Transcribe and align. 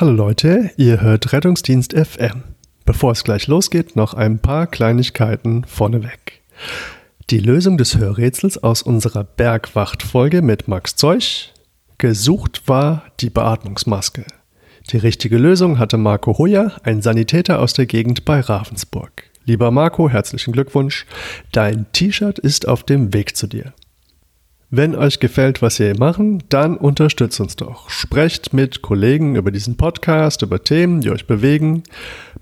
Hallo 0.00 0.12
Leute, 0.12 0.70
ihr 0.76 1.00
hört 1.00 1.32
Rettungsdienst 1.32 1.92
FM. 1.92 2.44
Bevor 2.84 3.10
es 3.10 3.24
gleich 3.24 3.48
losgeht, 3.48 3.96
noch 3.96 4.14
ein 4.14 4.38
paar 4.38 4.68
Kleinigkeiten 4.68 5.64
vorneweg. 5.64 6.40
Die 7.30 7.40
Lösung 7.40 7.78
des 7.78 7.98
Hörrätsels 7.98 8.62
aus 8.62 8.82
unserer 8.82 9.24
Bergwacht-Folge 9.24 10.40
mit 10.40 10.68
Max 10.68 10.94
Zeuch. 10.94 11.52
Gesucht 11.98 12.62
war 12.68 13.06
die 13.18 13.28
Beatmungsmaske. 13.28 14.24
Die 14.92 14.98
richtige 14.98 15.36
Lösung 15.36 15.80
hatte 15.80 15.96
Marco 15.96 16.38
Hoyer, 16.38 16.76
ein 16.84 17.02
Sanitäter 17.02 17.58
aus 17.58 17.72
der 17.72 17.86
Gegend 17.86 18.24
bei 18.24 18.38
Ravensburg. 18.38 19.24
Lieber 19.46 19.72
Marco, 19.72 20.08
herzlichen 20.08 20.52
Glückwunsch. 20.52 21.06
Dein 21.50 21.86
T-Shirt 21.90 22.38
ist 22.38 22.68
auf 22.68 22.84
dem 22.84 23.12
Weg 23.12 23.36
zu 23.36 23.48
dir. 23.48 23.74
Wenn 24.70 24.94
euch 24.94 25.18
gefällt, 25.18 25.62
was 25.62 25.78
wir 25.78 25.86
hier 25.86 25.98
machen, 25.98 26.42
dann 26.50 26.76
unterstützt 26.76 27.40
uns 27.40 27.56
doch. 27.56 27.88
Sprecht 27.88 28.52
mit 28.52 28.82
Kollegen 28.82 29.34
über 29.34 29.50
diesen 29.50 29.78
Podcast, 29.78 30.42
über 30.42 30.62
Themen, 30.62 31.00
die 31.00 31.10
euch 31.10 31.26
bewegen. 31.26 31.84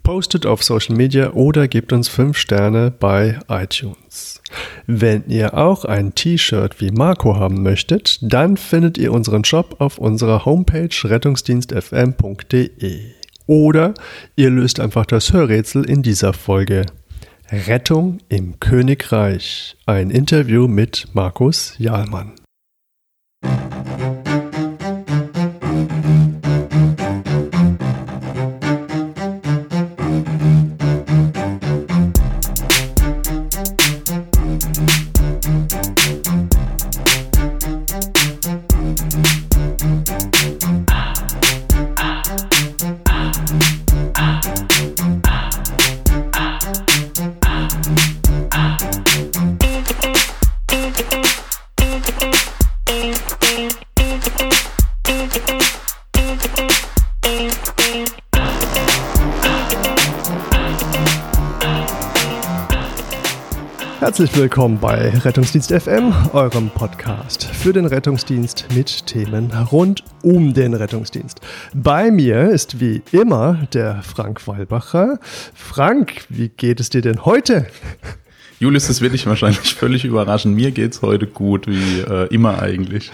Postet 0.03 0.45
auf 0.45 0.65
Social 0.65 0.97
Media 0.97 1.35
oder 1.35 1.69
gebt 1.69 1.93
uns 1.93 2.09
5 2.09 2.37
Sterne 2.37 2.91
bei 2.91 3.39
iTunes. 3.49 4.43
Wenn 4.89 5.23
ihr 5.29 5.57
auch 5.57 5.85
ein 5.85 6.17
T-Shirt 6.17 6.81
wie 6.81 6.91
Marco 6.91 7.37
haben 7.37 7.63
möchtet, 7.63 8.19
dann 8.23 8.57
findet 8.57 8.99
ihr 8.99 9.13
unseren 9.13 9.45
Shop 9.45 9.77
auf 9.79 9.99
unserer 9.99 10.45
Homepage 10.45 10.89
rettungsdienstfm.de. 11.05 13.03
Oder 13.47 13.95
ihr 14.35 14.51
löst 14.51 14.81
einfach 14.81 15.07
das 15.07 15.33
Hörrätsel 15.33 15.89
in 15.89 16.03
dieser 16.03 16.33
Folge. 16.33 16.87
Rettung 17.51 18.19
im 18.29 18.59
Königreich. 18.59 19.77
Ein 19.87 20.11
Interview 20.11 20.67
mit 20.67 21.15
Markus 21.15 21.77
Jahlmann. 21.79 22.33
Herzlich 64.17 64.41
willkommen 64.41 64.81
bei 64.81 65.11
Rettungsdienst 65.11 65.71
FM, 65.71 66.11
eurem 66.33 66.71
Podcast 66.71 67.45
für 67.45 67.75
den 67.75 67.85
Rettungsdienst 67.85 68.65
mit 68.75 69.05
Themen 69.05 69.53
rund 69.71 70.05
um 70.23 70.55
den 70.55 70.73
Rettungsdienst. 70.73 71.43
Bei 71.75 72.11
mir 72.11 72.49
ist 72.49 72.81
wie 72.81 73.03
immer 73.13 73.67
der 73.75 74.03
Frank 74.03 74.49
Walbacher. 74.49 75.19
Frank, 75.53 76.25
wie 76.31 76.49
geht 76.49 76.81
es 76.81 76.89
dir 76.89 77.03
denn 77.03 77.27
heute? 77.27 77.67
Julius, 78.59 78.87
das 78.87 79.03
wird 79.03 79.13
dich 79.13 79.27
wahrscheinlich 79.27 79.75
völlig 79.75 80.05
überraschen. 80.05 80.55
Mir 80.55 80.71
geht's 80.71 81.03
heute 81.03 81.27
gut, 81.27 81.67
wie 81.67 82.01
äh, 82.01 82.27
immer 82.33 82.63
eigentlich. 82.63 83.11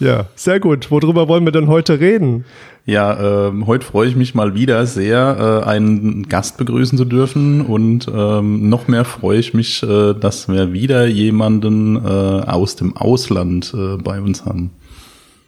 Ja. 0.00 0.06
ja, 0.06 0.26
sehr 0.34 0.60
gut. 0.60 0.90
Worüber 0.90 1.28
wollen 1.28 1.44
wir 1.44 1.52
denn 1.52 1.68
heute 1.68 2.00
reden? 2.00 2.44
Ja, 2.84 3.48
ähm, 3.48 3.66
heute 3.66 3.86
freue 3.86 4.08
ich 4.08 4.16
mich 4.16 4.34
mal 4.34 4.54
wieder 4.54 4.86
sehr, 4.86 5.62
äh, 5.64 5.68
einen 5.68 6.28
Gast 6.28 6.56
begrüßen 6.56 6.98
zu 6.98 7.04
dürfen 7.04 7.60
und 7.60 8.08
ähm, 8.12 8.68
noch 8.68 8.88
mehr 8.88 9.04
freue 9.04 9.38
ich 9.38 9.54
mich, 9.54 9.82
äh, 9.84 10.14
dass 10.14 10.48
wir 10.48 10.72
wieder 10.72 11.06
jemanden 11.06 11.96
äh, 11.96 12.08
aus 12.08 12.74
dem 12.74 12.96
Ausland 12.96 13.72
äh, 13.76 13.98
bei 13.98 14.20
uns 14.20 14.44
haben. 14.44 14.70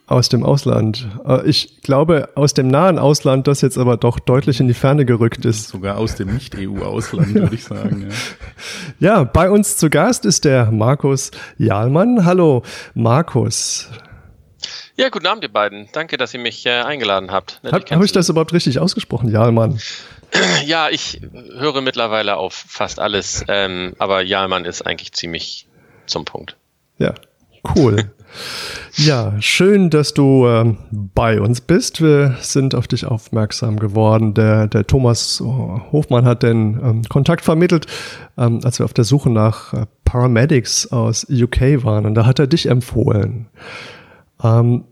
Aus 0.07 0.29
dem 0.29 0.43
Ausland. 0.43 1.09
Äh, 1.27 1.49
ich 1.49 1.81
glaube, 1.83 2.29
aus 2.35 2.53
dem 2.53 2.69
nahen 2.69 2.99
Ausland, 2.99 3.47
das 3.47 3.63
jetzt 3.63 3.79
aber 3.79 3.97
doch 3.97 4.19
deutlich 4.19 4.61
in 4.61 4.69
die 4.69 4.75
Ferne 4.75 5.07
gerückt 5.07 5.47
ist. 5.47 5.69
Sogar 5.69 5.97
aus 5.97 6.15
dem 6.15 6.35
Nicht-EU-Ausland, 6.35 7.33
würde 7.33 7.55
ich 7.55 7.65
sagen. 7.65 8.11
Ja. 9.01 9.17
ja, 9.23 9.25
bei 9.25 9.51
uns 9.51 9.79
zu 9.79 9.89
Gast 9.89 10.27
ist 10.27 10.45
der 10.45 10.71
Markus 10.71 11.31
Jahlmann. 11.57 12.27
Hallo, 12.27 12.63
Markus. 12.93 13.89
Ja, 14.97 15.09
guten 15.09 15.27
Abend, 15.27 15.43
ihr 15.43 15.53
beiden. 15.53 15.89
Danke, 15.93 16.19
dass 16.19 16.35
ihr 16.35 16.41
mich 16.41 16.67
äh, 16.67 16.83
eingeladen 16.83 17.33
habt. 17.33 17.61
Habe 17.65 17.85
hab 17.91 18.05
ich 18.05 18.13
das 18.13 18.29
überhaupt 18.29 18.53
richtig 18.53 18.79
ausgesprochen? 18.79 19.31
Jahlmann. 19.31 19.81
Ja, 20.65 20.89
ich 20.91 21.21
höre 21.31 21.81
mittlerweile 21.81 22.37
auf 22.37 22.55
fast 22.55 22.99
alles, 22.99 23.45
ähm, 23.47 23.95
aber 23.99 24.21
Jahlmann 24.23 24.65
ist 24.65 24.83
eigentlich 24.83 25.13
ziemlich 25.13 25.69
zum 26.07 26.25
Punkt. 26.25 26.57
Ja, 26.99 27.15
cool. 27.77 28.11
ja, 28.97 29.35
schön, 29.41 29.91
dass 29.91 30.15
du 30.15 30.47
ähm, 30.47 30.79
bei 30.91 31.41
uns 31.41 31.61
bist. 31.61 32.01
Wir 32.01 32.37
sind 32.41 32.75
auf 32.75 32.87
dich 32.87 33.07
aufmerksam 33.07 33.79
geworden. 33.79 34.35
Der, 34.35 34.67
der 34.67 34.87
Thomas 34.87 35.41
Hofmann 35.41 36.25
hat 36.25 36.43
den 36.43 36.81
ähm, 36.83 37.03
Kontakt 37.09 37.45
vermittelt, 37.45 37.87
ähm, 38.39 38.61
als 38.63 38.79
wir 38.79 38.85
auf 38.85 38.95
der 38.95 39.05
Suche 39.05 39.31
nach 39.31 39.73
äh, 39.73 39.87
Paramedics 40.05 40.93
aus 40.93 41.27
UK 41.29 41.85
waren. 41.85 42.07
Und 42.07 42.15
da 42.15 42.27
hat 42.27 42.39
er 42.39 42.47
dich 42.47 42.67
empfohlen. 42.67 43.47
Ähm, 44.43 44.85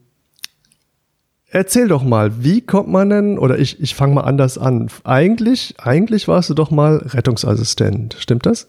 erzähl 1.48 1.88
doch 1.88 2.02
mal, 2.02 2.44
wie 2.44 2.60
kommt 2.60 2.88
man 2.88 3.10
denn, 3.10 3.38
oder 3.38 3.58
ich, 3.58 3.80
ich 3.80 3.94
fange 3.94 4.14
mal 4.14 4.22
anders 4.22 4.58
an. 4.58 4.88
Eigentlich, 5.04 5.76
eigentlich 5.78 6.26
warst 6.26 6.50
du 6.50 6.54
doch 6.54 6.70
mal 6.70 6.96
Rettungsassistent, 6.98 8.16
stimmt 8.18 8.46
das? 8.46 8.66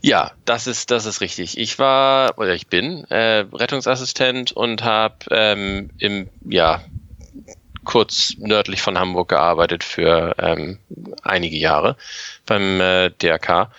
Ja, 0.00 0.32
das 0.44 0.66
ist, 0.66 0.90
das 0.90 1.06
ist 1.06 1.20
richtig. 1.20 1.58
Ich 1.58 1.78
war, 1.78 2.38
oder 2.38 2.54
ich 2.54 2.66
bin 2.66 3.04
äh, 3.10 3.46
Rettungsassistent 3.52 4.52
und 4.52 4.82
habe 4.82 5.16
ähm, 5.30 5.90
im, 5.98 6.28
ja, 6.48 6.82
kurz 7.84 8.34
nördlich 8.38 8.82
von 8.82 8.98
Hamburg 8.98 9.28
gearbeitet 9.28 9.84
für 9.84 10.34
ähm, 10.38 10.78
einige 11.22 11.56
Jahre 11.56 11.96
beim 12.46 12.80
äh, 12.80 13.10
DRK. 13.10 13.70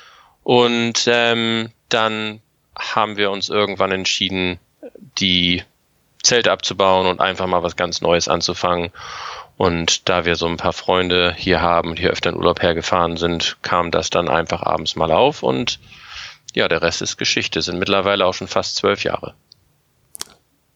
Und 0.44 1.04
ähm, 1.08 1.72
dann 1.90 2.42
haben 2.78 3.18
wir 3.18 3.32
uns 3.32 3.50
irgendwann 3.50 3.92
entschieden, 3.92 4.60
die 5.18 5.64
Zelt 6.22 6.48
abzubauen 6.48 7.08
und 7.08 7.22
einfach 7.22 7.48
mal 7.48 7.64
was 7.64 7.76
ganz 7.76 8.02
Neues 8.02 8.28
anzufangen. 8.28 8.92
Und 9.58 10.10
da 10.10 10.26
wir 10.26 10.36
so 10.36 10.48
ein 10.48 10.58
paar 10.58 10.74
Freunde 10.74 11.34
hier 11.38 11.62
haben 11.62 11.90
und 11.90 12.00
hier 12.00 12.10
öfter 12.10 12.32
in 12.32 12.36
Urlaub 12.36 12.62
hergefahren 12.62 13.16
sind, 13.16 13.58
kam 13.62 13.92
das 13.92 14.10
dann 14.10 14.28
einfach 14.28 14.64
abends 14.64 14.96
mal 14.96 15.12
auf 15.12 15.44
und 15.44 15.80
ja, 16.56 16.68
der 16.68 16.82
Rest 16.82 17.02
ist 17.02 17.18
Geschichte. 17.18 17.62
Sind 17.62 17.80
mittlerweile 17.80 18.26
auch 18.26 18.34
schon 18.34 18.48
fast 18.48 18.78
zwölf 18.78 19.04
Jahre. 19.04 19.34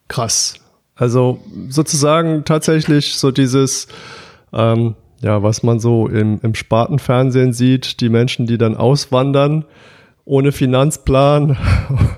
Krass. 0.08 0.54
Also 0.94 1.42
sozusagen 1.68 2.44
tatsächlich 2.44 3.14
so 3.14 3.30
dieses, 3.30 3.88
ähm, 4.52 4.94
ja, 5.22 5.42
was 5.42 5.62
man 5.62 5.80
so 5.80 6.06
im, 6.08 6.40
im 6.42 6.54
Spartenfernsehen 6.54 7.52
sieht, 7.52 8.00
die 8.00 8.10
Menschen, 8.10 8.46
die 8.46 8.58
dann 8.58 8.76
auswandern, 8.76 9.64
ohne 10.26 10.52
Finanzplan, 10.52 11.56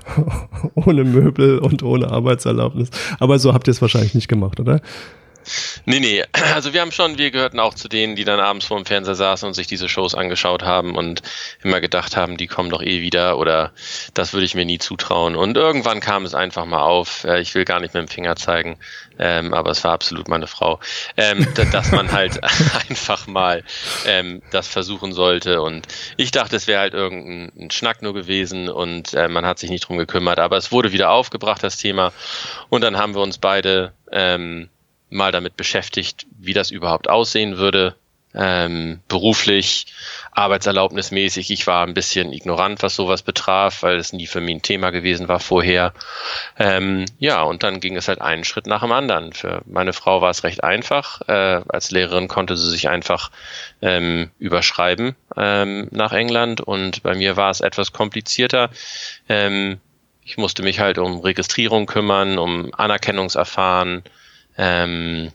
ohne 0.75 1.05
Möbel 1.05 1.59
und 1.59 1.83
ohne 1.83 2.09
Arbeitserlaubnis. 2.09 2.89
Aber 3.19 3.39
so 3.39 3.53
habt 3.53 3.67
ihr 3.67 3.71
es 3.71 3.81
wahrscheinlich 3.81 4.15
nicht 4.15 4.27
gemacht, 4.27 4.59
oder? 4.59 4.81
Nee, 5.85 5.99
nee. 5.99 6.23
Also 6.53 6.73
wir 6.73 6.81
haben 6.81 6.91
schon, 6.91 7.17
wir 7.17 7.31
gehörten 7.31 7.59
auch 7.59 7.73
zu 7.73 7.87
denen, 7.87 8.15
die 8.15 8.25
dann 8.25 8.39
abends 8.39 8.65
vor 8.65 8.77
dem 8.77 8.85
Fernseher 8.85 9.15
saßen 9.15 9.47
und 9.47 9.53
sich 9.53 9.65
diese 9.65 9.89
Shows 9.89 10.13
angeschaut 10.13 10.61
haben 10.61 10.95
und 10.95 11.23
immer 11.63 11.81
gedacht 11.81 12.15
haben, 12.15 12.37
die 12.37 12.47
kommen 12.47 12.69
doch 12.69 12.81
eh 12.81 13.01
wieder 13.01 13.37
oder 13.37 13.71
das 14.13 14.33
würde 14.33 14.45
ich 14.45 14.53
mir 14.53 14.65
nie 14.65 14.77
zutrauen. 14.77 15.35
Und 15.35 15.57
irgendwann 15.57 15.99
kam 15.99 16.25
es 16.25 16.35
einfach 16.35 16.65
mal 16.65 16.81
auf, 16.81 17.23
äh, 17.23 17.39
ich 17.41 17.55
will 17.55 17.65
gar 17.65 17.79
nicht 17.79 17.93
mit 17.93 18.01
dem 18.01 18.07
Finger 18.07 18.35
zeigen, 18.35 18.77
ähm, 19.19 19.53
aber 19.53 19.71
es 19.71 19.83
war 19.83 19.93
absolut 19.93 20.27
meine 20.27 20.47
Frau, 20.47 20.79
ähm, 21.17 21.47
dass 21.71 21.91
man 21.91 22.11
halt 22.11 22.39
einfach 22.89 23.27
mal 23.27 23.63
ähm, 24.05 24.41
das 24.51 24.67
versuchen 24.67 25.13
sollte. 25.13 25.61
Und 25.61 25.87
ich 26.17 26.31
dachte, 26.31 26.55
es 26.55 26.67
wäre 26.67 26.81
halt 26.81 26.93
irgendein 26.93 27.71
Schnack 27.71 28.01
nur 28.01 28.13
gewesen 28.13 28.69
und 28.69 29.13
äh, 29.13 29.27
man 29.27 29.45
hat 29.45 29.59
sich 29.59 29.69
nicht 29.69 29.87
drum 29.87 29.97
gekümmert. 29.97 30.39
Aber 30.39 30.57
es 30.57 30.71
wurde 30.71 30.91
wieder 30.91 31.09
aufgebracht, 31.11 31.63
das 31.63 31.77
Thema. 31.77 32.11
Und 32.69 32.81
dann 32.81 32.97
haben 32.97 33.15
wir 33.15 33.21
uns 33.21 33.37
beide 33.37 33.93
ähm, 34.11 34.69
mal 35.13 35.31
damit 35.31 35.55
beschäftigt, 35.55 36.25
wie 36.37 36.53
das 36.53 36.71
überhaupt 36.71 37.09
aussehen 37.09 37.57
würde, 37.57 37.95
ähm, 38.35 38.99
beruflich, 39.07 39.85
arbeitserlaubnismäßig. 40.31 41.51
Ich 41.51 41.67
war 41.67 41.85
ein 41.85 41.93
bisschen 41.93 42.33
ignorant, 42.33 42.81
was 42.81 42.95
sowas 42.95 43.21
betraf, 43.21 43.83
weil 43.83 43.97
es 43.97 44.13
nie 44.13 44.25
für 44.25 44.41
mich 44.41 44.55
ein 44.55 44.61
Thema 44.61 44.89
gewesen 44.89 45.27
war 45.27 45.39
vorher. 45.39 45.93
Ähm, 46.57 47.05
ja, 47.19 47.43
und 47.43 47.63
dann 47.63 47.79
ging 47.79 47.95
es 47.95 48.07
halt 48.07 48.21
einen 48.21 48.43
Schritt 48.43 48.65
nach 48.65 48.81
dem 48.81 48.91
anderen. 48.91 49.33
Für 49.33 49.61
meine 49.65 49.93
Frau 49.93 50.21
war 50.21 50.31
es 50.31 50.43
recht 50.43 50.63
einfach. 50.63 51.21
Äh, 51.27 51.61
als 51.67 51.91
Lehrerin 51.91 52.27
konnte 52.27 52.57
sie 52.57 52.71
sich 52.71 52.89
einfach 52.89 53.29
ähm, 53.81 54.31
überschreiben 54.39 55.15
ähm, 55.37 55.87
nach 55.91 56.11
England 56.11 56.61
und 56.61 57.03
bei 57.03 57.13
mir 57.13 57.37
war 57.37 57.51
es 57.51 57.61
etwas 57.61 57.91
komplizierter. 57.91 58.71
Ähm, 59.29 59.79
ich 60.25 60.37
musste 60.37 60.63
mich 60.63 60.79
halt 60.79 60.97
um 60.97 61.19
Registrierung 61.19 61.85
kümmern, 61.85 62.39
um 62.39 62.73
Anerkennungserfahren, 62.73 64.03
ähm, 64.57 65.31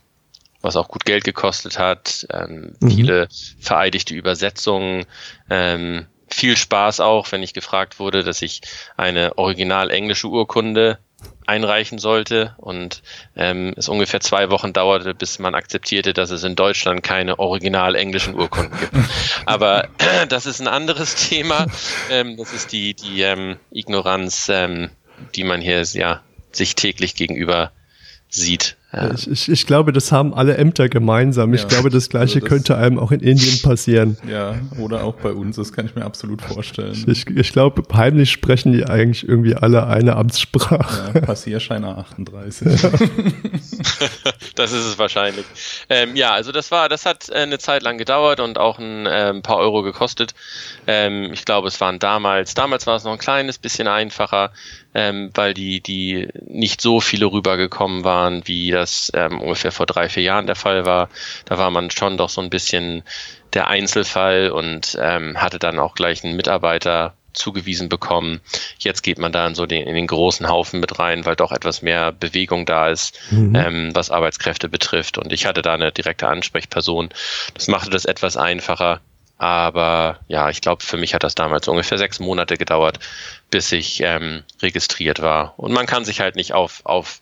was 0.60 0.76
auch 0.76 0.88
gut 0.88 1.04
Geld 1.04 1.24
gekostet 1.24 1.78
hat, 1.78 2.26
ähm, 2.32 2.74
mhm. 2.80 2.90
viele 2.90 3.28
vereidigte 3.60 4.14
Übersetzungen, 4.14 5.06
ähm, 5.50 6.06
viel 6.28 6.56
Spaß 6.56 7.00
auch, 7.00 7.30
wenn 7.32 7.42
ich 7.42 7.54
gefragt 7.54 7.98
wurde, 7.98 8.22
dass 8.22 8.42
ich 8.42 8.60
eine 8.96 9.38
original 9.38 9.90
englische 9.90 10.28
Urkunde 10.28 10.98
einreichen 11.46 11.98
sollte 11.98 12.54
und 12.58 13.02
ähm, 13.34 13.72
es 13.76 13.88
ungefähr 13.88 14.20
zwei 14.20 14.50
Wochen 14.50 14.72
dauerte, 14.72 15.14
bis 15.14 15.38
man 15.38 15.54
akzeptierte, 15.54 16.12
dass 16.12 16.30
es 16.30 16.44
in 16.44 16.54
Deutschland 16.54 17.02
keine 17.02 17.38
original 17.38 17.94
englischen 17.94 18.34
Urkunden 18.34 18.78
gibt. 18.78 18.92
Aber 19.46 19.84
äh, 19.98 20.26
das 20.28 20.44
ist 20.44 20.60
ein 20.60 20.68
anderes 20.68 21.14
Thema. 21.14 21.66
Ähm, 22.10 22.36
das 22.36 22.52
ist 22.52 22.72
die, 22.72 22.94
die 22.94 23.22
ähm, 23.22 23.56
Ignoranz, 23.72 24.48
ähm, 24.50 24.90
die 25.34 25.44
man 25.44 25.60
hier 25.62 25.82
ja 25.82 26.22
sich 26.52 26.74
täglich 26.74 27.14
gegenüber 27.14 27.72
sieht. 28.28 28.76
Ja. 28.90 29.12
Ich, 29.12 29.30
ich, 29.30 29.50
ich, 29.50 29.66
glaube, 29.66 29.92
das 29.92 30.12
haben 30.12 30.32
alle 30.32 30.56
Ämter 30.56 30.88
gemeinsam. 30.88 31.52
Ich 31.52 31.62
ja, 31.62 31.68
glaube, 31.68 31.90
das 31.90 32.08
Gleiche 32.08 32.36
also 32.36 32.40
das, 32.40 32.48
könnte 32.48 32.78
einem 32.78 32.98
auch 32.98 33.12
in 33.12 33.20
Indien 33.20 33.60
passieren. 33.60 34.16
Ja, 34.26 34.54
oder 34.78 35.04
auch 35.04 35.16
bei 35.16 35.30
uns. 35.30 35.56
Das 35.56 35.74
kann 35.74 35.84
ich 35.84 35.94
mir 35.94 36.06
absolut 36.06 36.40
vorstellen. 36.40 36.96
Ich, 37.06 37.26
ich 37.26 37.52
glaube, 37.52 37.82
heimlich 37.94 38.30
sprechen 38.30 38.72
die 38.72 38.86
eigentlich 38.86 39.28
irgendwie 39.28 39.54
alle 39.54 39.86
eine 39.88 40.16
Amtssprache. 40.16 41.12
Ja, 41.12 41.20
Passierscheiner 41.20 41.98
38. 41.98 42.82
Ja. 42.82 42.90
das 44.54 44.72
ist 44.72 44.86
es 44.86 44.98
wahrscheinlich. 44.98 45.44
Ähm, 45.90 46.16
ja, 46.16 46.32
also 46.32 46.50
das 46.50 46.70
war, 46.70 46.88
das 46.88 47.04
hat 47.04 47.28
äh, 47.28 47.34
eine 47.34 47.58
Zeit 47.58 47.82
lang 47.82 47.98
gedauert 47.98 48.40
und 48.40 48.56
auch 48.56 48.78
ein, 48.78 49.04
äh, 49.04 49.34
paar 49.42 49.58
Euro 49.58 49.82
gekostet. 49.82 50.34
Ähm, 50.86 51.30
ich 51.34 51.44
glaube, 51.44 51.68
es 51.68 51.78
waren 51.82 51.98
damals, 51.98 52.54
damals 52.54 52.86
war 52.86 52.96
es 52.96 53.04
noch 53.04 53.12
ein 53.12 53.18
kleines 53.18 53.58
bisschen 53.58 53.86
einfacher 53.86 54.50
ähm, 54.94 55.30
weil 55.34 55.54
die, 55.54 55.80
die 55.80 56.28
nicht 56.46 56.80
so 56.80 57.00
viele 57.00 57.26
rübergekommen 57.26 58.04
waren, 58.04 58.42
wie 58.46 58.72
das 58.78 59.10
ähm, 59.14 59.40
ungefähr 59.40 59.72
vor 59.72 59.86
drei, 59.86 60.08
vier 60.08 60.22
Jahren 60.22 60.46
der 60.46 60.56
Fall 60.56 60.86
war. 60.86 61.08
Da 61.44 61.58
war 61.58 61.70
man 61.70 61.90
schon 61.90 62.16
doch 62.16 62.28
so 62.28 62.40
ein 62.40 62.50
bisschen 62.50 63.02
der 63.52 63.68
Einzelfall 63.68 64.50
und 64.50 64.96
ähm, 65.00 65.40
hatte 65.40 65.58
dann 65.58 65.78
auch 65.78 65.94
gleich 65.94 66.24
einen 66.24 66.36
Mitarbeiter 66.36 67.14
zugewiesen 67.32 67.88
bekommen. 67.88 68.40
Jetzt 68.78 69.02
geht 69.02 69.18
man 69.18 69.32
da 69.32 69.46
in 69.46 69.54
so 69.54 69.66
den, 69.66 69.86
in 69.86 69.94
den 69.94 70.06
großen 70.06 70.48
Haufen 70.48 70.80
mit 70.80 70.98
rein, 70.98 71.24
weil 71.24 71.36
doch 71.36 71.52
etwas 71.52 71.82
mehr 71.82 72.12
Bewegung 72.12 72.66
da 72.66 72.88
ist, 72.88 73.18
mhm. 73.30 73.54
ähm, 73.54 73.90
was 73.94 74.10
Arbeitskräfte 74.10 74.68
betrifft. 74.68 75.18
Und 75.18 75.32
ich 75.32 75.46
hatte 75.46 75.62
da 75.62 75.74
eine 75.74 75.92
direkte 75.92 76.28
Ansprechperson. 76.28 77.10
Das 77.54 77.68
machte 77.68 77.90
das 77.90 78.04
etwas 78.04 78.36
einfacher. 78.36 79.00
Aber 79.38 80.18
ja, 80.26 80.50
ich 80.50 80.60
glaube, 80.60 80.82
für 80.82 80.96
mich 80.96 81.14
hat 81.14 81.22
das 81.22 81.36
damals 81.36 81.68
ungefähr 81.68 81.96
sechs 81.96 82.18
Monate 82.18 82.56
gedauert, 82.56 82.98
bis 83.50 83.70
ich 83.70 84.00
ähm, 84.02 84.42
registriert 84.60 85.22
war. 85.22 85.54
Und 85.56 85.72
man 85.72 85.86
kann 85.86 86.04
sich 86.04 86.20
halt 86.20 86.34
nicht 86.34 86.54
auf, 86.54 86.80
auf 86.84 87.20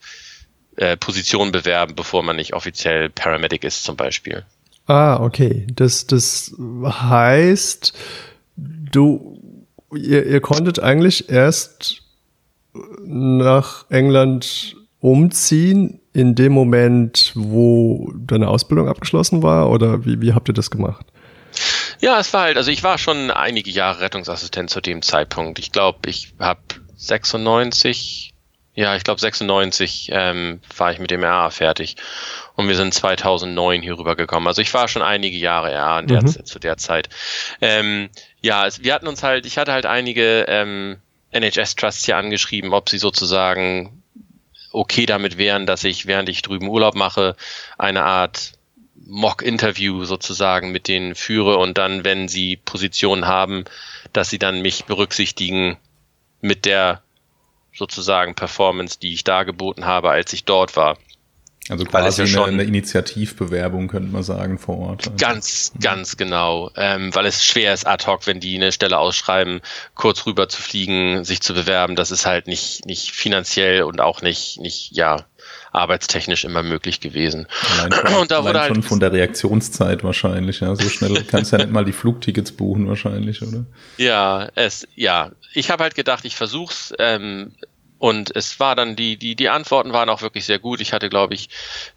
äh, 0.77 0.97
Positionen 0.97 1.53
bewerben, 1.53 1.95
bevor 1.95 2.23
man 2.23 2.37
nicht 2.37 2.55
offiziell 2.55 3.11
Paramedic 3.11 3.65
ist, 3.65 3.85
zum 3.85 3.97
Beispiel. 3.97 4.45
Ah, 4.87 5.21
okay. 5.21 5.67
Das, 5.73 6.07
das 6.07 6.55
heißt, 6.59 7.93
du, 8.57 9.65
ihr, 9.95 10.27
ihr 10.27 10.41
konntet 10.41 10.79
eigentlich 10.79 11.29
erst 11.29 12.03
nach 13.05 13.87
England 13.91 14.77
umziehen 15.01 16.01
in 16.13 16.35
dem 16.35 16.53
Moment, 16.53 17.33
wo 17.35 18.13
deine 18.17 18.49
Ausbildung 18.49 18.89
abgeschlossen 18.89 19.43
war? 19.43 19.71
Oder 19.71 20.05
wie, 20.05 20.21
wie 20.21 20.33
habt 20.33 20.49
ihr 20.49 20.55
das 20.55 20.71
gemacht? 20.71 21.07
Ja, 22.01 22.19
es 22.21 22.33
war 22.33 22.43
halt, 22.43 22.57
also 22.57 22.71
ich 22.71 22.83
war 22.83 22.99
schon 22.99 23.31
einige 23.31 23.71
Jahre 23.71 24.01
Rettungsassistent 24.01 24.71
zu 24.71 24.81
dem 24.81 25.03
Zeitpunkt. 25.03 25.59
Ich 25.59 25.73
glaube, 25.73 26.09
ich 26.09 26.35
habe 26.39 26.61
96, 26.97 28.35
ja, 28.77 28.95
ich 28.95 29.05
glaube 29.05 29.21
96 29.21 30.11
ähm, 30.13 30.61
war 30.77 30.93
ich 30.93 30.99
mit 30.99 31.11
dem 31.11 31.25
RA 31.25 31.49
fertig 31.49 31.97
und 32.57 32.69
wir 32.69 32.77
sind 32.77 32.93
2009 32.93 33.81
hier 33.81 33.99
rübergekommen. 33.99 34.47
Also 34.47 34.61
ich 34.61 34.73
war 34.75 34.87
schon 34.87 35.01
einige 35.01 35.39
Jahre 35.39 35.75
RA 35.75 36.03
der, 36.03 36.23
mhm. 36.23 36.45
zu 36.45 36.59
der 36.59 36.77
Zeit. 36.77 37.09
Ähm, 37.63 38.11
ja, 38.43 38.67
es, 38.67 38.85
wir 38.85 38.93
hatten 38.93 39.09
uns 39.09 39.23
halt, 39.23 39.47
ich 39.47 39.57
hatte 39.57 39.73
halt 39.73 39.87
einige 39.87 40.45
ähm, 40.47 40.99
NHS-Trusts 41.33 42.05
hier 42.05 42.19
angeschrieben, 42.19 42.75
ob 42.75 42.91
sie 42.91 42.99
sozusagen 42.99 44.03
okay 44.73 45.07
damit 45.07 45.39
wären, 45.39 45.65
dass 45.65 45.83
ich, 45.83 46.05
während 46.05 46.29
ich 46.29 46.43
drüben 46.43 46.69
Urlaub 46.69 46.95
mache, 46.95 47.35
eine 47.79 48.03
Art 48.03 48.53
Mock-Interview 49.07 50.05
sozusagen 50.05 50.71
mit 50.71 50.87
denen 50.87 51.15
führe 51.15 51.57
und 51.57 51.79
dann, 51.79 52.05
wenn 52.05 52.29
sie 52.29 52.57
Positionen 52.57 53.27
haben, 53.27 53.65
dass 54.13 54.29
sie 54.29 54.39
dann 54.39 54.61
mich 54.61 54.85
berücksichtigen 54.85 55.79
mit 56.43 56.67
der 56.67 57.03
sozusagen 57.77 58.35
Performance, 58.35 58.99
die 59.01 59.13
ich 59.13 59.25
da 59.25 59.45
geboten 59.45 59.87
habe, 59.87 60.11
als 60.11 60.33
ich 60.33 60.45
dort 60.45 60.77
war. 60.77 60.97
Also 61.69 61.85
quasi 61.85 62.23
ja 62.23 62.27
schon 62.29 62.45
eine, 62.45 62.53
eine, 62.53 62.63
Initiativbewerbung, 62.63 63.89
könnte 63.89 64.13
man 64.13 64.23
sagen, 64.23 64.59
vor 64.59 64.79
Ort. 64.79 65.09
Also. 65.09 65.17
Ganz, 65.19 65.73
ganz 65.81 66.17
genau. 66.17 66.71
Ähm, 66.77 67.13
weil 67.15 67.27
es 67.27 67.45
schwer 67.45 67.75
ist, 67.75 67.87
ad 67.87 68.07
hoc, 68.07 68.27
wenn 68.27 68.39
die 68.39 68.55
eine 68.55 68.71
Stelle 68.71 68.99
ausschreiben, 68.99 69.61
kurz 69.95 70.27
rüber 70.27 70.49
zu 70.49 70.63
fliegen, 70.63 71.25
sich 71.25 71.41
zu 71.41 71.55
bewerben. 71.55 71.97
Das 71.97 72.13
ist 72.13 72.25
halt 72.25 72.47
nicht, 72.47 72.87
nicht 72.87 73.11
finanziell 73.11 73.83
und 73.83 74.01
auch 74.01 74.23
nicht, 74.23 74.61
nicht, 74.61 74.93
ja, 74.93 75.25
arbeitstechnisch 75.77 76.45
immer 76.45 76.63
möglich 76.63 77.01
gewesen. 77.01 77.47
Allein 77.79 77.93
schon, 78.07 78.21
und 78.21 78.31
da 78.31 78.45
wurde 78.45 78.61
halt 78.61 78.75
schon 78.75 78.83
von 78.83 79.01
der 79.01 79.13
Reaktionszeit 79.13 80.03
wahrscheinlich, 80.05 80.61
ja. 80.61 80.75
So 80.75 80.89
schnell 80.89 81.23
kannst 81.31 81.53
du 81.53 81.57
ja 81.57 81.65
nicht 81.65 81.73
mal 81.73 81.85
die 81.85 81.93
Flugtickets 81.93 82.53
buchen 82.53 82.89
wahrscheinlich, 82.89 83.43
oder? 83.43 83.65
Ja, 83.99 84.49
es, 84.55 84.87
ja. 84.95 85.33
Ich 85.55 85.71
habe 85.71 85.83
halt 85.85 85.95
gedacht, 85.95 86.25
ich 86.25 86.37
versuch's, 86.37 86.93
ähm, 86.99 87.53
und 87.99 88.35
es 88.37 88.61
war 88.61 88.75
dann, 88.75 88.95
die, 88.95 89.17
die, 89.17 89.35
die 89.35 89.49
Antworten 89.49 89.93
waren 89.93 90.11
auch 90.11 90.21
wirklich 90.21 90.45
sehr 90.45 90.59
gut. 90.59 90.81
Ich 90.81 90.93
hatte, 90.93 91.09
glaube 91.09 91.35
ich, 91.35 91.49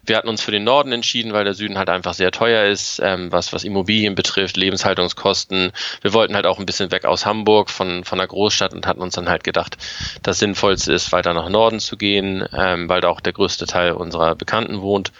wir 0.02 0.16
hatten 0.16 0.28
uns 0.28 0.40
für 0.40 0.50
den 0.50 0.64
Norden 0.64 0.92
entschieden, 0.92 1.32
weil 1.32 1.44
der 1.44 1.54
Süden 1.54 1.76
halt 1.76 1.90
einfach 1.90 2.14
sehr 2.14 2.30
teuer 2.30 2.64
ist, 2.64 3.00
ähm, 3.04 3.30
was, 3.30 3.52
was 3.52 3.64
Immobilien 3.64 4.14
betrifft, 4.14 4.56
Lebenshaltungskosten. 4.56 5.72
Wir 6.00 6.12
wollten 6.14 6.34
halt 6.34 6.46
auch 6.46 6.58
ein 6.58 6.66
bisschen 6.66 6.90
weg 6.90 7.04
aus 7.04 7.26
Hamburg 7.26 7.68
von, 7.68 8.04
von 8.04 8.18
der 8.18 8.28
Großstadt 8.28 8.72
und 8.72 8.86
hatten 8.86 9.02
uns 9.02 9.14
dann 9.14 9.28
halt 9.28 9.44
gedacht, 9.44 9.76
das 10.22 10.38
Sinnvollste 10.38 10.92
ist, 10.92 11.12
weiter 11.12 11.34
nach 11.34 11.50
Norden 11.50 11.80
zu 11.80 11.98
gehen, 11.98 12.46
ähm, 12.56 12.88
weil 12.88 13.02
da 13.02 13.08
auch 13.08 13.20
der 13.20 13.34
größte 13.34 13.66
Teil 13.66 13.92
unserer 13.92 14.34
Bekannten 14.36 14.80
wohnt. 14.80 15.12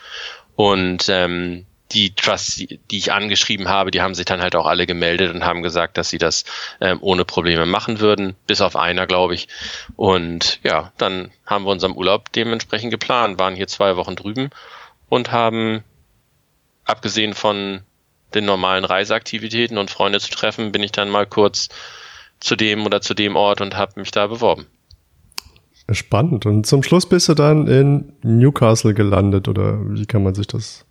Und 0.57 1.09
ähm, 1.09 1.67
die 1.93 2.15
Trusts, 2.15 2.57
die 2.57 2.79
ich 2.91 3.13
angeschrieben 3.13 3.69
habe, 3.69 3.91
die 3.91 4.01
haben 4.01 4.15
sich 4.15 4.25
dann 4.25 4.41
halt 4.41 4.55
auch 4.55 4.67
alle 4.67 4.87
gemeldet 4.87 5.35
und 5.35 5.45
haben 5.45 5.63
gesagt, 5.63 5.99
dass 5.99 6.09
sie 6.09 6.19
das 6.19 6.45
ähm, 6.81 6.99
ohne 7.01 7.25
Probleme 7.25 7.67
machen 7.67 8.01
würden, 8.01 8.37
bis 8.47 8.61
auf 8.61 8.77
einer, 8.77 9.07
glaube 9.07 9.35
ich. 9.35 9.49
Und 9.97 10.61
ja, 10.63 10.93
dann 10.99 11.31
haben 11.47 11.65
wir 11.65 11.71
unseren 11.71 11.97
Urlaub 11.97 12.33
dementsprechend 12.33 12.91
geplant, 12.91 13.39
waren 13.39 13.57
hier 13.57 13.67
zwei 13.67 13.97
Wochen 13.97 14.17
drüben 14.17 14.51
und 15.09 15.33
haben, 15.33 15.83
abgesehen 16.85 17.35
von 17.35 17.83
den 18.35 18.45
normalen 18.45 18.85
Reiseaktivitäten 18.85 19.77
und 19.77 19.91
Freunde 19.91 20.21
zu 20.21 20.31
treffen, 20.31 20.73
bin 20.73 20.83
ich 20.83 20.93
dann 20.93 21.11
mal 21.11 21.27
kurz 21.27 21.69
zu 22.39 22.57
dem 22.57 22.87
oder 22.87 23.01
zu 23.01 23.15
dem 23.15 23.37
Ort 23.37 23.61
und 23.61 23.77
habe 23.77 24.01
mich 24.01 24.13
da 24.13 24.29
beworben. 24.29 24.67
Spannend. 25.91 26.47
Und 26.47 26.67
zum 26.67 26.85
Schluss 26.85 27.09
bist 27.09 27.29
du 27.29 27.35
dann 27.35 27.67
in 27.67 28.13
Newcastle 28.23 28.95
gelandet 28.95 29.49
oder 29.49 29.79
wie 29.91 30.07
kann 30.07 30.23
man 30.23 30.35
sich 30.35 30.47
das 30.47 30.87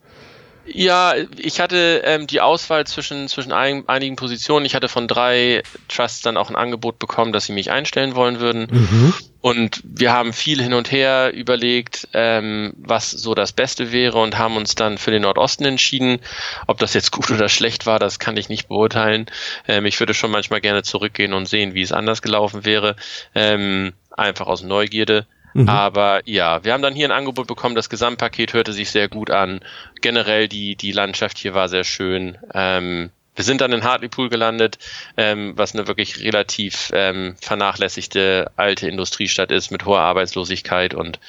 ja, 0.72 1.14
ich 1.38 1.60
hatte 1.60 2.02
ähm, 2.06 2.28
die 2.28 2.42
Auswahl 2.42 2.86
zwischen, 2.86 3.28
zwischen 3.28 3.52
ein, 3.52 3.88
einigen 3.88 4.16
Positionen. 4.16 4.66
Ich 4.66 4.76
hatte 4.76 4.88
von 4.88 5.08
drei 5.08 5.64
Trusts 5.88 6.22
dann 6.22 6.38
auch 6.38 6.50
ein 6.50 6.56
Angebot 6.56 7.00
bekommen, 7.00 7.34
dass 7.34 7.46
sie 7.46 7.54
mich 7.54 7.72
einstellen 7.72 8.16
wollen 8.16 8.40
würden. 8.40 8.68
Mhm. 8.70 9.14
Und 9.42 9.82
wir 9.84 10.12
haben 10.12 10.34
viel 10.34 10.62
hin 10.62 10.74
und 10.74 10.92
her 10.92 11.32
überlegt, 11.34 12.10
ähm, 12.14 12.74
was 12.78 13.12
so 13.12 13.36
das 13.36 13.54
Beste 13.54 13.92
wäre 13.92 14.20
und 14.20 14.38
haben 14.38 14.58
uns 14.58 14.76
dann 14.76 14.98
für 14.98 15.12
den 15.12 15.22
Nordosten 15.22 15.66
entschieden. 15.66 16.20
Ob 16.68 16.80
das 16.80 16.94
jetzt 16.94 17.12
gut 17.12 17.32
oder 17.32 17.48
schlecht 17.48 17.86
war, 17.86 18.00
das 18.00 18.20
kann 18.20 18.36
ich 18.36 18.50
nicht 18.50 18.68
beurteilen. 18.68 19.28
Ähm, 19.68 19.86
ich 19.86 20.00
würde 20.00 20.14
schon 20.14 20.32
manchmal 20.32 20.62
gerne 20.62 20.84
zurückgehen 20.84 21.34
und 21.34 21.48
sehen, 21.48 21.74
wie 21.74 21.82
es 21.82 21.94
anders 21.94 22.22
gelaufen 22.22 22.66
wäre. 22.66 22.96
Ähm, 23.34 23.94
einfach 24.12 24.48
aus 24.48 24.62
Neugierde. 24.64 25.26
Mhm. 25.54 25.70
Aber 25.70 26.22
ja, 26.26 26.64
wir 26.64 26.74
haben 26.74 26.82
dann 26.82 26.94
hier 26.94 27.08
ein 27.08 27.18
Angebot 27.18 27.48
bekommen. 27.48 27.76
Das 27.76 27.90
Gesamtpaket 27.90 28.54
hörte 28.54 28.74
sich 28.74 28.92
sehr 28.92 29.08
gut 29.08 29.32
an. 29.32 29.62
Generell 30.02 30.48
die, 30.48 30.76
die 30.76 30.92
Landschaft 30.92 31.38
hier 31.38 31.54
war 31.54 31.70
sehr 31.70 31.84
schön. 31.84 32.38
Ähm, 32.54 33.10
wir 33.36 33.46
sind 33.46 33.62
dann 33.62 33.72
in 33.72 33.84
Hartlepool 33.84 34.30
gelandet, 34.30 34.80
ähm, 35.16 35.54
was 35.56 35.74
eine 35.74 35.88
wirklich 35.88 36.22
relativ 36.22 36.92
ähm, 36.94 37.36
vernachlässigte 37.40 38.52
alte 38.58 38.90
Industriestadt 38.90 39.50
ist 39.50 39.72
mit 39.72 39.86
hoher 39.86 40.02
Arbeitslosigkeit 40.02 40.94
und 40.94 41.20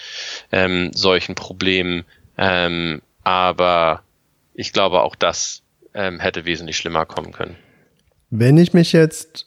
ähm, 0.51 0.91
solchen 0.93 1.37
Problemen. 1.37 2.05
Ähm, 2.37 3.01
aber 3.23 4.03
ich 4.55 4.73
glaube, 4.73 5.03
auch 5.03 5.15
das 5.15 5.63
ähm, 5.95 6.19
hätte 6.19 6.45
wesentlich 6.45 6.77
schlimmer 6.77 7.07
kommen 7.07 7.31
können. 7.31 7.57
Wenn 8.31 8.59
ich 8.59 8.73
mich 8.73 8.93
jetzt 8.93 9.47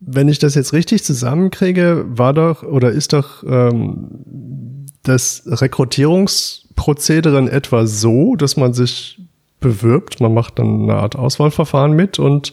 wenn 0.00 0.28
ich 0.28 0.38
das 0.38 0.54
jetzt 0.54 0.72
richtig 0.72 1.04
zusammenkriege, 1.04 2.04
war 2.08 2.32
doch 2.34 2.62
oder 2.62 2.90
ist 2.90 3.12
doch 3.12 3.42
ähm, 3.44 4.86
das 5.02 5.42
Rekrutierungsprozedere 5.46 7.38
in 7.38 7.48
etwa 7.48 7.86
so, 7.86 8.36
dass 8.36 8.56
man 8.56 8.74
sich 8.74 9.20
bewirbt, 9.60 10.20
man 10.20 10.34
macht 10.34 10.58
dann 10.58 10.82
eine 10.82 10.94
Art 10.94 11.16
Auswahlverfahren 11.16 11.92
mit 11.92 12.18
und 12.18 12.52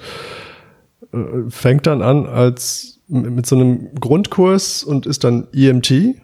äh, 1.13 1.49
fängt 1.49 1.85
dann 1.85 2.01
an 2.01 2.25
als 2.25 3.01
mit 3.07 3.45
so 3.45 3.55
einem 3.55 3.93
Grundkurs 3.95 4.83
und 4.83 5.05
ist 5.05 5.23
dann 5.23 5.47
EMT 5.53 6.15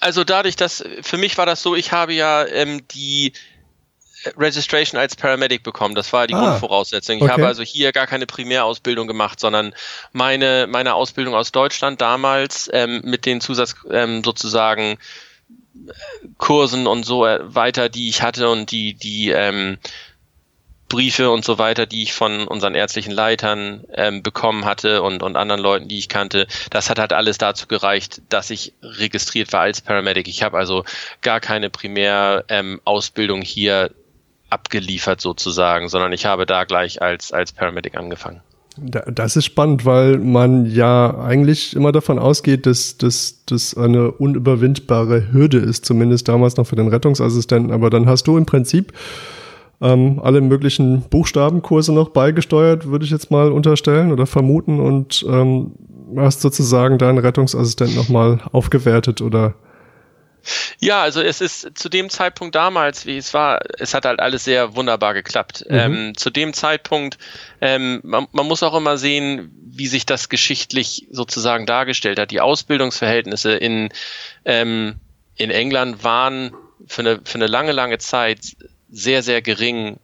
Also 0.00 0.22
dadurch, 0.24 0.54
dass 0.56 0.84
für 1.02 1.18
mich 1.18 1.36
war 1.36 1.46
das 1.46 1.62
so, 1.62 1.74
ich 1.74 1.92
habe 1.92 2.14
ja 2.14 2.46
ähm, 2.46 2.82
die 2.92 3.32
Registration 4.36 5.00
als 5.00 5.16
Paramedic 5.16 5.62
bekommen. 5.62 5.94
Das 5.94 6.12
war 6.12 6.26
die 6.26 6.34
ah, 6.34 6.40
Grundvoraussetzung. 6.40 7.16
Ich 7.16 7.22
okay. 7.22 7.32
habe 7.32 7.46
also 7.46 7.62
hier 7.62 7.92
gar 7.92 8.06
keine 8.06 8.26
Primärausbildung 8.26 9.06
gemacht, 9.06 9.40
sondern 9.40 9.74
meine, 10.12 10.66
meine 10.68 10.94
Ausbildung 10.94 11.34
aus 11.34 11.52
Deutschland 11.52 12.00
damals 12.00 12.68
ähm, 12.72 13.02
mit 13.04 13.26
den 13.26 13.40
Zusatz 13.40 13.74
ähm, 13.90 14.22
sozusagen 14.24 14.98
Kursen 16.38 16.86
und 16.86 17.04
so 17.04 17.20
weiter, 17.20 17.88
die 17.88 18.08
ich 18.08 18.22
hatte 18.22 18.48
und 18.48 18.70
die, 18.70 18.94
die 18.94 19.30
ähm, 19.30 19.78
Briefe 20.88 21.30
und 21.30 21.44
so 21.44 21.58
weiter, 21.58 21.86
die 21.86 22.02
ich 22.02 22.14
von 22.14 22.46
unseren 22.48 22.74
ärztlichen 22.74 23.12
Leitern 23.12 23.84
ähm, 23.92 24.22
bekommen 24.22 24.64
hatte 24.64 25.02
und, 25.02 25.22
und 25.22 25.36
anderen 25.36 25.60
Leuten, 25.60 25.88
die 25.88 25.98
ich 25.98 26.08
kannte, 26.08 26.46
das 26.70 26.88
hat 26.88 26.98
halt 26.98 27.12
alles 27.12 27.38
dazu 27.38 27.66
gereicht, 27.66 28.22
dass 28.30 28.50
ich 28.50 28.72
registriert 28.82 29.52
war 29.52 29.60
als 29.60 29.82
Paramedic. 29.82 30.28
Ich 30.28 30.42
habe 30.42 30.56
also 30.56 30.84
gar 31.20 31.40
keine 31.40 31.68
Primärausbildung 31.68 33.40
ähm, 33.40 33.46
hier 33.46 33.90
abgeliefert 34.50 35.20
sozusagen, 35.20 35.88
sondern 35.88 36.12
ich 36.12 36.26
habe 36.26 36.46
da 36.46 36.64
gleich 36.64 37.02
als, 37.02 37.32
als 37.32 37.52
Paramedic 37.52 37.96
angefangen. 37.96 38.40
Das 38.80 39.34
ist 39.34 39.44
spannend, 39.44 39.84
weil 39.84 40.18
man 40.18 40.64
ja 40.66 41.18
eigentlich 41.18 41.74
immer 41.74 41.90
davon 41.90 42.18
ausgeht, 42.18 42.64
dass 42.64 42.96
das 42.98 43.76
eine 43.76 44.12
unüberwindbare 44.12 45.32
Hürde 45.32 45.58
ist, 45.58 45.84
zumindest 45.84 46.28
damals 46.28 46.56
noch 46.56 46.66
für 46.66 46.76
den 46.76 46.86
Rettungsassistenten. 46.86 47.72
Aber 47.72 47.90
dann 47.90 48.06
hast 48.06 48.28
du 48.28 48.36
im 48.36 48.46
Prinzip 48.46 48.92
ähm, 49.80 50.20
alle 50.22 50.40
möglichen 50.40 51.02
Buchstabenkurse 51.02 51.92
noch 51.92 52.10
beigesteuert, 52.10 52.88
würde 52.88 53.04
ich 53.04 53.10
jetzt 53.10 53.30
mal 53.30 53.50
unterstellen 53.50 54.12
oder 54.12 54.26
vermuten 54.26 54.78
und 54.80 55.24
ähm, 55.28 55.72
hast 56.16 56.40
sozusagen 56.40 56.98
deinen 56.98 57.18
Rettungsassistent 57.18 57.96
nochmal 57.96 58.40
aufgewertet 58.52 59.22
oder 59.22 59.54
ja, 60.78 61.02
also 61.02 61.20
es 61.20 61.40
ist 61.40 61.78
zu 61.78 61.88
dem 61.88 62.10
Zeitpunkt 62.10 62.54
damals, 62.54 63.06
wie 63.06 63.16
es 63.16 63.34
war, 63.34 63.60
es 63.78 63.94
hat 63.94 64.04
halt 64.04 64.20
alles 64.20 64.44
sehr 64.44 64.76
wunderbar 64.76 65.14
geklappt. 65.14 65.64
Mhm. 65.68 65.76
Ähm, 65.76 66.16
zu 66.16 66.30
dem 66.30 66.52
Zeitpunkt, 66.52 67.18
ähm, 67.60 68.00
man, 68.02 68.26
man, 68.32 68.46
muss 68.46 68.62
auch 68.62 68.74
immer 68.74 68.96
sehen, 68.98 69.50
wie 69.64 69.86
sich 69.86 70.06
das 70.06 70.28
geschichtlich 70.28 71.06
sozusagen 71.10 71.66
dargestellt 71.66 72.18
hat. 72.18 72.30
Die 72.30 72.40
Ausbildungsverhältnisse 72.40 73.52
in, 73.52 73.90
ähm, 74.44 74.96
in 75.36 75.50
England 75.50 76.04
waren 76.04 76.54
für 76.86 77.02
eine, 77.02 77.20
für 77.24 77.36
eine 77.36 77.46
lange, 77.46 77.72
lange 77.72 77.98
Zeit 77.98 78.40
sehr, 78.90 79.22
sehr 79.22 79.42
gering 79.42 79.98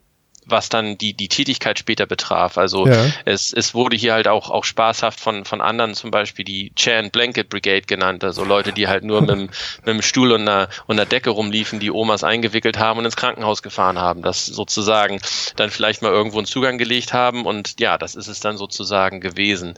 was 0.46 0.68
dann 0.68 0.98
die, 0.98 1.14
die 1.14 1.28
Tätigkeit 1.28 1.78
später 1.78 2.06
betraf. 2.06 2.58
Also 2.58 2.86
ja. 2.86 3.06
es, 3.24 3.52
es 3.52 3.74
wurde 3.74 3.96
hier 3.96 4.12
halt 4.12 4.28
auch, 4.28 4.50
auch 4.50 4.64
spaßhaft 4.64 5.18
von, 5.18 5.44
von 5.44 5.60
anderen 5.60 5.94
zum 5.94 6.10
Beispiel 6.10 6.44
die 6.44 6.72
Chair 6.74 6.98
and 6.98 7.12
Blanket 7.12 7.48
Brigade 7.48 7.82
genannt, 7.82 8.24
also 8.24 8.44
Leute, 8.44 8.72
die 8.72 8.88
halt 8.88 9.04
nur 9.04 9.20
mit, 9.20 9.30
dem, 9.30 9.40
mit 9.84 9.86
dem 9.86 10.02
Stuhl 10.02 10.32
und 10.32 10.42
einer, 10.42 10.68
und 10.86 10.98
einer 10.98 11.06
Decke 11.06 11.30
rumliefen, 11.30 11.80
die 11.80 11.90
Omas 11.90 12.24
eingewickelt 12.24 12.78
haben 12.78 12.98
und 12.98 13.04
ins 13.04 13.16
Krankenhaus 13.16 13.62
gefahren 13.62 13.98
haben, 13.98 14.22
das 14.22 14.46
sozusagen 14.46 15.20
dann 15.56 15.70
vielleicht 15.70 16.02
mal 16.02 16.12
irgendwo 16.12 16.38
einen 16.38 16.46
Zugang 16.46 16.78
gelegt 16.78 17.12
haben 17.12 17.46
und 17.46 17.80
ja, 17.80 17.98
das 17.98 18.14
ist 18.14 18.28
es 18.28 18.40
dann 18.40 18.56
sozusagen 18.56 19.20
gewesen. 19.20 19.74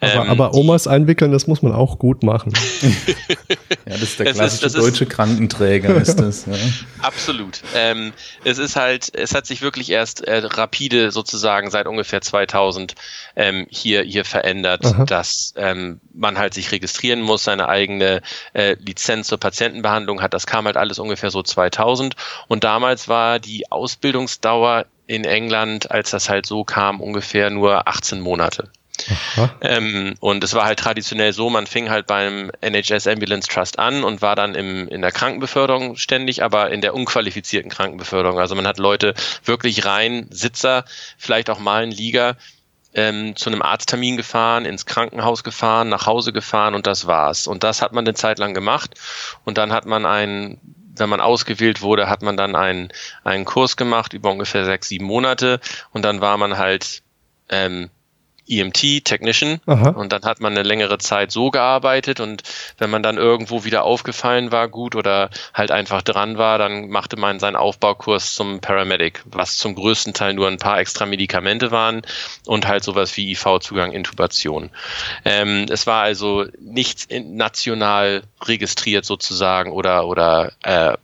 Aber, 0.00 0.24
ähm, 0.24 0.30
aber 0.30 0.54
Omas 0.54 0.86
einwickeln, 0.86 1.32
das 1.32 1.46
muss 1.46 1.62
man 1.62 1.72
auch 1.72 1.98
gut 1.98 2.22
machen. 2.22 2.52
ja, 2.88 3.56
das 3.86 4.02
ist 4.02 4.18
der 4.18 4.32
klassische 4.32 4.66
ist, 4.66 4.76
deutsche 4.76 5.04
ist, 5.04 5.10
Krankenträger, 5.10 5.96
ist 5.96 6.16
das. 6.16 6.46
Ja. 6.46 6.54
Absolut. 7.02 7.60
Ähm, 7.74 8.12
es 8.44 8.58
ist 8.58 8.76
halt, 8.76 9.14
es 9.14 9.34
hat 9.34 9.46
sich 9.46 9.62
wirklich 9.62 9.90
erst 9.90 10.07
erst 10.08 10.20
äh, 10.22 10.38
rapide 10.44 11.10
sozusagen 11.10 11.70
seit 11.70 11.86
ungefähr 11.86 12.20
2000 12.20 12.94
ähm, 13.36 13.66
hier, 13.70 14.02
hier 14.02 14.24
verändert, 14.24 14.84
Aha. 14.84 15.04
dass 15.04 15.52
ähm, 15.56 16.00
man 16.12 16.38
halt 16.38 16.54
sich 16.54 16.72
registrieren 16.72 17.20
muss, 17.20 17.44
seine 17.44 17.68
eigene 17.68 18.22
äh, 18.54 18.76
Lizenz 18.80 19.28
zur 19.28 19.38
Patientenbehandlung 19.38 20.22
hat. 20.22 20.34
Das 20.34 20.46
kam 20.46 20.66
halt 20.66 20.76
alles 20.76 20.98
ungefähr 20.98 21.30
so 21.30 21.42
2000. 21.42 22.14
Und 22.48 22.64
damals 22.64 23.08
war 23.08 23.38
die 23.38 23.70
Ausbildungsdauer 23.70 24.86
in 25.06 25.24
England, 25.24 25.90
als 25.90 26.10
das 26.10 26.28
halt 26.28 26.46
so 26.46 26.64
kam, 26.64 27.00
ungefähr 27.00 27.50
nur 27.50 27.88
18 27.88 28.20
Monate. 28.20 28.70
Ähm, 29.60 30.14
und 30.20 30.42
es 30.44 30.54
war 30.54 30.64
halt 30.64 30.78
traditionell 30.78 31.32
so, 31.32 31.50
man 31.50 31.66
fing 31.66 31.90
halt 31.90 32.06
beim 32.06 32.50
NHS 32.60 33.06
Ambulance 33.06 33.48
Trust 33.48 33.78
an 33.78 34.04
und 34.04 34.22
war 34.22 34.36
dann 34.36 34.54
im, 34.54 34.88
in 34.88 35.02
der 35.02 35.12
Krankenbeförderung 35.12 35.96
ständig, 35.96 36.42
aber 36.42 36.70
in 36.70 36.80
der 36.80 36.94
unqualifizierten 36.94 37.70
Krankenbeförderung. 37.70 38.38
Also 38.38 38.54
man 38.54 38.66
hat 38.66 38.78
Leute 38.78 39.14
wirklich 39.44 39.84
rein, 39.84 40.26
Sitzer, 40.30 40.84
vielleicht 41.16 41.50
auch 41.50 41.58
mal 41.58 41.82
einen 41.82 41.92
Liga, 41.92 42.36
ähm, 42.94 43.36
zu 43.36 43.50
einem 43.50 43.62
Arzttermin 43.62 44.16
gefahren, 44.16 44.64
ins 44.64 44.86
Krankenhaus 44.86 45.44
gefahren, 45.44 45.88
nach 45.88 46.06
Hause 46.06 46.32
gefahren 46.32 46.74
und 46.74 46.86
das 46.86 47.06
war's. 47.06 47.46
Und 47.46 47.62
das 47.62 47.82
hat 47.82 47.92
man 47.92 48.04
eine 48.04 48.14
Zeit 48.14 48.38
lang 48.38 48.54
gemacht 48.54 48.94
und 49.44 49.58
dann 49.58 49.72
hat 49.72 49.86
man 49.86 50.06
einen 50.06 50.60
wenn 50.98 51.08
man 51.08 51.20
ausgewählt 51.20 51.80
wurde, 51.80 52.08
hat 52.08 52.22
man 52.22 52.36
dann 52.36 52.56
einen, 52.56 52.88
einen 53.22 53.44
Kurs 53.44 53.76
gemacht 53.76 54.14
über 54.14 54.32
ungefähr 54.32 54.64
sechs, 54.64 54.88
sieben 54.88 55.04
Monate 55.04 55.60
und 55.92 56.02
dann 56.04 56.20
war 56.20 56.36
man 56.38 56.58
halt 56.58 57.02
ähm, 57.50 57.90
EMT 58.48 59.04
Technician 59.04 59.60
Aha. 59.66 59.90
und 59.90 60.12
dann 60.12 60.22
hat 60.22 60.40
man 60.40 60.52
eine 60.52 60.62
längere 60.62 60.98
Zeit 60.98 61.30
so 61.30 61.50
gearbeitet 61.50 62.20
und 62.20 62.42
wenn 62.78 62.90
man 62.90 63.02
dann 63.02 63.16
irgendwo 63.16 63.64
wieder 63.64 63.84
aufgefallen 63.84 64.52
war 64.52 64.68
gut 64.68 64.94
oder 64.94 65.30
halt 65.54 65.70
einfach 65.70 66.02
dran 66.02 66.38
war, 66.38 66.58
dann 66.58 66.88
machte 66.88 67.16
man 67.16 67.40
seinen 67.40 67.56
Aufbaukurs 67.56 68.34
zum 68.34 68.60
Paramedic, 68.60 69.22
was 69.26 69.56
zum 69.56 69.74
größten 69.74 70.14
Teil 70.14 70.34
nur 70.34 70.48
ein 70.48 70.58
paar 70.58 70.78
extra 70.78 71.06
Medikamente 71.06 71.70
waren 71.70 72.02
und 72.46 72.66
halt 72.66 72.84
sowas 72.84 73.16
wie 73.16 73.32
IV-Zugang, 73.32 73.92
Intubation. 73.92 74.70
Ähm, 75.24 75.66
es 75.68 75.86
war 75.86 76.02
also 76.02 76.46
nichts 76.60 77.08
national 77.10 78.22
registriert 78.42 79.04
sozusagen 79.04 79.72
oder 79.72 80.06
oder 80.06 80.52
äh, 80.62 80.96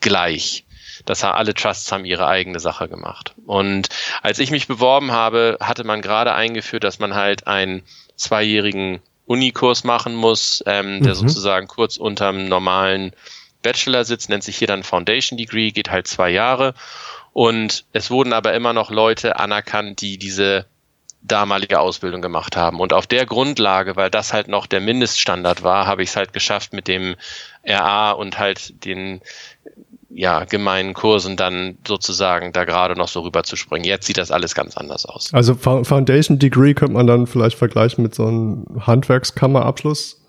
gleich. 0.00 0.64
Das 1.04 1.22
alle 1.22 1.54
Trusts 1.54 1.92
haben 1.92 2.04
ihre 2.04 2.26
eigene 2.26 2.60
Sache 2.60 2.88
gemacht. 2.88 3.34
Und 3.46 3.88
als 4.22 4.38
ich 4.38 4.50
mich 4.50 4.66
beworben 4.66 5.12
habe, 5.12 5.58
hatte 5.60 5.84
man 5.84 6.00
gerade 6.00 6.34
eingeführt, 6.34 6.84
dass 6.84 6.98
man 6.98 7.14
halt 7.14 7.46
einen 7.46 7.82
zweijährigen 8.16 9.00
Unikurs 9.26 9.84
machen 9.84 10.14
muss, 10.14 10.62
ähm, 10.66 11.02
der 11.02 11.14
mhm. 11.14 11.18
sozusagen 11.18 11.66
kurz 11.66 11.96
unterm 11.96 12.46
normalen 12.48 13.12
Bachelor 13.62 14.04
sitzt, 14.04 14.28
nennt 14.28 14.44
sich 14.44 14.56
hier 14.58 14.68
dann 14.68 14.82
Foundation 14.82 15.38
Degree, 15.38 15.70
geht 15.70 15.90
halt 15.90 16.06
zwei 16.06 16.30
Jahre. 16.30 16.74
Und 17.32 17.84
es 17.92 18.10
wurden 18.10 18.32
aber 18.32 18.54
immer 18.54 18.72
noch 18.72 18.90
Leute 18.90 19.38
anerkannt, 19.38 20.00
die 20.00 20.18
diese 20.18 20.66
damalige 21.22 21.80
Ausbildung 21.80 22.20
gemacht 22.20 22.56
haben. 22.56 22.80
Und 22.80 22.92
auf 22.92 23.06
der 23.06 23.24
Grundlage, 23.24 23.96
weil 23.96 24.10
das 24.10 24.32
halt 24.32 24.46
noch 24.46 24.66
der 24.66 24.80
Mindeststandard 24.80 25.62
war, 25.62 25.86
habe 25.86 26.02
ich 26.02 26.10
es 26.10 26.16
halt 26.16 26.34
geschafft, 26.34 26.74
mit 26.74 26.86
dem 26.86 27.16
RA 27.66 28.12
und 28.12 28.38
halt 28.38 28.84
den 28.84 29.22
ja, 30.14 30.44
gemeinen 30.44 30.94
Kursen 30.94 31.36
dann 31.36 31.76
sozusagen 31.86 32.52
da 32.52 32.64
gerade 32.64 32.94
noch 32.94 33.08
so 33.08 33.20
rüber 33.20 33.42
zu 33.42 33.56
springen. 33.56 33.84
Jetzt 33.84 34.06
sieht 34.06 34.16
das 34.16 34.30
alles 34.30 34.54
ganz 34.54 34.76
anders 34.76 35.06
aus. 35.06 35.34
Also 35.34 35.54
Foundation 35.54 36.38
Degree 36.38 36.74
könnte 36.74 36.94
man 36.94 37.06
dann 37.06 37.26
vielleicht 37.26 37.58
vergleichen 37.58 38.02
mit 38.02 38.14
so 38.14 38.26
einem 38.26 38.64
Handwerkskammerabschluss? 38.80 40.20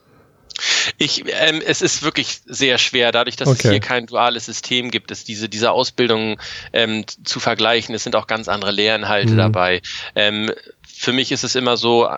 Ich, 0.98 1.26
ähm, 1.28 1.62
es 1.66 1.82
ist 1.82 2.02
wirklich 2.02 2.40
sehr 2.46 2.78
schwer, 2.78 3.12
dadurch, 3.12 3.36
dass 3.36 3.50
okay. 3.50 3.60
es 3.64 3.72
hier 3.72 3.80
kein 3.80 4.08
duales 4.08 4.46
System 4.46 4.90
gibt, 4.90 5.12
ist 5.12 5.28
diese, 5.28 5.50
diese 5.50 5.72
Ausbildung 5.72 6.40
ähm, 6.74 7.06
zu 7.24 7.40
vergleichen. 7.40 7.94
Es 7.94 8.04
sind 8.04 8.16
auch 8.16 8.26
ganz 8.28 8.48
andere 8.48 8.72
Lehrinhalte 8.72 9.34
mhm. 9.34 9.38
dabei. 9.38 9.82
Ähm, 10.16 10.52
für 10.88 11.14
mich 11.14 11.32
ist 11.32 11.44
es 11.44 11.56
immer 11.56 11.78
so, 11.78 12.10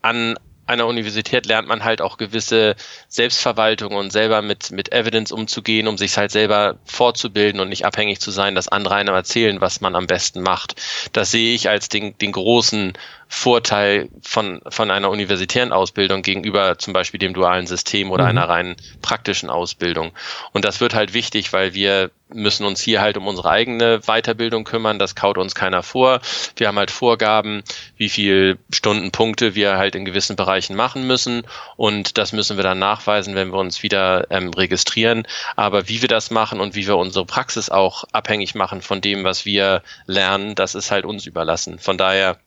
an 0.00 0.36
einer 0.66 0.86
Universität 0.86 1.46
lernt 1.46 1.68
man 1.68 1.84
halt 1.84 2.00
auch 2.00 2.16
gewisse 2.16 2.76
Selbstverwaltung 3.08 3.94
und 3.94 4.10
selber 4.10 4.42
mit, 4.42 4.70
mit 4.70 4.92
Evidence 4.92 5.32
umzugehen, 5.32 5.88
um 5.88 5.98
sich 5.98 6.16
halt 6.16 6.30
selber 6.30 6.78
fortzubilden 6.84 7.60
und 7.60 7.68
nicht 7.68 7.84
abhängig 7.84 8.20
zu 8.20 8.30
sein, 8.30 8.54
dass 8.54 8.68
andere 8.68 8.94
einem 8.94 9.14
erzählen, 9.14 9.60
was 9.60 9.80
man 9.80 9.96
am 9.96 10.06
besten 10.06 10.40
macht. 10.40 10.80
Das 11.12 11.30
sehe 11.30 11.54
ich 11.54 11.68
als 11.68 11.88
den, 11.88 12.16
den 12.18 12.32
großen 12.32 12.92
Vorteil 13.34 14.10
von, 14.20 14.60
von 14.68 14.90
einer 14.90 15.08
universitären 15.08 15.72
Ausbildung 15.72 16.20
gegenüber 16.20 16.76
zum 16.76 16.92
Beispiel 16.92 17.18
dem 17.18 17.32
dualen 17.32 17.66
System 17.66 18.10
oder 18.10 18.24
mhm. 18.24 18.28
einer 18.28 18.48
rein 18.48 18.76
praktischen 19.00 19.48
Ausbildung. 19.48 20.12
Und 20.52 20.66
das 20.66 20.82
wird 20.82 20.92
halt 20.92 21.14
wichtig, 21.14 21.54
weil 21.54 21.72
wir 21.72 22.10
müssen 22.28 22.66
uns 22.66 22.82
hier 22.82 23.00
halt 23.00 23.16
um 23.16 23.26
unsere 23.26 23.50
eigene 23.50 24.00
Weiterbildung 24.00 24.64
kümmern. 24.64 24.98
Das 24.98 25.14
kaut 25.14 25.38
uns 25.38 25.54
keiner 25.54 25.82
vor. 25.82 26.20
Wir 26.56 26.68
haben 26.68 26.76
halt 26.76 26.90
Vorgaben, 26.90 27.62
wie 27.96 28.10
viel 28.10 28.58
Stundenpunkte 28.70 29.54
wir 29.54 29.78
halt 29.78 29.94
in 29.94 30.04
gewissen 30.04 30.36
Bereichen 30.36 30.76
machen 30.76 31.06
müssen. 31.06 31.44
Und 31.76 32.18
das 32.18 32.34
müssen 32.34 32.58
wir 32.58 32.64
dann 32.64 32.78
nachweisen, 32.78 33.34
wenn 33.34 33.50
wir 33.50 33.58
uns 33.58 33.82
wieder 33.82 34.30
ähm, 34.30 34.50
registrieren. 34.50 35.26
Aber 35.56 35.88
wie 35.88 36.02
wir 36.02 36.08
das 36.08 36.30
machen 36.30 36.60
und 36.60 36.74
wie 36.74 36.86
wir 36.86 36.98
unsere 36.98 37.24
Praxis 37.24 37.70
auch 37.70 38.04
abhängig 38.12 38.54
machen 38.54 38.82
von 38.82 39.00
dem, 39.00 39.24
was 39.24 39.46
wir 39.46 39.82
lernen, 40.06 40.54
das 40.54 40.74
ist 40.74 40.90
halt 40.90 41.06
uns 41.06 41.24
überlassen. 41.24 41.78
Von 41.78 41.96
daher 41.96 42.38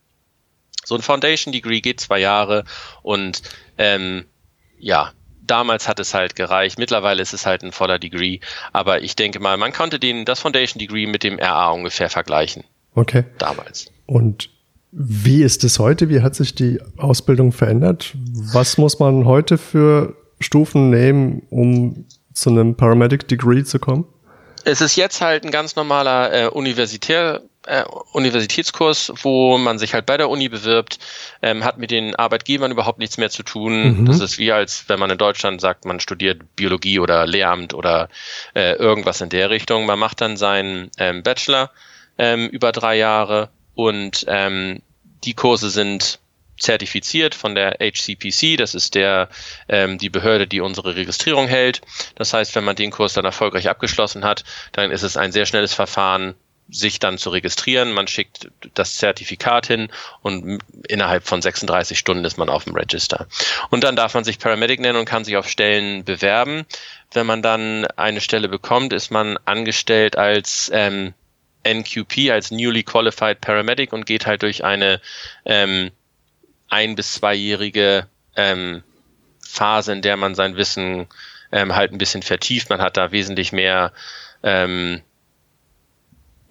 so 0.86 0.96
ein 0.96 1.02
Foundation 1.02 1.52
Degree 1.52 1.82
geht 1.82 2.00
zwei 2.00 2.20
Jahre 2.20 2.64
und 3.02 3.42
ähm, 3.78 4.26
ja, 4.80 5.12
damals 5.42 5.88
hat 5.88 6.00
es 6.00 6.14
halt 6.14 6.36
gereicht. 6.36 6.78
Mittlerweile 6.80 7.22
ist 7.22 7.34
es 7.34 7.46
halt 7.46 7.64
ein 7.64 7.72
voller 7.72 8.00
Degree. 8.00 8.40
Aber 8.74 9.02
ich 9.02 9.16
denke 9.16 9.40
mal, 9.40 9.58
man 9.58 9.74
konnte 9.74 10.00
den, 10.00 10.26
das 10.26 10.40
Foundation 10.40 10.80
Degree 10.80 11.08
mit 11.08 11.24
dem 11.24 11.40
RA 11.40 11.70
ungefähr 11.72 12.10
vergleichen. 12.10 12.64
Okay. 12.94 13.26
Damals. 13.38 13.92
Und 14.06 14.50
wie 14.92 15.44
ist 15.44 15.64
es 15.64 15.80
heute? 15.80 16.10
Wie 16.10 16.22
hat 16.22 16.36
sich 16.36 16.56
die 16.56 16.80
Ausbildung 16.98 17.52
verändert? 17.52 18.14
Was 18.34 18.78
muss 18.78 19.00
man 19.00 19.26
heute 19.26 19.58
für 19.58 20.16
Stufen 20.40 20.90
nehmen, 20.90 21.42
um 21.50 22.06
zu 22.34 22.50
einem 22.50 22.76
Paramedic-Degree 22.76 23.64
zu 23.64 23.80
kommen? 23.80 24.06
Es 24.64 24.82
ist 24.82 24.96
jetzt 24.96 25.22
halt 25.22 25.44
ein 25.44 25.52
ganz 25.52 25.76
normaler 25.76 26.34
äh, 26.34 26.48
Universitär, 26.48 27.44
äh, 27.66 27.84
Universitätskurs, 28.12 29.12
wo 29.22 29.58
man 29.58 29.80
sich 29.80 29.94
halt 29.94 30.06
bei 30.06 30.18
der 30.18 30.30
Uni 30.30 30.50
bewirbt, 30.50 31.00
ähm, 31.42 31.64
hat 31.64 31.78
mit 31.78 31.92
den 31.92 32.16
Arbeitgebern 32.16 32.72
überhaupt 32.72 33.00
nichts 33.00 33.18
mehr 33.18 33.30
zu 33.30 33.44
tun. 33.44 34.02
Mhm. 34.02 34.06
Das 34.06 34.20
ist 34.20 34.38
wie 34.38 34.52
als 34.52 34.88
wenn 34.88 35.00
man 35.00 35.10
in 35.10 35.18
Deutschland 35.18 35.62
sagt, 35.62 35.86
man 35.86 36.00
studiert 36.00 36.56
Biologie 36.56 37.00
oder 37.00 37.26
Lehramt 37.26 37.74
oder 37.74 38.10
äh, 38.54 38.74
irgendwas 38.74 39.22
in 39.22 39.30
der 39.30 39.50
Richtung. 39.50 39.86
Man 39.86 40.00
macht 40.00 40.22
dann 40.22 40.38
seinen 40.38 40.90
ähm, 40.98 41.24
Bachelor 41.24 41.72
ähm, 42.18 42.48
über 42.48 42.72
drei 42.72 42.98
Jahre 42.98 43.50
und 43.74 44.26
ähm, 44.28 44.82
die 45.24 45.34
Kurse 45.34 45.70
sind 45.70 46.20
zertifiziert 46.58 47.36
von 47.36 47.56
der 47.56 47.78
HCPC, 47.82 48.58
das 48.58 48.76
ist 48.76 48.96
der 48.96 49.30
ähm, 49.68 49.98
die 49.98 50.10
Behörde, 50.10 50.48
die 50.48 50.62
unsere 50.62 50.96
Registrierung 50.96 51.48
hält. 51.48 51.82
Das 52.16 52.34
heißt, 52.34 52.56
wenn 52.56 52.64
man 52.64 52.76
den 52.76 52.92
Kurs 52.92 53.14
dann 53.14 53.26
erfolgreich 53.26 53.70
abgeschlossen 53.70 54.24
hat, 54.24 54.44
dann 54.72 54.92
ist 54.92 55.04
es 55.04 55.18
ein 55.18 55.32
sehr 55.32 55.46
schnelles 55.46 55.74
Verfahren, 55.74 56.36
sich 56.70 57.00
dann 57.00 57.18
zu 57.18 57.30
registrieren. 57.30 57.94
Man 57.94 58.08
schickt 58.08 58.50
das 58.74 58.96
Zertifikat 58.96 59.68
hin 59.68 59.90
und 60.22 60.60
innerhalb 60.88 61.28
von 61.28 61.42
36 61.42 61.98
Stunden 61.98 62.26
ist 62.26 62.38
man 62.38 62.50
auf 62.50 62.64
dem 62.64 62.76
Register. 62.76 63.28
Und 63.70 63.84
dann 63.84 63.96
darf 63.96 64.14
man 64.14 64.24
sich 64.24 64.40
Paramedic 64.40 64.80
nennen 64.80 64.98
und 64.98 65.06
kann 65.06 65.24
sich 65.24 65.38
auf 65.38 65.48
Stellen 65.48 66.04
bewerben. 66.04 66.66
Wenn 67.14 67.26
man 67.28 67.42
dann 67.42 67.86
eine 67.96 68.22
Stelle 68.22 68.50
bekommt, 68.50 68.94
ist 68.94 69.12
man 69.12 69.38
angestellt 69.46 70.18
als 70.18 70.72
ähm, 70.74 71.14
NQP, 71.68 72.32
als 72.32 72.52
Newly 72.52 72.84
Qualified 72.84 73.42
Paramedic 73.42 73.94
und 73.94 74.06
geht 74.06 74.26
halt 74.26 74.42
durch 74.42 74.64
eine 74.64 75.02
ähm, 75.46 75.92
ein- 76.70 76.96
bis 76.96 77.14
zweijährige 77.14 78.08
ähm, 78.36 78.84
Phase, 79.48 79.94
in 79.94 80.02
der 80.02 80.18
man 80.18 80.36
sein 80.36 80.58
Wissen 80.58 81.08
ähm, 81.52 81.76
halt 81.76 81.92
ein 81.92 81.98
bisschen 81.98 82.24
vertieft. 82.24 82.70
Man 82.70 82.82
hat 82.82 82.98
da 82.98 83.12
wesentlich 83.12 83.52
mehr 83.52 83.94
ähm, 84.44 85.02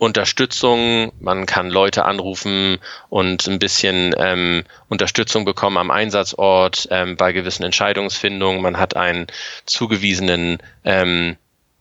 Unterstützung, 0.04 1.12
man 1.18 1.46
kann 1.46 1.70
Leute 1.70 2.04
anrufen 2.04 2.78
und 3.08 3.46
ein 3.46 3.58
bisschen 3.58 4.14
ähm, 4.18 4.64
Unterstützung 4.88 5.44
bekommen 5.44 5.78
am 5.78 5.90
Einsatzort 5.90 6.88
ähm, 6.90 7.16
bei 7.16 7.32
gewissen 7.32 7.64
Entscheidungsfindungen. 7.64 8.60
Man 8.60 8.78
hat 8.78 8.96
einen 8.96 9.26
zugewiesenen 9.64 10.58
ähm, 10.84 11.36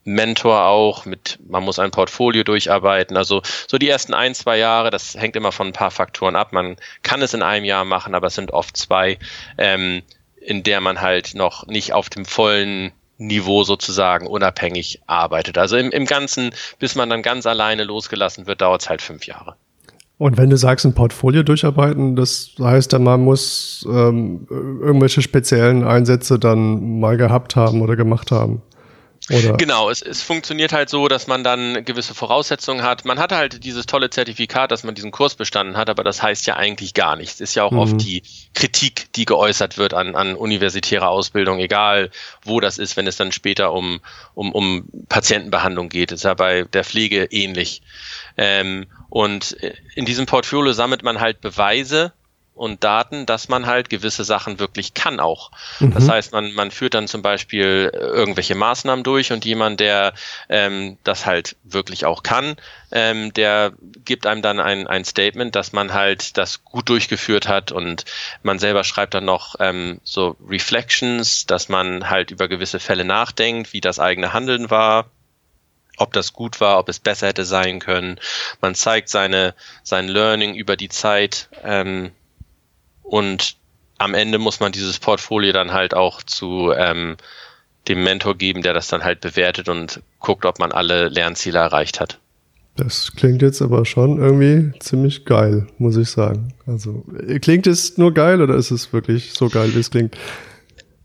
Mentor 0.06 0.66
auch, 0.66 1.06
mit, 1.06 1.38
man 1.48 1.64
muss 1.64 1.80
ein 1.80 1.92
Portfolio 1.92 2.44
durcharbeiten. 2.44 3.18
Also 3.18 3.42
so 3.68 3.78
die 3.78 3.90
ersten 3.90 4.14
ein, 4.14 4.34
zwei 4.36 4.58
Jahre, 4.58 4.90
das 4.90 5.16
hängt 5.16 5.36
immer 5.36 5.52
von 5.52 5.68
ein 5.68 5.74
paar 5.74 5.92
Faktoren 5.92 6.36
ab. 6.36 6.54
Man 6.54 6.78
kann 7.04 7.22
es 7.22 7.34
in 7.34 7.42
einem 7.42 7.66
Jahr 7.66 7.86
machen, 7.86 8.16
aber 8.16 8.28
es 8.28 8.36
sind 8.36 8.52
oft 8.52 8.76
zwei, 8.78 9.18
ähm, 9.58 10.02
in 10.38 10.64
der 10.64 10.82
man 10.82 11.02
halt 11.02 11.36
noch 11.36 11.68
nicht 11.68 11.94
auf 11.94 12.10
dem 12.10 12.26
vollen 12.26 12.92
Niveau 13.18 13.64
sozusagen 13.64 14.28
unabhängig 14.28 15.02
arbeitet. 15.08 15.58
Also 15.58 15.78
im, 15.78 15.92
im 15.92 16.06
Ganzen, 16.06 16.52
bis 16.80 16.96
man 16.96 17.10
dann 17.10 17.22
ganz 17.22 17.46
alleine 17.46 17.84
losgelassen 17.84 18.48
wird, 18.48 18.62
dauert 18.62 18.82
es 18.82 18.90
halt 18.90 19.02
fünf 19.02 19.26
Jahre. 19.26 19.56
Und 20.18 20.38
wenn 20.38 20.50
du 20.50 20.58
sagst, 20.58 20.86
ein 20.86 20.94
Portfolio 20.94 21.44
durcharbeiten, 21.44 22.16
das 22.16 22.56
heißt 22.60 22.94
dann, 22.94 23.04
man 23.04 23.22
muss 23.22 23.86
ähm, 23.90 24.48
irgendwelche 24.50 25.22
speziellen 25.22 25.84
Einsätze 25.84 26.40
dann 26.40 27.00
mal 27.00 27.18
gehabt 27.18 27.56
haben 27.56 27.82
oder 27.82 27.96
gemacht 27.96 28.32
haben. 28.32 28.62
Oder? 29.30 29.54
Genau, 29.54 29.90
es, 29.90 30.02
es 30.02 30.22
funktioniert 30.22 30.74
halt 30.74 30.90
so, 30.90 31.08
dass 31.08 31.28
man 31.28 31.46
dann 31.46 31.86
gewisse 31.86 32.14
Voraussetzungen 32.14 32.84
hat. 32.84 33.06
Man 33.06 33.20
hat 33.20 33.32
halt 33.32 33.64
dieses 33.64 33.86
tolle 33.86 34.10
Zertifikat, 34.10 34.70
dass 34.70 34.84
man 34.84 34.96
diesen 34.96 35.12
Kurs 35.12 35.36
bestanden 35.36 35.78
hat, 35.78 35.90
aber 35.90 36.04
das 36.04 36.22
heißt 36.22 36.46
ja 36.46 36.58
eigentlich 36.58 36.94
gar 36.94 37.16
nichts. 37.16 37.40
Ist 37.40 37.56
ja 37.56 37.64
auch 37.64 37.72
mhm. 37.72 37.78
oft 37.80 38.02
die 38.02 38.24
Kritik, 38.54 39.14
die 39.14 39.24
geäußert 39.24 39.78
wird 39.78 39.94
an, 39.94 40.16
an 40.16 40.36
universitärer 40.36 41.08
Ausbildung, 41.08 41.60
egal 41.60 42.12
wo 42.44 42.60
das 42.60 42.78
ist, 42.78 42.98
wenn 42.98 43.08
es 43.08 43.16
dann 43.16 43.32
später 43.32 43.72
um, 43.72 44.02
um, 44.34 44.52
um 44.52 44.90
Patientenbehandlung 45.08 45.88
geht. 45.88 46.12
Ist 46.12 46.26
ja 46.26 46.34
bei 46.34 46.64
der 46.64 46.84
Pflege 46.84 47.24
ähnlich. 47.32 47.82
Ähm, 48.36 48.88
und 49.10 49.56
in 49.96 50.06
diesem 50.06 50.26
Portfolio 50.26 50.74
sammelt 50.74 51.04
man 51.04 51.22
halt 51.22 51.40
Beweise, 51.40 52.12
und 52.56 52.84
Daten, 52.84 53.26
dass 53.26 53.50
man 53.50 53.66
halt 53.66 53.90
gewisse 53.90 54.24
Sachen 54.24 54.60
wirklich 54.60 54.94
kann 54.94 55.20
auch. 55.20 55.52
Mhm. 55.80 55.94
Das 55.94 56.08
heißt, 56.08 56.32
man, 56.34 56.54
man 56.54 56.72
führt 56.72 56.94
dann 56.94 57.08
zum 57.08 57.22
Beispiel 57.22 57.92
äh, 57.94 57.98
irgendwelche 57.98 58.56
Maßnahmen 58.56 59.04
durch 59.04 59.32
und 59.32 59.46
jemand, 59.46 59.80
der 59.80 60.14
ähm, 60.50 60.98
das 61.04 61.26
halt 61.26 61.56
wirklich 61.64 62.06
auch 62.06 62.22
kann, 62.24 62.56
ähm, 62.92 63.34
der 63.34 63.74
gibt 64.06 64.28
einem 64.28 64.42
dann 64.42 64.60
ein, 64.60 64.88
ein 64.88 65.04
Statement, 65.04 65.56
dass 65.56 65.74
man 65.74 65.94
halt 65.94 66.38
das 66.38 66.64
gut 66.64 66.90
durchgeführt 66.90 67.48
hat 67.48 67.72
und 67.72 68.06
man 68.44 68.60
selber 68.60 68.84
schreibt 68.84 69.16
dann 69.16 69.26
noch 69.26 69.56
ähm, 69.60 70.00
so 70.04 70.36
Reflections, 70.48 71.46
dass 71.48 71.70
man 71.70 72.10
halt 72.10 72.30
über 72.30 72.48
gewisse 72.48 72.80
Fälle 72.80 73.04
nachdenkt, 73.04 73.74
wie 73.74 73.82
das 73.82 74.00
eigene 74.00 74.34
Handeln 74.34 74.70
war 74.70 75.06
ob 75.98 76.12
das 76.12 76.34
gut 76.34 76.60
war, 76.60 76.80
ob 76.80 76.90
es 76.90 77.00
besser 77.00 77.28
hätte 77.28 77.46
sein 77.46 77.80
können. 77.80 78.20
Man 78.62 78.74
zeigt 78.74 79.10
seine, 79.10 79.54
sein 79.84 80.08
Learning 80.08 80.56
über 80.56 80.76
die 80.76 80.90
Zeit, 80.90 81.50
ähm, 81.64 82.12
und 83.04 83.58
am 83.98 84.14
Ende 84.14 84.40
muss 84.40 84.60
man 84.60 84.72
dieses 84.72 85.00
Portfolio 85.00 85.54
dann 85.54 85.72
halt 85.72 85.94
auch 85.94 86.24
zu 86.24 86.72
ähm, 86.76 87.18
dem 87.88 88.04
Mentor 88.04 88.36
geben, 88.38 88.62
der 88.62 88.74
das 88.74 88.88
dann 88.88 89.04
halt 89.04 89.22
bewertet 89.22 89.70
und 89.70 90.02
guckt, 90.20 90.46
ob 90.46 90.60
man 90.60 90.72
alle 90.72 91.10
Lernziele 91.10 91.60
erreicht 91.60 92.00
hat. 92.00 92.20
Das 92.76 93.12
klingt 93.16 93.42
jetzt 93.44 93.62
aber 93.62 93.86
schon 93.86 94.18
irgendwie 94.18 94.78
ziemlich 94.80 95.26
geil, 95.26 95.68
muss 95.78 95.96
ich 95.96 96.10
sagen. 96.10 96.54
Also 96.66 97.06
klingt 97.42 97.68
es 97.68 97.98
nur 97.98 98.14
geil 98.14 98.42
oder 98.42 98.56
ist 98.56 98.72
es 98.72 98.92
wirklich 98.94 99.34
so 99.34 99.50
geil, 99.50 99.76
wie 99.76 99.80
es 99.80 99.92
klingt? 99.92 100.18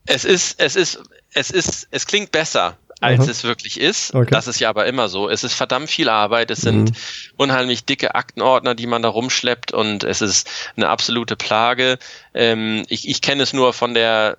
Es 0.07 0.25
ist, 0.25 0.59
es 0.61 0.77
ist, 0.77 1.03
es 1.35 1.51
ist, 1.51 1.89
es 1.91 2.07
klingt 2.07 2.33
besser 2.33 2.79
als 3.01 3.21
Aha. 3.21 3.31
es 3.31 3.45
wirklich 3.45 3.81
ist. 3.81 4.15
Okay. 4.15 4.31
Das 4.31 4.47
ist 4.47 4.61
ja 4.61 4.69
aber 4.69 4.87
immer 4.87 5.09
so. 5.09 5.29
Es 5.29 5.45
ist 5.45 5.55
verdammt 5.55 5.89
viel 5.89 6.09
Arbeit. 6.09 6.51
Es 6.51 6.61
sind 6.61 6.91
mhm. 6.91 6.97
unheimlich 7.37 7.85
dicke 7.85 8.15
Aktenordner, 8.15 8.75
die 8.75 8.87
man 8.87 9.03
da 9.03 9.09
rumschleppt 9.09 9.73
und 9.73 10.05
es 10.05 10.21
ist 10.21 10.51
eine 10.77 10.89
absolute 10.89 11.37
Plage. 11.37 11.99
Ähm, 12.35 12.85
ich 12.89 13.09
ich 13.09 13.23
kenne 13.23 13.43
es 13.43 13.53
nur 13.53 13.73
von 13.73 13.95
der 13.95 14.39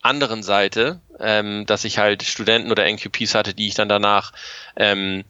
anderen 0.00 0.42
Seite, 0.42 1.00
ähm, 1.20 1.64
dass 1.66 1.84
ich 1.84 1.98
halt 1.98 2.24
Studenten 2.24 2.72
oder 2.72 2.90
NQPs 2.90 3.34
hatte, 3.34 3.54
die 3.54 3.68
ich 3.68 3.74
dann 3.74 3.88
danach 3.88 4.32
ähm, 4.76 5.24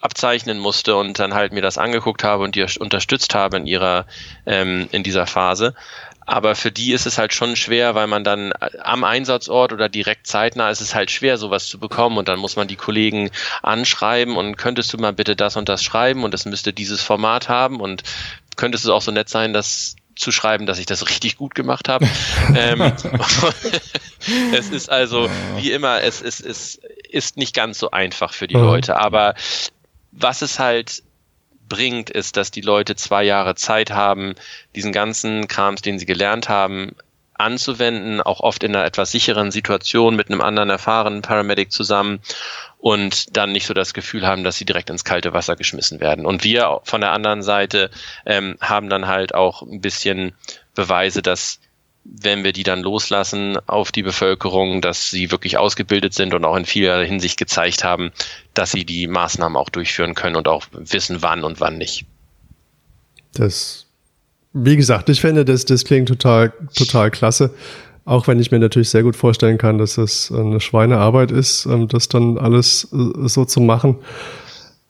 abzeichnen 0.00 0.58
musste 0.58 0.96
und 0.96 1.18
dann 1.18 1.34
halt 1.34 1.52
mir 1.52 1.60
das 1.60 1.76
angeguckt 1.76 2.24
habe 2.24 2.44
und 2.44 2.54
die 2.54 2.64
unterstützt 2.78 3.34
habe 3.34 3.56
in 3.56 3.66
ihrer 3.66 4.06
ähm, 4.46 4.88
in 4.92 5.02
dieser 5.02 5.26
Phase. 5.26 5.74
Aber 6.28 6.54
für 6.54 6.70
die 6.70 6.92
ist 6.92 7.06
es 7.06 7.16
halt 7.16 7.32
schon 7.32 7.56
schwer, 7.56 7.94
weil 7.94 8.06
man 8.06 8.22
dann 8.22 8.52
äh, 8.52 8.68
am 8.82 9.02
Einsatzort 9.02 9.72
oder 9.72 9.88
direkt 9.88 10.26
zeitnah 10.26 10.68
ist 10.68 10.82
es 10.82 10.94
halt 10.94 11.10
schwer, 11.10 11.38
sowas 11.38 11.68
zu 11.68 11.78
bekommen. 11.78 12.18
Und 12.18 12.28
dann 12.28 12.38
muss 12.38 12.54
man 12.54 12.68
die 12.68 12.76
Kollegen 12.76 13.30
anschreiben 13.62 14.36
und 14.36 14.56
könntest 14.58 14.92
du 14.92 14.98
mal 14.98 15.14
bitte 15.14 15.36
das 15.36 15.56
und 15.56 15.70
das 15.70 15.82
schreiben 15.82 16.24
und 16.24 16.34
es 16.34 16.44
müsste 16.44 16.74
dieses 16.74 17.00
Format 17.00 17.48
haben 17.48 17.80
und 17.80 18.02
könntest 18.56 18.84
es 18.84 18.90
auch 18.90 19.00
so 19.00 19.10
nett 19.10 19.30
sein, 19.30 19.54
dass 19.54 19.96
zu 20.16 20.30
schreiben, 20.30 20.66
dass 20.66 20.78
ich 20.78 20.84
das 20.84 21.06
richtig 21.08 21.38
gut 21.38 21.54
gemacht 21.54 21.88
habe. 21.88 22.06
ähm, 22.54 22.82
es 24.52 24.68
ist 24.68 24.90
also, 24.90 25.30
wie 25.56 25.72
immer, 25.72 26.02
es, 26.02 26.20
es, 26.20 26.40
es 26.40 26.78
ist 27.08 27.38
nicht 27.38 27.54
ganz 27.54 27.78
so 27.78 27.90
einfach 27.90 28.34
für 28.34 28.48
die 28.48 28.54
Leute. 28.54 29.00
Aber 29.00 29.34
was 30.12 30.42
es 30.42 30.58
halt 30.58 31.02
bringt, 31.68 32.10
ist, 32.10 32.36
dass 32.36 32.50
die 32.50 32.60
Leute 32.60 32.96
zwei 32.96 33.24
Jahre 33.24 33.54
Zeit 33.54 33.90
haben, 33.90 34.34
diesen 34.74 34.92
ganzen 34.92 35.48
Krams, 35.48 35.82
den 35.82 35.98
sie 35.98 36.06
gelernt 36.06 36.48
haben, 36.48 36.92
anzuwenden, 37.34 38.20
auch 38.20 38.40
oft 38.40 38.64
in 38.64 38.74
einer 38.74 38.84
etwas 38.84 39.12
sicheren 39.12 39.50
Situation 39.50 40.16
mit 40.16 40.28
einem 40.28 40.40
anderen 40.40 40.70
erfahrenen 40.70 41.22
Paramedic 41.22 41.70
zusammen 41.70 42.20
und 42.78 43.36
dann 43.36 43.52
nicht 43.52 43.66
so 43.66 43.74
das 43.74 43.94
Gefühl 43.94 44.26
haben, 44.26 44.44
dass 44.44 44.56
sie 44.56 44.64
direkt 44.64 44.90
ins 44.90 45.04
kalte 45.04 45.32
Wasser 45.32 45.56
geschmissen 45.56 46.00
werden. 46.00 46.26
Und 46.26 46.44
wir 46.44 46.80
von 46.84 47.00
der 47.00 47.12
anderen 47.12 47.42
Seite 47.42 47.90
ähm, 48.26 48.56
haben 48.60 48.88
dann 48.88 49.06
halt 49.06 49.34
auch 49.34 49.62
ein 49.62 49.80
bisschen 49.80 50.32
Beweise, 50.74 51.22
dass 51.22 51.60
wenn 52.04 52.44
wir 52.44 52.52
die 52.52 52.62
dann 52.62 52.82
loslassen 52.82 53.58
auf 53.66 53.92
die 53.92 54.02
Bevölkerung, 54.02 54.80
dass 54.80 55.10
sie 55.10 55.30
wirklich 55.30 55.58
ausgebildet 55.58 56.14
sind 56.14 56.34
und 56.34 56.44
auch 56.44 56.56
in 56.56 56.64
vieler 56.64 57.02
Hinsicht 57.04 57.38
gezeigt 57.38 57.84
haben, 57.84 58.12
dass 58.54 58.72
sie 58.72 58.84
die 58.84 59.06
Maßnahmen 59.06 59.56
auch 59.56 59.68
durchführen 59.68 60.14
können 60.14 60.36
und 60.36 60.48
auch 60.48 60.66
wissen, 60.72 61.18
wann 61.20 61.44
und 61.44 61.60
wann 61.60 61.76
nicht. 61.76 62.06
Das, 63.34 63.86
wie 64.52 64.76
gesagt, 64.76 65.08
ich 65.10 65.20
finde, 65.20 65.44
das, 65.44 65.64
das 65.64 65.84
klingt 65.84 66.08
total, 66.08 66.52
total 66.74 67.10
klasse. 67.10 67.54
Auch 68.04 68.26
wenn 68.26 68.40
ich 68.40 68.50
mir 68.50 68.58
natürlich 68.58 68.88
sehr 68.88 69.02
gut 69.02 69.16
vorstellen 69.16 69.58
kann, 69.58 69.76
dass 69.76 69.98
es 69.98 70.32
eine 70.32 70.60
Schweinearbeit 70.60 71.30
ist, 71.30 71.66
ähm, 71.66 71.88
das 71.88 72.08
dann 72.08 72.38
alles 72.38 72.88
äh, 72.92 73.28
so 73.28 73.44
zu 73.44 73.60
machen. 73.60 73.96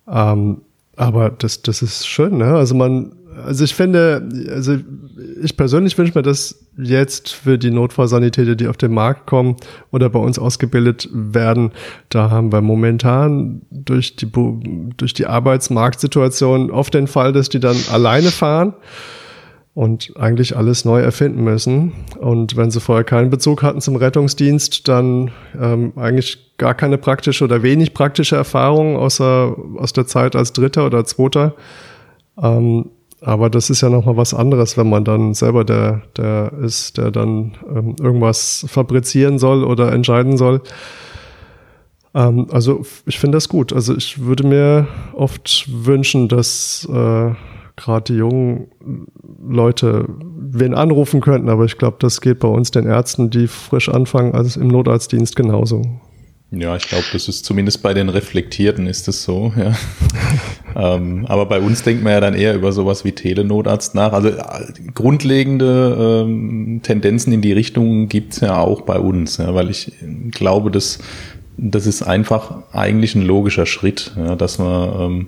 Ähm, 0.07 0.63
aber 0.95 1.31
das, 1.31 1.63
das 1.63 1.83
ist 1.83 2.07
schön, 2.07 2.39
ne? 2.39 2.57
Also 2.57 2.77
man, 2.77 3.13
also 3.45 3.65
ich 3.65 3.75
finde, 3.75 4.29
also 4.51 4.77
ich 5.43 5.57
persönlich 5.57 5.97
wünsche 5.99 6.17
mir 6.17 6.23
das 6.23 6.67
jetzt 6.77 7.31
für 7.31 7.59
die 7.59 7.71
Notfallsanitäter, 7.71 8.55
die 8.55 8.69
auf 8.69 8.77
den 8.77 8.93
Markt 8.93 9.27
kommen 9.27 9.57
oder 9.91 10.09
bei 10.09 10.19
uns 10.19 10.39
ausgebildet 10.39 11.09
werden. 11.13 11.73
Da 12.09 12.31
haben 12.31 12.53
wir 12.53 12.61
momentan 12.61 13.63
durch 13.71 14.17
die, 14.17 14.31
durch 14.97 15.15
die 15.15 15.27
Arbeitsmarktsituation 15.27 16.71
oft 16.71 16.95
den 16.95 17.07
Fall, 17.07 17.33
dass 17.33 17.49
die 17.49 17.61
dann 17.61 17.77
alleine 17.91 18.31
fahren 18.31 18.75
und 19.75 20.13
eigentlich 20.17 20.57
alles 20.57 20.85
neu 20.85 21.01
erfinden 21.01 21.45
müssen. 21.45 21.93
Und 22.19 22.57
wenn 22.57 22.71
sie 22.71 22.81
vorher 22.81 23.05
keinen 23.05 23.31
Bezug 23.31 23.63
hatten 23.63 23.81
zum 23.81 23.95
Rettungsdienst, 23.95 24.89
dann 24.89 25.31
ähm, 25.61 25.93
eigentlich 25.95 26.57
gar 26.59 26.75
keine 26.75 26.99
praktische 26.99 27.45
oder 27.45 27.63
wenig 27.63 27.95
praktische 27.95 28.35
Erfahrung 28.35 28.97
außer 28.97 29.57
aus 29.77 29.93
der 29.93 30.07
Zeit 30.07 30.35
als 30.35 30.53
Dritter 30.53 30.85
oder 30.85 31.05
Zweiter. 31.05 31.55
Ähm, 32.43 32.91
aber 33.21 33.51
das 33.51 33.71
ist 33.71 33.81
ja 33.81 33.89
nochmal 33.89 34.17
was 34.17 34.35
anderes, 34.35 34.77
wenn 34.77 34.89
man 34.89 35.05
dann 35.05 35.35
selber 35.35 35.65
der, 35.65 36.03
der 36.17 36.53
ist, 36.63 36.99
der 36.99 37.11
dann 37.11 37.53
ähm, 37.69 37.97
irgendwas 38.01 38.65
fabrizieren 38.69 39.39
soll 39.39 39.65
oder 39.65 39.93
entscheiden 39.93 40.37
soll. 40.37 40.63
Ähm, 42.15 42.47
also 42.51 42.85
ich 43.07 43.19
finde 43.19 43.37
das 43.37 43.49
gut. 43.49 43.73
Also 43.73 43.97
ich 43.97 44.25
würde 44.25 44.47
mir 44.47 44.87
oft 45.15 45.69
wünschen, 45.69 46.29
dass 46.29 46.89
äh, 46.91 47.33
gerade 47.77 48.05
die 48.13 48.19
jungen 48.19 48.69
Leute 49.49 50.05
wen 50.37 50.75
anrufen 50.75 51.21
könnten, 51.21 51.49
aber 51.49 51.65
ich 51.65 51.79
glaube, 51.79 51.97
das 52.01 52.21
geht 52.21 52.41
bei 52.41 52.49
uns 52.49 52.71
den 52.71 52.87
Ärzten, 52.87 53.31
die 53.31 53.47
frisch 53.47 53.89
anfangen, 53.89 54.35
also 54.35 54.61
im 54.61 54.69
Notarztdienst 54.69 55.37
genauso. 55.37 55.83
Ja, 56.51 56.77
ich 56.77 56.89
glaube, 56.89 57.05
das 57.13 57.29
ist 57.29 57.45
zumindest 57.45 57.83
bei 57.83 57.93
den 57.93 58.09
Reflektierten 58.09 58.87
ist 58.87 59.07
es 59.07 59.23
so, 59.23 59.53
ja. 59.55 59.75
ähm, 60.97 61.27
aber 61.27 61.45
bei 61.45 61.61
uns 61.61 61.83
denkt 61.83 62.03
man 62.03 62.15
ja 62.15 62.21
dann 62.21 62.35
eher 62.35 62.55
über 62.55 62.73
sowas 62.73 63.05
wie 63.05 63.13
Telenotarzt 63.13 63.95
nach. 63.95 64.15
Also 64.15 64.31
äh, 64.31 64.73
grundlegende 64.95 66.25
ähm, 66.27 66.81
Tendenzen 66.83 67.35
in 67.35 67.43
die 67.43 67.53
Richtung 67.53 68.09
gibt's 68.09 68.41
ja 68.41 68.59
auch 68.59 68.81
bei 68.83 68.99
uns, 68.99 69.37
ja, 69.37 69.55
weil 69.55 69.69
ich 69.69 69.93
glaube, 70.31 70.71
dass 70.71 71.01
das 71.61 71.87
ist 71.87 72.03
einfach 72.03 72.63
eigentlich 72.73 73.17
ein 73.17 73.27
logischer 73.27 73.67
Schritt, 73.67 74.13
ja, 74.17 74.37
dass 74.37 74.59
man 74.59 75.01
ähm, 75.01 75.27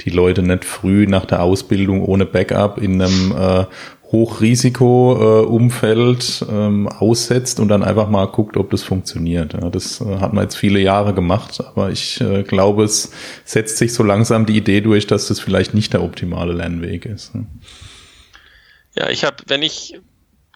die 0.00 0.10
Leute 0.10 0.42
nicht 0.42 0.64
früh 0.64 1.06
nach 1.06 1.26
der 1.26 1.42
Ausbildung 1.42 2.02
ohne 2.02 2.24
Backup 2.24 2.78
in 2.78 3.00
einem 3.00 3.32
äh, 3.32 3.64
Hochrisiko-Umfeld 4.12 6.42
äh, 6.42 6.52
ähm, 6.52 6.88
aussetzt 6.88 7.58
und 7.58 7.68
dann 7.68 7.82
einfach 7.82 8.08
mal 8.08 8.26
guckt, 8.26 8.56
ob 8.56 8.70
das 8.70 8.84
funktioniert. 8.84 9.54
Ja, 9.54 9.68
das 9.68 10.00
äh, 10.00 10.18
hat 10.18 10.32
man 10.32 10.44
jetzt 10.44 10.56
viele 10.56 10.78
Jahre 10.78 11.12
gemacht, 11.12 11.60
aber 11.60 11.90
ich 11.90 12.20
äh, 12.20 12.44
glaube, 12.44 12.84
es 12.84 13.10
setzt 13.44 13.78
sich 13.78 13.92
so 13.92 14.04
langsam 14.04 14.46
die 14.46 14.56
Idee 14.56 14.80
durch, 14.80 15.08
dass 15.08 15.26
das 15.26 15.40
vielleicht 15.40 15.74
nicht 15.74 15.92
der 15.92 16.02
optimale 16.02 16.52
Lernweg 16.52 17.04
ist. 17.04 17.34
Ne? 17.34 17.46
Ja, 18.94 19.10
ich 19.10 19.24
habe, 19.24 19.36
wenn 19.48 19.62
ich 19.62 19.98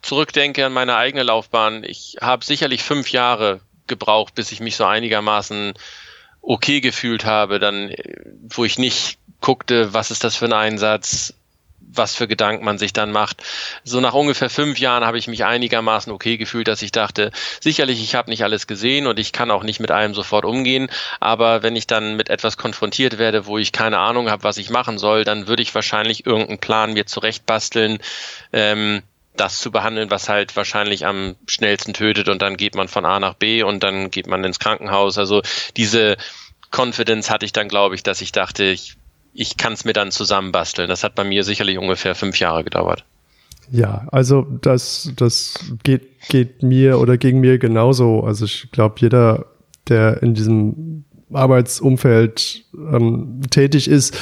zurückdenke 0.00 0.64
an 0.64 0.72
meine 0.72 0.96
eigene 0.96 1.24
Laufbahn, 1.24 1.84
ich 1.84 2.16
habe 2.20 2.44
sicherlich 2.44 2.82
fünf 2.82 3.10
Jahre 3.10 3.60
gebraucht, 3.88 4.34
bis 4.34 4.52
ich 4.52 4.60
mich 4.60 4.76
so 4.76 4.84
einigermaßen 4.84 5.74
okay 6.40 6.80
gefühlt 6.80 7.24
habe, 7.24 7.58
dann, 7.58 7.92
wo 8.48 8.64
ich 8.64 8.78
nicht 8.78 9.18
guckte, 9.40 9.92
was 9.92 10.10
ist 10.10 10.24
das 10.24 10.36
für 10.36 10.46
ein 10.46 10.52
Einsatz, 10.52 11.34
was 11.92 12.14
für 12.14 12.28
Gedanken 12.28 12.64
man 12.64 12.78
sich 12.78 12.92
dann 12.92 13.12
macht. 13.12 13.42
So 13.84 14.00
nach 14.00 14.14
ungefähr 14.14 14.50
fünf 14.50 14.78
Jahren 14.78 15.04
habe 15.04 15.18
ich 15.18 15.28
mich 15.28 15.44
einigermaßen 15.44 16.12
okay 16.12 16.36
gefühlt, 16.36 16.68
dass 16.68 16.82
ich 16.82 16.92
dachte, 16.92 17.30
sicherlich, 17.60 18.02
ich 18.02 18.14
habe 18.14 18.30
nicht 18.30 18.44
alles 18.44 18.66
gesehen 18.66 19.06
und 19.06 19.18
ich 19.18 19.32
kann 19.32 19.50
auch 19.50 19.62
nicht 19.62 19.80
mit 19.80 19.90
allem 19.90 20.14
sofort 20.14 20.44
umgehen, 20.44 20.90
aber 21.20 21.62
wenn 21.62 21.76
ich 21.76 21.86
dann 21.86 22.16
mit 22.16 22.30
etwas 22.30 22.56
konfrontiert 22.56 23.18
werde, 23.18 23.46
wo 23.46 23.58
ich 23.58 23.72
keine 23.72 23.98
Ahnung 23.98 24.30
habe, 24.30 24.44
was 24.44 24.58
ich 24.58 24.70
machen 24.70 24.98
soll, 24.98 25.24
dann 25.24 25.48
würde 25.48 25.62
ich 25.62 25.74
wahrscheinlich 25.74 26.26
irgendeinen 26.26 26.58
Plan 26.58 26.92
mir 26.92 27.06
zurechtbasteln, 27.06 27.98
ähm, 28.52 29.02
das 29.36 29.58
zu 29.58 29.70
behandeln, 29.70 30.10
was 30.10 30.28
halt 30.28 30.54
wahrscheinlich 30.56 31.06
am 31.06 31.36
schnellsten 31.46 31.94
tötet 31.94 32.28
und 32.28 32.42
dann 32.42 32.56
geht 32.56 32.74
man 32.74 32.88
von 32.88 33.04
A 33.06 33.20
nach 33.20 33.34
B 33.34 33.62
und 33.62 33.82
dann 33.82 34.10
geht 34.10 34.26
man 34.26 34.44
ins 34.44 34.58
Krankenhaus. 34.58 35.18
Also 35.18 35.42
diese 35.76 36.16
Confidence 36.70 37.30
hatte 37.30 37.46
ich 37.46 37.52
dann, 37.52 37.68
glaube 37.68 37.94
ich, 37.94 38.02
dass 38.02 38.20
ich 38.20 38.32
dachte, 38.32 38.64
ich, 38.64 38.96
ich 39.32 39.56
kann 39.56 39.72
es 39.72 39.84
mir 39.84 39.92
dann 39.92 40.10
zusammenbasteln. 40.10 40.88
Das 40.88 41.04
hat 41.04 41.14
bei 41.14 41.24
mir 41.24 41.44
sicherlich 41.44 41.78
ungefähr 41.78 42.14
fünf 42.14 42.38
Jahre 42.38 42.64
gedauert. 42.64 43.04
Ja, 43.70 44.08
also 44.10 44.42
das, 44.62 45.12
das 45.16 45.54
geht, 45.84 46.20
geht 46.28 46.62
mir 46.62 46.98
oder 46.98 47.16
gegen 47.16 47.40
mir 47.40 47.58
genauso. 47.58 48.22
Also 48.22 48.44
ich 48.44 48.70
glaube, 48.72 48.96
jeder, 48.98 49.46
der 49.88 50.22
in 50.22 50.34
diesem 50.34 51.04
Arbeitsumfeld 51.32 52.64
ähm, 52.74 53.40
tätig 53.50 53.88
ist, 53.88 54.16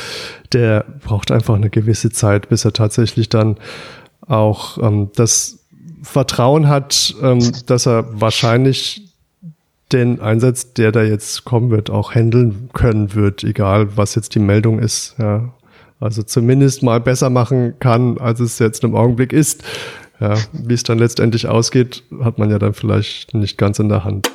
der 0.53 0.85
braucht 1.03 1.31
einfach 1.31 1.55
eine 1.55 1.71
gewisse 1.71 2.11
Zeit, 2.11 2.51
bis 2.51 2.67
er 2.67 2.75
tatsächlich 2.75 3.31
dann 3.31 3.57
auch 4.27 4.77
ähm, 4.79 5.11
das 5.15 5.61
Vertrauen 6.03 6.69
hat, 6.69 7.15
ähm, 7.23 7.41
dass 7.67 7.87
er 7.87 8.21
wahrscheinlich 8.21 9.08
den 9.93 10.21
Einsatz, 10.21 10.73
der 10.75 10.93
da 10.93 11.03
jetzt 11.03 11.45
kommen 11.45 11.71
wird, 11.71 11.91
auch 11.91 12.15
handeln 12.15 12.71
können 12.73 13.15
wird, 13.15 13.45
egal 13.45 13.97
was 13.97 14.15
jetzt 14.15 14.35
die 14.35 14.41
Meldung 14.41 14.79
ist. 14.79 15.17
Ja. 15.19 15.53
Also 16.01 16.23
zumindest 16.23 16.83
mal 16.83 17.01
besser 17.01 17.31
machen 17.31 17.75
kann, 17.81 18.19
als 18.19 18.41
es 18.41 18.59
jetzt 18.59 18.85
im 18.85 18.95
Augenblick 18.95 19.33
ist. 19.33 19.65
Ja, 20.21 20.35
wie 20.53 20.75
es 20.75 20.83
dann 20.83 20.99
letztendlich 20.99 21.47
ausgeht, 21.47 22.03
hat 22.21 22.39
man 22.39 22.51
ja 22.51 22.59
dann 22.59 22.75
vielleicht 22.75 23.35
nicht 23.35 23.57
ganz 23.57 23.79
in 23.79 23.89
der 23.89 24.05
Hand. 24.05 24.29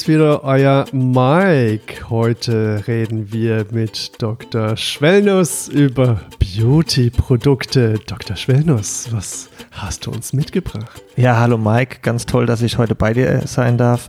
Ist 0.00 0.08
wieder 0.08 0.44
euer 0.44 0.86
Mike. 0.92 2.08
Heute 2.08 2.84
reden 2.86 3.34
wir 3.34 3.66
mit 3.70 4.12
Dr. 4.22 4.74
Schwellnuss 4.78 5.68
über 5.68 6.22
Beauty-Produkte. 6.38 8.00
Dr. 8.06 8.34
Schwellnuss, 8.34 9.08
was 9.10 9.50
hast 9.72 10.06
du 10.06 10.10
uns 10.10 10.32
mitgebracht? 10.32 11.02
Ja, 11.16 11.38
hallo 11.38 11.58
Mike, 11.58 11.98
ganz 12.00 12.24
toll, 12.24 12.46
dass 12.46 12.62
ich 12.62 12.78
heute 12.78 12.94
bei 12.94 13.12
dir 13.12 13.42
sein 13.46 13.76
darf. 13.76 14.08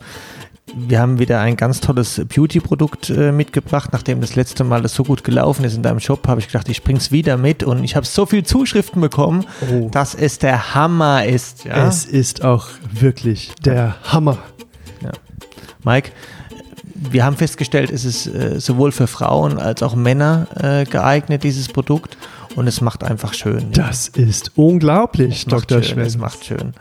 Wir 0.73 1.01
haben 1.01 1.19
wieder 1.19 1.41
ein 1.41 1.58
ganz 1.58 1.82
tolles 1.82 2.21
Beauty-Produkt 2.34 3.10
äh, 3.10 3.34
mitgebracht. 3.34 3.89
Nachdem 3.91 4.21
das 4.21 4.36
letzte 4.36 4.63
Mal 4.63 4.82
das 4.82 4.93
so 4.93 5.04
gut 5.04 5.25
gelaufen 5.25 5.65
ist 5.65 5.75
in 5.75 5.84
deinem 5.84 5.99
Shop, 5.99 6.25
habe 6.27 6.39
ich 6.39 6.47
gedacht, 6.47 6.69
ich 6.69 6.84
bring's 6.84 7.12
wieder 7.12 7.36
mit 7.36 7.63
und 7.63 7.84
ich 7.84 7.97
habe 7.97 8.06
so 8.06 8.25
viele 8.25 8.43
Zuschriften 8.43 9.01
bekommen, 9.01 9.45
oh. 9.69 9.89
dass 9.91 10.15
es 10.15 10.39
der 10.39 10.73
Hammer 10.73 11.25
ist. 11.25 11.65
Ja? 11.65 11.88
Es 11.88 12.06
ist 12.06 12.45
auch 12.45 12.67
wirklich 12.93 13.51
der 13.65 13.95
Hammer. 14.04 14.38
Mike, 15.84 16.12
wir 16.96 17.26
haben 17.26 17.36
festgestellt, 17.36 17.91
es 17.91 18.06
ist 18.06 18.28
äh, 18.28 18.60
sowohl 18.60 18.91
für 18.91 19.08
Frauen 19.08 19.60
als 19.60 19.82
auch 19.82 19.96
Männer 19.96 20.48
äh, 20.56 20.86
geeignet, 20.86 21.44
dieses 21.44 21.67
Produkt. 21.67 22.17
Und 22.56 22.67
es 22.67 22.82
macht 22.82 23.04
einfach 23.04 23.34
schön. 23.34 23.72
Das 23.72 24.12
ja. 24.15 24.24
ist 24.26 24.52
unglaublich, 24.56 25.46
Dr. 25.46 25.82
Schwell. 25.84 26.06
Es 26.06 26.17
macht 26.17 26.44
schön. 26.46 26.74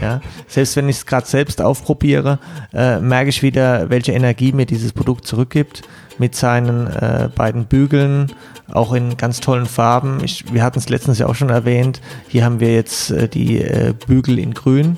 Ja, 0.00 0.20
selbst 0.46 0.76
wenn 0.76 0.88
ich 0.88 0.96
es 0.96 1.06
gerade 1.06 1.26
selbst 1.26 1.60
aufprobiere, 1.60 2.38
äh, 2.72 3.00
merke 3.00 3.28
ich 3.28 3.42
wieder, 3.42 3.90
welche 3.90 4.12
Energie 4.12 4.52
mir 4.52 4.64
dieses 4.64 4.92
Produkt 4.92 5.26
zurückgibt 5.26 5.82
mit 6.18 6.36
seinen 6.36 6.86
äh, 6.86 7.28
beiden 7.34 7.66
Bügeln, 7.66 8.32
auch 8.70 8.92
in 8.92 9.16
ganz 9.16 9.40
tollen 9.40 9.66
Farben. 9.66 10.22
Ich, 10.22 10.52
wir 10.52 10.62
hatten 10.62 10.78
es 10.78 10.88
letztens 10.88 11.18
ja 11.18 11.26
auch 11.26 11.34
schon 11.34 11.50
erwähnt. 11.50 12.00
Hier 12.28 12.44
haben 12.44 12.60
wir 12.60 12.72
jetzt 12.72 13.10
äh, 13.10 13.28
die 13.28 13.58
äh, 13.58 13.92
Bügel 14.06 14.38
in 14.38 14.54
Grün. 14.54 14.96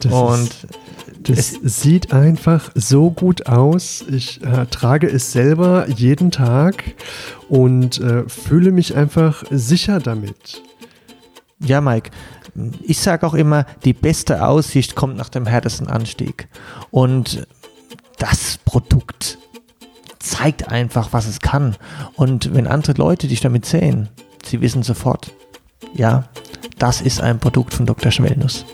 Das 0.00 0.12
und 0.12 0.50
das 1.28 1.58
sieht 1.62 2.12
einfach 2.12 2.70
so 2.74 3.10
gut 3.10 3.46
aus. 3.46 4.04
Ich 4.08 4.42
äh, 4.44 4.66
trage 4.66 5.08
es 5.08 5.32
selber 5.32 5.88
jeden 5.88 6.30
Tag 6.30 6.84
und 7.48 8.00
äh, 8.00 8.28
fühle 8.28 8.70
mich 8.70 8.96
einfach 8.96 9.42
sicher 9.50 9.98
damit. 9.98 10.62
Ja, 11.58 11.80
Mike. 11.80 12.10
Ich 12.82 13.00
sage 13.00 13.26
auch 13.26 13.34
immer, 13.34 13.66
die 13.84 13.92
beste 13.92 14.46
Aussicht 14.46 14.94
kommt 14.94 15.16
nach 15.16 15.28
dem 15.28 15.46
härtesten 15.46 15.88
Anstieg. 15.88 16.48
Und 16.90 17.46
das 18.18 18.58
Produkt 18.64 19.38
zeigt 20.18 20.68
einfach, 20.68 21.12
was 21.12 21.26
es 21.26 21.40
kann. 21.40 21.76
Und 22.14 22.54
wenn 22.54 22.66
andere 22.66 22.92
Leute 22.92 23.28
dich 23.28 23.40
damit 23.40 23.66
sehen, 23.66 24.08
sie 24.44 24.60
wissen 24.60 24.82
sofort, 24.82 25.32
ja, 25.94 26.28
das 26.78 27.00
ist 27.00 27.20
ein 27.20 27.38
Produkt 27.38 27.74
von 27.74 27.84
Dr. 27.84 28.10
Schwellnuss. 28.10 28.64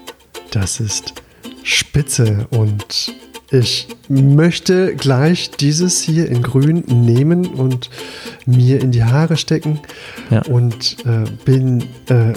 Das 0.50 0.80
ist 0.80 1.21
spitze 1.62 2.46
und 2.50 3.14
ich 3.50 3.86
möchte 4.08 4.96
gleich 4.96 5.50
dieses 5.50 6.00
hier 6.00 6.28
in 6.28 6.42
grün 6.42 6.84
nehmen 6.88 7.46
und 7.46 7.90
mir 8.46 8.80
in 8.80 8.92
die 8.92 9.04
Haare 9.04 9.36
stecken 9.36 9.80
ja. 10.30 10.42
und 10.46 10.96
äh, 11.04 11.24
bin 11.44 11.84
äh, 12.08 12.32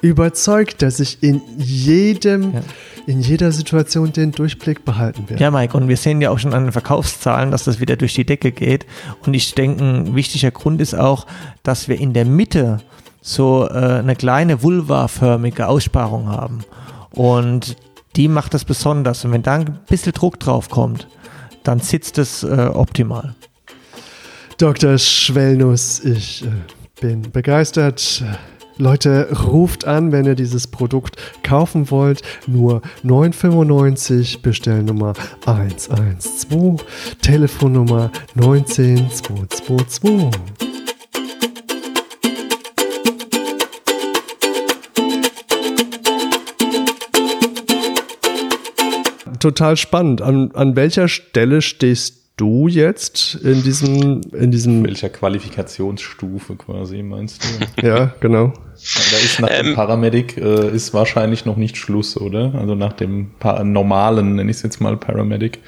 überzeugt, 0.00 0.80
dass 0.80 1.00
ich 1.00 1.22
in 1.22 1.42
jedem, 1.58 2.54
ja. 2.54 2.60
in 3.06 3.20
jeder 3.20 3.52
Situation 3.52 4.12
den 4.12 4.32
Durchblick 4.32 4.86
behalten 4.86 5.28
werde. 5.28 5.42
Ja, 5.42 5.50
Mike, 5.50 5.76
und 5.76 5.88
wir 5.88 5.98
sehen 5.98 6.22
ja 6.22 6.30
auch 6.30 6.38
schon 6.38 6.54
an 6.54 6.64
den 6.64 6.72
Verkaufszahlen, 6.72 7.50
dass 7.50 7.64
das 7.64 7.78
wieder 7.78 7.96
durch 7.96 8.14
die 8.14 8.24
Decke 8.24 8.52
geht. 8.52 8.86
Und 9.26 9.34
ich 9.34 9.54
denke, 9.54 9.84
ein 9.84 10.14
wichtiger 10.16 10.50
Grund 10.50 10.80
ist 10.80 10.94
auch, 10.94 11.26
dass 11.62 11.88
wir 11.88 12.00
in 12.00 12.14
der 12.14 12.24
Mitte 12.24 12.78
so 13.20 13.68
äh, 13.68 13.74
eine 13.74 14.16
kleine 14.16 14.62
vulva-förmige 14.62 15.68
Aussparung 15.68 16.28
haben. 16.28 16.64
Und 17.10 17.76
die 18.16 18.28
macht 18.28 18.54
das 18.54 18.64
besonders. 18.64 19.24
Und 19.24 19.32
wenn 19.32 19.42
da 19.42 19.56
ein 19.56 19.78
bisschen 19.88 20.12
Druck 20.12 20.40
drauf 20.40 20.68
kommt, 20.68 21.08
dann 21.64 21.80
sitzt 21.80 22.18
es 22.18 22.42
äh, 22.42 22.70
optimal. 22.72 23.34
Dr. 24.58 24.98
Schwellnuss, 24.98 26.00
ich 26.04 26.44
äh, 26.44 26.48
bin 27.00 27.32
begeistert. 27.32 28.22
Leute, 28.78 29.28
ruft 29.46 29.86
an, 29.86 30.12
wenn 30.12 30.24
ihr 30.24 30.34
dieses 30.34 30.66
Produkt 30.66 31.16
kaufen 31.42 31.90
wollt. 31.90 32.22
Nur 32.46 32.80
9,95, 33.04 34.40
Bestellnummer 34.40 35.12
112, 35.46 36.82
Telefonnummer 37.20 38.10
19222. 38.34 40.71
Total 49.42 49.76
spannend. 49.76 50.22
An, 50.22 50.52
an 50.52 50.76
welcher 50.76 51.08
Stelle 51.08 51.62
stehst 51.62 52.36
du 52.36 52.68
jetzt 52.68 53.34
in 53.34 53.64
diesem, 53.64 54.20
in 54.32 54.52
diesem. 54.52 54.84
Welcher 54.84 55.08
Qualifikationsstufe 55.08 56.54
quasi 56.54 57.02
meinst 57.02 57.42
du? 57.42 57.48
ja, 57.84 58.14
genau. 58.20 58.52
Da 58.52 59.16
ist 59.16 59.40
nach 59.40 59.50
ähm, 59.50 59.66
dem 59.66 59.74
Paramedic 59.74 60.36
äh, 60.36 60.70
ist 60.70 60.94
wahrscheinlich 60.94 61.44
noch 61.44 61.56
nicht 61.56 61.76
Schluss, 61.76 62.16
oder? 62.16 62.54
Also 62.54 62.76
nach 62.76 62.92
dem 62.92 63.32
pa 63.40 63.64
normalen, 63.64 64.36
nenne 64.36 64.48
ich 64.48 64.58
es 64.58 64.62
jetzt 64.62 64.80
mal 64.80 64.96
Paramedic. 64.96 65.58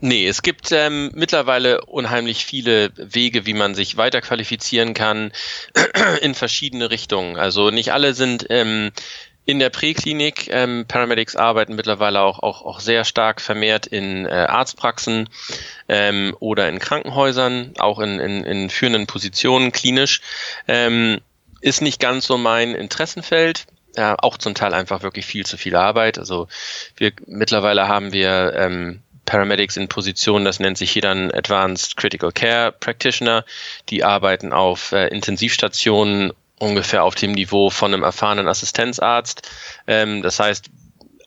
Nee, 0.00 0.26
es 0.26 0.40
gibt 0.40 0.72
ähm, 0.72 1.10
mittlerweile 1.14 1.84
unheimlich 1.84 2.46
viele 2.46 2.92
Wege, 2.96 3.44
wie 3.44 3.52
man 3.52 3.74
sich 3.74 3.98
weiter 3.98 4.22
qualifizieren 4.22 4.94
kann 4.94 5.32
in 6.22 6.34
verschiedene 6.34 6.90
Richtungen. 6.90 7.36
Also 7.36 7.70
nicht 7.70 7.92
alle 7.92 8.14
sind 8.14 8.46
ähm, 8.48 8.92
in 9.44 9.58
der 9.58 9.70
Präklinik. 9.70 10.48
Ähm, 10.50 10.84
Paramedics 10.86 11.36
arbeiten 11.36 11.74
mittlerweile 11.74 12.20
auch, 12.20 12.40
auch, 12.40 12.62
auch 12.62 12.80
sehr 12.80 13.04
stark 13.04 13.40
vermehrt 13.40 13.86
in 13.86 14.26
äh, 14.26 14.28
Arztpraxen 14.28 15.28
ähm, 15.88 16.36
oder 16.40 16.68
in 16.68 16.78
Krankenhäusern, 16.78 17.74
auch 17.78 17.98
in, 17.98 18.20
in, 18.20 18.44
in 18.44 18.70
führenden 18.70 19.06
Positionen 19.06 19.72
klinisch. 19.72 20.20
Ähm, 20.68 21.20
ist 21.60 21.82
nicht 21.82 22.00
ganz 22.00 22.26
so 22.26 22.38
mein 22.38 22.74
Interessenfeld. 22.74 23.66
Ja, 23.96 24.14
auch 24.20 24.38
zum 24.38 24.54
Teil 24.54 24.72
einfach 24.72 25.02
wirklich 25.02 25.26
viel 25.26 25.44
zu 25.44 25.56
viel 25.56 25.74
Arbeit. 25.74 26.16
Also 26.18 26.46
wir 26.96 27.12
mittlerweile 27.26 27.88
haben 27.88 28.12
wir 28.12 28.52
ähm, 28.54 29.02
Paramedics 29.26 29.76
in 29.76 29.88
Positionen, 29.88 30.44
das 30.44 30.60
nennt 30.60 30.78
sich 30.78 30.92
hier 30.92 31.02
dann 31.02 31.32
Advanced 31.32 31.96
Critical 31.96 32.30
Care 32.30 32.72
Practitioner. 32.72 33.44
Die 33.88 34.04
arbeiten 34.04 34.52
auf 34.52 34.92
äh, 34.92 35.08
Intensivstationen 35.08 36.32
ungefähr 36.60 37.02
auf 37.02 37.16
dem 37.16 37.32
Niveau 37.32 37.70
von 37.70 37.92
einem 37.92 38.04
erfahrenen 38.04 38.46
Assistenzarzt. 38.46 39.50
Ähm, 39.86 40.22
das 40.22 40.38
heißt, 40.38 40.70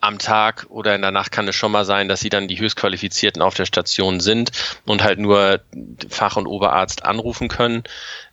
am 0.03 0.19
Tag 0.19 0.65
oder 0.69 0.95
in 0.95 1.01
der 1.01 1.11
Nacht 1.11 1.31
kann 1.31 1.47
es 1.47 1.55
schon 1.55 1.71
mal 1.71 1.85
sein, 1.85 2.09
dass 2.09 2.19
sie 2.19 2.29
dann 2.29 2.49
die 2.49 2.59
Höchstqualifizierten 2.59 3.41
auf 3.41 3.53
der 3.53 3.65
Station 3.65 4.19
sind 4.19 4.51
und 4.85 5.01
halt 5.01 5.17
nur 5.17 5.61
Fach- 6.09 6.35
und 6.35 6.45
Oberarzt 6.45 7.05
anrufen 7.05 7.47
können, 7.47 7.83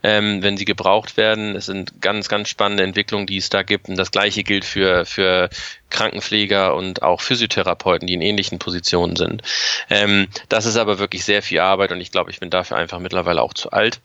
ähm, 0.03 0.43
wenn 0.43 0.57
sie 0.57 0.65
gebraucht 0.65 1.17
werden. 1.17 1.55
Es 1.55 1.67
sind 1.67 2.03
ganz, 2.03 2.29
ganz 2.29 2.49
spannende 2.49 2.83
Entwicklungen, 2.83 3.29
die 3.29 3.37
es 3.37 3.51
da 3.51 3.63
gibt. 3.63 3.89
Und 3.89 3.97
das 3.97 4.11
Gleiche 4.11 4.43
gilt 4.43 4.65
für, 4.65 5.05
für 5.07 5.49
Krankenpfleger 5.91 6.75
und 6.75 7.03
auch 7.03 7.21
Physiotherapeuten, 7.21 8.09
die 8.09 8.15
in 8.15 8.21
ähnlichen 8.21 8.59
Positionen 8.59 9.15
sind. 9.15 9.43
Ähm, 9.91 10.27
das 10.49 10.67
ist 10.67 10.77
aber 10.77 10.99
wirklich 10.99 11.25
sehr 11.25 11.41
viel 11.41 11.61
Arbeit 11.61 11.93
und 11.93 12.01
ich 12.01 12.11
glaube, 12.11 12.33
ich 12.33 12.41
bin 12.41 12.51
dafür 12.51 12.79
einfach 12.79 12.99
mittlerweile 12.99 13.43
auch 13.43 13.55
zu 13.55 13.71
alt. 13.71 14.01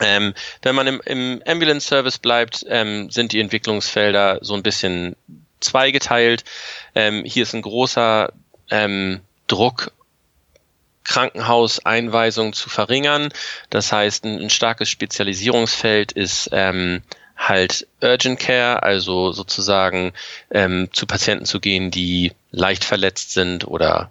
Ähm, 0.00 0.34
wenn 0.62 0.74
man 0.74 0.86
im, 0.86 1.00
im 1.04 1.42
Ambulance 1.46 1.86
Service 1.86 2.18
bleibt, 2.18 2.64
ähm, 2.68 3.10
sind 3.10 3.32
die 3.32 3.40
Entwicklungsfelder 3.40 4.38
so 4.42 4.54
ein 4.54 4.62
bisschen 4.62 5.16
zweigeteilt. 5.60 6.44
Ähm, 6.94 7.24
hier 7.24 7.42
ist 7.42 7.54
ein 7.54 7.62
großer 7.62 8.32
ähm, 8.70 9.20
Druck, 9.46 9.92
Krankenhauseinweisungen 11.04 12.52
zu 12.52 12.68
verringern. 12.68 13.30
Das 13.70 13.92
heißt, 13.92 14.24
ein, 14.24 14.38
ein 14.40 14.50
starkes 14.50 14.90
Spezialisierungsfeld 14.90 16.12
ist 16.12 16.50
ähm, 16.52 17.02
halt 17.36 17.86
Urgent 18.02 18.38
Care, 18.38 18.82
also 18.82 19.32
sozusagen 19.32 20.12
ähm, 20.50 20.88
zu 20.92 21.06
Patienten 21.06 21.46
zu 21.46 21.60
gehen, 21.60 21.90
die 21.90 22.32
leicht 22.50 22.84
verletzt 22.84 23.32
sind 23.32 23.66
oder 23.66 24.10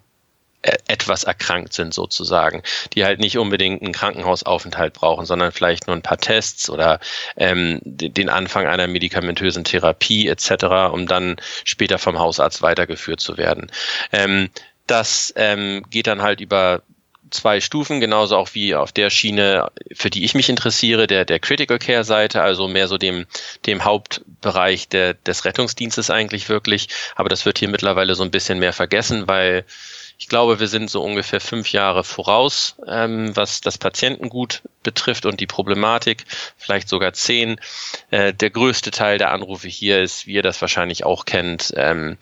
etwas 0.88 1.24
erkrankt 1.24 1.74
sind 1.74 1.94
sozusagen, 1.94 2.64
die 2.94 3.06
halt 3.06 3.20
nicht 3.20 3.38
unbedingt 3.38 3.82
einen 3.82 3.94
Krankenhausaufenthalt 3.94 4.94
brauchen, 4.94 5.26
sondern 5.26 5.52
vielleicht 5.52 5.88
nur 5.88 5.96
ein 5.96 6.02
paar 6.02 6.18
Tests 6.18 6.70
oder 6.70 7.00
ähm, 7.36 7.80
den 7.84 8.30
Anfang 8.30 8.68
einer 8.68 8.88
medikamentösen 8.88 9.64
Therapie 9.64 10.28
etc., 10.28 10.92
um 10.92 11.08
dann 11.08 11.38
später 11.64 11.98
vom 11.98 12.20
Hausarzt 12.20 12.62
weitergeführt 12.62 13.20
zu 13.20 13.38
werden. 13.38 13.72
Ähm, 14.12 14.50
das 14.86 15.34
ähm, 15.36 15.84
geht 15.90 16.08
dann 16.08 16.22
halt 16.22 16.40
über 16.40 16.82
zwei 17.30 17.60
Stufen, 17.60 18.00
genauso 18.00 18.38
auch 18.38 18.50
wie 18.54 18.76
auf 18.76 18.92
der 18.92 19.10
Schiene, 19.10 19.70
für 19.94 20.10
die 20.10 20.24
ich 20.24 20.34
mich 20.34 20.50
interessiere, 20.50 21.08
der, 21.08 21.26
der 21.26 21.40
Critical 21.40 21.80
Care 21.80 22.04
Seite, 22.04 22.42
also 22.42 22.68
mehr 22.68 22.88
so 22.88 22.98
dem, 22.98 23.26
dem 23.66 23.84
Hauptbereich 23.84 24.88
der, 24.88 25.14
des 25.14 25.46
Rettungsdienstes 25.46 26.10
eigentlich 26.10 26.50
wirklich. 26.50 26.90
Aber 27.16 27.30
das 27.30 27.46
wird 27.46 27.60
hier 27.60 27.70
mittlerweile 27.70 28.16
so 28.16 28.24
ein 28.24 28.32
bisschen 28.32 28.60
mehr 28.60 28.74
vergessen, 28.74 29.28
weil 29.28 29.66
ich 30.20 30.28
glaube, 30.28 30.60
wir 30.60 30.68
sind 30.68 30.90
so 30.90 31.04
ungefähr 31.04 31.40
fünf 31.40 31.72
Jahre 31.72 32.04
voraus, 32.04 32.76
ähm, 32.88 33.36
was 33.36 33.62
das 33.62 33.78
Patientengut 33.78 34.64
betrifft 34.82 35.26
und 35.26 35.40
die 35.40 35.48
Problematik, 35.48 36.26
vielleicht 36.58 36.90
sogar 36.90 37.14
zehn. 37.14 37.60
Äh, 38.10 38.34
der 38.34 38.50
größte 38.50 38.92
Teil 38.92 39.20
der 39.20 39.32
Anrufe 39.32 39.68
hier 39.68 40.02
ist, 40.02 40.26
wie 40.26 40.34
ihr 40.34 40.42
das 40.42 40.60
wahrscheinlich 40.62 41.06
auch 41.06 41.26
kennt, 41.26 41.72
ähm, 41.76 42.18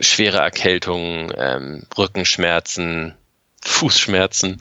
schwere 0.00 0.38
Erkältungen, 0.38 1.32
ähm, 1.36 1.82
Rückenschmerzen, 1.96 3.14
Fußschmerzen, 3.62 4.58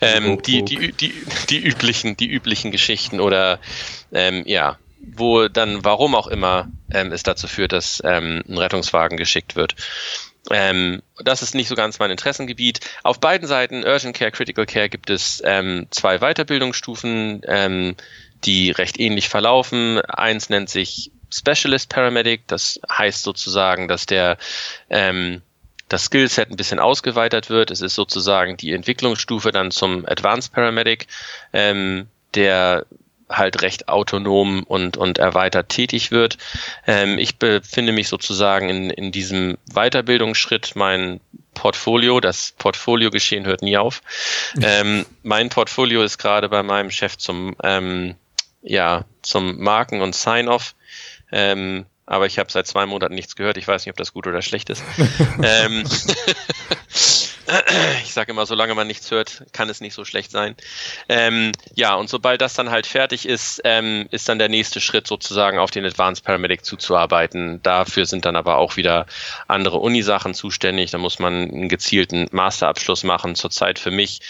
ähm, 0.00 0.40
die, 0.42 0.64
die, 0.64 0.92
die, 0.92 1.14
die 1.50 1.58
üblichen, 1.58 2.16
die 2.16 2.28
üblichen 2.28 2.70
Geschichten 2.70 3.20
oder 3.20 3.58
ähm, 4.12 4.44
ja, 4.46 4.78
wo 5.00 5.48
dann, 5.48 5.84
warum 5.84 6.14
auch 6.14 6.26
immer, 6.26 6.68
ähm, 6.92 7.12
es 7.12 7.22
dazu 7.22 7.48
führt, 7.48 7.72
dass 7.72 8.02
ähm, 8.04 8.42
ein 8.48 8.58
Rettungswagen 8.58 9.18
geschickt 9.18 9.56
wird. 9.56 9.74
Ähm, 10.50 11.02
das 11.18 11.42
ist 11.42 11.54
nicht 11.54 11.68
so 11.68 11.74
ganz 11.74 11.98
mein 11.98 12.10
Interessengebiet. 12.10 12.80
Auf 13.02 13.20
beiden 13.20 13.48
Seiten, 13.48 13.84
Urgent 13.84 14.16
Care, 14.16 14.30
Critical 14.30 14.66
Care, 14.66 14.88
gibt 14.88 15.10
es 15.10 15.42
ähm, 15.44 15.86
zwei 15.90 16.18
Weiterbildungsstufen, 16.18 17.42
ähm, 17.46 17.96
die 18.44 18.70
recht 18.70 19.00
ähnlich 19.00 19.28
verlaufen. 19.28 20.00
Eins 20.02 20.48
nennt 20.50 20.70
sich 20.70 21.10
Specialist 21.30 21.88
Paramedic. 21.88 22.46
Das 22.46 22.80
heißt 22.88 23.22
sozusagen, 23.22 23.88
dass 23.88 24.06
der 24.06 24.38
ähm, 24.90 25.42
das 25.88 26.04
Skillset 26.04 26.50
ein 26.50 26.56
bisschen 26.56 26.78
ausgeweitet 26.78 27.50
wird. 27.50 27.70
Es 27.70 27.80
ist 27.80 27.94
sozusagen 27.94 28.56
die 28.56 28.72
Entwicklungsstufe 28.72 29.52
dann 29.52 29.70
zum 29.70 30.04
Advanced 30.06 30.52
Paramedic, 30.52 31.06
ähm, 31.52 32.08
der 32.34 32.86
halt 33.28 33.62
recht 33.62 33.88
autonom 33.88 34.62
und, 34.62 34.96
und 34.96 35.18
erweitert 35.18 35.68
tätig 35.68 36.10
wird. 36.10 36.38
Ähm, 36.86 37.18
ich 37.18 37.38
befinde 37.38 37.92
mich 37.92 38.08
sozusagen 38.08 38.68
in, 38.68 38.90
in 38.90 39.12
diesem 39.12 39.58
Weiterbildungsschritt. 39.72 40.76
Mein 40.76 41.20
Portfolio, 41.54 42.20
das 42.20 42.54
Portfolio-Geschehen 42.58 43.46
hört 43.46 43.62
nie 43.62 43.76
auf. 43.76 44.02
Ähm, 44.62 45.04
mein 45.22 45.50
Portfolio 45.50 46.02
ist 46.02 46.16
gerade 46.18 46.48
bei 46.48 46.62
meinem 46.62 46.90
Chef 46.90 47.18
zum, 47.18 47.54
ähm, 47.62 48.14
ja, 48.62 49.04
zum 49.22 49.58
Marken- 49.58 50.00
und 50.00 50.14
Sign-Off. 50.14 50.74
Ähm, 51.30 51.84
aber 52.06 52.26
ich 52.26 52.38
habe 52.38 52.50
seit 52.50 52.66
zwei 52.66 52.86
Monaten 52.86 53.14
nichts 53.14 53.36
gehört. 53.36 53.58
Ich 53.58 53.68
weiß 53.68 53.84
nicht, 53.84 53.90
ob 53.90 53.96
das 53.96 54.12
gut 54.12 54.26
oder 54.26 54.40
schlecht 54.40 54.70
ist. 54.70 54.82
ähm, 55.42 55.84
ich 58.02 58.12
sage 58.12 58.32
immer, 58.32 58.46
solange 58.46 58.74
man 58.74 58.86
nichts 58.86 59.10
hört, 59.10 59.44
kann 59.52 59.68
es 59.68 59.80
nicht 59.80 59.94
so 59.94 60.04
schlecht 60.04 60.30
sein. 60.30 60.56
Ähm, 61.08 61.52
ja, 61.74 61.94
und 61.94 62.08
sobald 62.08 62.40
das 62.40 62.54
dann 62.54 62.70
halt 62.70 62.86
fertig 62.86 63.26
ist, 63.26 63.60
ähm, 63.64 64.06
ist 64.10 64.28
dann 64.28 64.38
der 64.38 64.48
nächste 64.48 64.80
Schritt 64.80 65.06
sozusagen 65.06 65.58
auf 65.58 65.70
den 65.70 65.84
Advanced 65.84 66.24
Paramedic 66.24 66.64
zuzuarbeiten. 66.64 67.60
Dafür 67.62 68.06
sind 68.06 68.24
dann 68.24 68.36
aber 68.36 68.58
auch 68.58 68.76
wieder 68.76 69.06
andere 69.46 69.78
Unisachen 69.78 70.34
zuständig. 70.34 70.90
Da 70.90 70.98
muss 70.98 71.18
man 71.18 71.50
einen 71.50 71.68
gezielten 71.68 72.28
Masterabschluss 72.32 73.04
machen. 73.04 73.34
Zurzeit 73.34 73.78
für 73.78 73.90
mich 73.90 74.20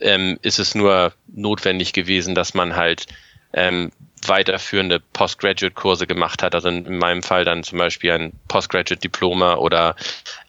ähm, 0.00 0.38
ist 0.42 0.58
es 0.58 0.74
nur 0.74 1.12
notwendig 1.28 1.92
gewesen, 1.92 2.34
dass 2.34 2.54
man 2.54 2.76
halt 2.76 3.06
ähm, 3.52 3.92
weiterführende 4.28 5.00
Postgraduate-Kurse 5.00 6.06
gemacht 6.06 6.42
hat. 6.42 6.54
Also 6.54 6.68
in 6.68 6.98
meinem 6.98 7.22
Fall 7.22 7.44
dann 7.44 7.64
zum 7.64 7.78
Beispiel 7.78 8.12
ein 8.12 8.32
Postgraduate-Diploma 8.48 9.54
oder 9.54 9.96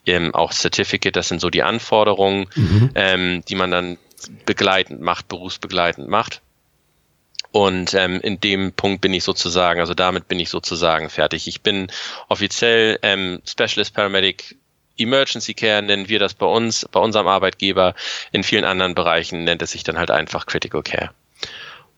eben 0.06 0.34
auch 0.34 0.52
Certificate. 0.52 1.16
Das 1.16 1.28
sind 1.28 1.42
so 1.42 1.50
die 1.50 1.64
Anforderungen, 1.64 2.48
mhm. 2.56 2.92
ähm, 2.96 3.44
die 3.48 3.56
man 3.56 3.72
dann 3.72 3.98
begleitend 4.46 5.02
macht, 5.02 5.28
berufsbegleitend 5.28 6.08
macht. 6.08 6.42
und 7.52 7.94
ähm, 7.94 8.20
in 8.22 8.40
dem 8.40 8.74
Punkt 8.74 9.02
bin 9.02 9.14
ich 9.14 9.24
sozusagen, 9.24 9.80
also 9.80 9.94
damit 9.94 10.28
bin 10.28 10.40
ich 10.40 10.50
sozusagen 10.50 11.10
fertig. 11.10 11.48
Ich 11.48 11.62
bin 11.62 11.88
offiziell 12.28 13.00
ähm, 13.02 13.42
Specialist 13.46 13.94
Paramedic 13.94 14.58
Emergency 14.98 15.54
Care 15.54 15.82
nennen 15.82 16.10
wir 16.10 16.20
das 16.20 16.34
bei 16.34 16.46
uns, 16.46 16.88
bei 16.92 17.00
unserem 17.00 17.28
Arbeitgeber. 17.28 17.96
In 18.32 18.44
vielen 18.44 18.66
anderen 18.66 18.96
Bereichen 18.96 19.44
nennt 19.44 19.62
es 19.62 19.72
sich 19.72 19.84
dann 19.84 19.98
halt 19.98 20.12
einfach 20.12 20.46
Critical 20.46 20.84
Care. 20.84 21.12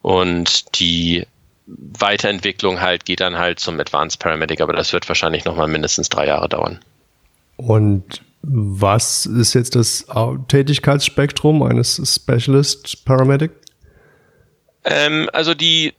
Und 0.01 0.79
die 0.79 1.25
Weiterentwicklung 1.67 2.82
halt 2.82 3.06
geht 3.06 3.19
dann 3.19 3.38
halt 3.38 3.60
zum 3.60 3.80
Advanced 3.80 4.19
Paramedic, 4.19 4.62
aber 4.62 4.73
das 4.73 4.93
wird 4.93 5.08
wahrscheinlich 5.08 5.45
nochmal 5.45 5.67
mindestens 5.67 6.10
drei 6.10 6.27
Jahre 6.27 6.47
dauern. 6.47 6.80
Und 7.58 8.21
was 8.41 9.25
ist 9.25 9.53
jetzt 9.53 9.75
das 9.75 10.06
Tätigkeitsspektrum 10.47 11.62
eines 11.63 12.01
Specialist 12.15 13.03
Paramedic? 13.03 13.51
Ähm, 14.86 15.30
also 15.34 15.53
die 15.53 15.93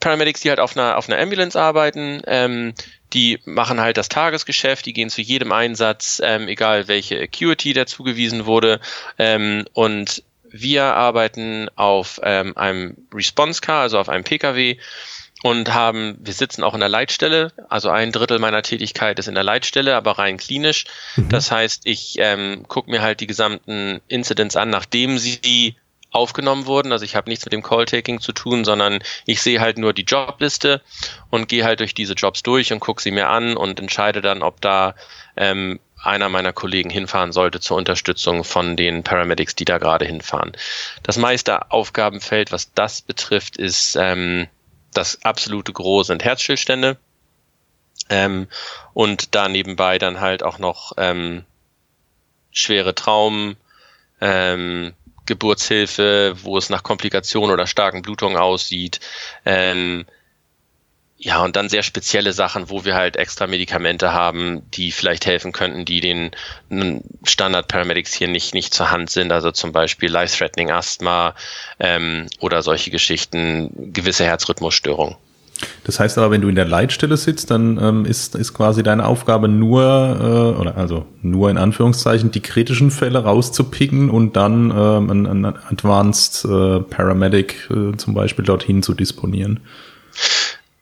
Paramedics, 0.00 0.42
die 0.42 0.50
halt 0.50 0.60
auf 0.60 0.76
einer, 0.76 0.96
auf 0.96 1.08
einer 1.08 1.20
Ambulance 1.20 1.60
arbeiten, 1.60 2.22
ähm, 2.26 2.74
die 3.12 3.40
machen 3.44 3.80
halt 3.80 3.96
das 3.96 4.08
Tagesgeschäft, 4.08 4.86
die 4.86 4.92
gehen 4.92 5.08
zu 5.08 5.22
jedem 5.22 5.50
Einsatz, 5.50 6.20
ähm, 6.22 6.46
egal 6.46 6.88
welche 6.88 7.20
Acuity 7.20 7.72
der 7.72 7.86
zugewiesen 7.86 8.46
wurde. 8.46 8.80
Ähm, 9.18 9.64
und 9.72 10.22
wir 10.56 10.84
arbeiten 10.84 11.68
auf 11.74 12.20
ähm, 12.22 12.56
einem 12.56 12.96
Response 13.12 13.60
Car, 13.60 13.82
also 13.82 13.98
auf 13.98 14.08
einem 14.08 14.22
PKW 14.22 14.76
und 15.42 15.74
haben, 15.74 16.16
wir 16.20 16.32
sitzen 16.32 16.62
auch 16.62 16.74
in 16.74 16.80
der 16.80 16.88
Leitstelle, 16.88 17.52
also 17.68 17.90
ein 17.90 18.12
Drittel 18.12 18.38
meiner 18.38 18.62
Tätigkeit 18.62 19.18
ist 19.18 19.26
in 19.26 19.34
der 19.34 19.42
Leitstelle, 19.42 19.96
aber 19.96 20.12
rein 20.12 20.36
klinisch. 20.36 20.84
Mhm. 21.16 21.28
Das 21.28 21.50
heißt, 21.50 21.82
ich 21.86 22.16
ähm, 22.18 22.66
gucke 22.68 22.88
mir 22.88 23.02
halt 23.02 23.18
die 23.18 23.26
gesamten 23.26 24.00
Incidents 24.06 24.54
an, 24.54 24.70
nachdem 24.70 25.18
sie 25.18 25.74
aufgenommen 26.12 26.66
wurden. 26.66 26.92
Also 26.92 27.04
ich 27.04 27.16
habe 27.16 27.28
nichts 27.28 27.44
mit 27.44 27.52
dem 27.52 27.64
Call-Taking 27.64 28.20
zu 28.20 28.30
tun, 28.30 28.64
sondern 28.64 29.00
ich 29.26 29.42
sehe 29.42 29.60
halt 29.60 29.76
nur 29.76 29.92
die 29.92 30.04
Jobliste 30.04 30.82
und 31.30 31.48
gehe 31.48 31.64
halt 31.64 31.80
durch 31.80 31.94
diese 31.94 32.14
Jobs 32.14 32.44
durch 32.44 32.72
und 32.72 32.78
gucke 32.78 33.02
sie 33.02 33.10
mir 33.10 33.28
an 33.28 33.56
und 33.56 33.80
entscheide 33.80 34.20
dann, 34.20 34.40
ob 34.40 34.60
da 34.60 34.94
ähm, 35.36 35.80
einer 36.06 36.28
meiner 36.28 36.52
Kollegen 36.52 36.90
hinfahren 36.90 37.32
sollte 37.32 37.60
zur 37.60 37.76
Unterstützung 37.76 38.44
von 38.44 38.76
den 38.76 39.02
Paramedics, 39.02 39.54
die 39.54 39.64
da 39.64 39.78
gerade 39.78 40.04
hinfahren. 40.04 40.52
Das 41.02 41.16
meiste 41.16 41.70
Aufgabenfeld, 41.70 42.52
was 42.52 42.72
das 42.72 43.00
betrifft, 43.02 43.56
ist 43.56 43.96
ähm, 43.96 44.46
das 44.92 45.24
absolute 45.24 45.72
Gros 45.72 46.06
sind 46.08 46.24
Herzstillstände. 46.24 46.96
Ähm, 48.10 48.48
und 48.92 49.34
da 49.34 49.48
nebenbei 49.48 49.98
dann 49.98 50.20
halt 50.20 50.42
auch 50.42 50.58
noch 50.58 50.92
ähm, 50.98 51.44
schwere 52.50 52.94
Traumen, 52.94 53.56
ähm, 54.20 54.92
Geburtshilfe, 55.26 56.34
wo 56.42 56.58
es 56.58 56.68
nach 56.68 56.82
Komplikationen 56.82 57.52
oder 57.52 57.66
starken 57.66 58.02
Blutungen 58.02 58.36
aussieht. 58.36 59.00
Ähm, 59.44 60.06
ja, 61.24 61.42
und 61.42 61.56
dann 61.56 61.70
sehr 61.70 61.82
spezielle 61.82 62.34
Sachen, 62.34 62.68
wo 62.68 62.84
wir 62.84 62.94
halt 62.96 63.16
extra 63.16 63.46
Medikamente 63.46 64.12
haben, 64.12 64.60
die 64.74 64.92
vielleicht 64.92 65.24
helfen 65.24 65.52
könnten, 65.52 65.86
die 65.86 66.00
den 66.00 66.32
Standard-Paramedics 67.22 68.12
hier 68.12 68.28
nicht, 68.28 68.52
nicht 68.52 68.74
zur 68.74 68.90
Hand 68.90 69.08
sind. 69.08 69.32
Also 69.32 69.50
zum 69.50 69.72
Beispiel 69.72 70.10
Life-Threatening 70.10 70.70
Asthma 70.70 71.34
ähm, 71.80 72.26
oder 72.40 72.60
solche 72.60 72.90
Geschichten, 72.90 73.70
gewisse 73.94 74.26
Herzrhythmusstörungen. 74.26 75.16
Das 75.84 75.98
heißt 75.98 76.18
aber, 76.18 76.30
wenn 76.30 76.42
du 76.42 76.48
in 76.48 76.56
der 76.56 76.66
Leitstelle 76.66 77.16
sitzt, 77.16 77.50
dann 77.50 77.78
ähm, 77.80 78.04
ist, 78.04 78.34
ist 78.34 78.52
quasi 78.52 78.82
deine 78.82 79.06
Aufgabe 79.06 79.48
nur, 79.48 79.82
äh, 79.82 80.60
oder 80.60 80.76
also 80.76 81.06
nur 81.22 81.48
in 81.48 81.56
Anführungszeichen, 81.56 82.32
die 82.32 82.40
kritischen 82.40 82.90
Fälle 82.90 83.20
rauszupicken 83.20 84.10
und 84.10 84.36
dann 84.36 84.70
ähm, 84.70 85.10
ein, 85.10 85.26
ein 85.26 85.46
Advanced 85.46 86.44
äh, 86.44 86.80
Paramedic 86.80 87.70
äh, 87.70 87.96
zum 87.96 88.12
Beispiel 88.12 88.44
dorthin 88.44 88.82
zu 88.82 88.92
disponieren. 88.92 89.60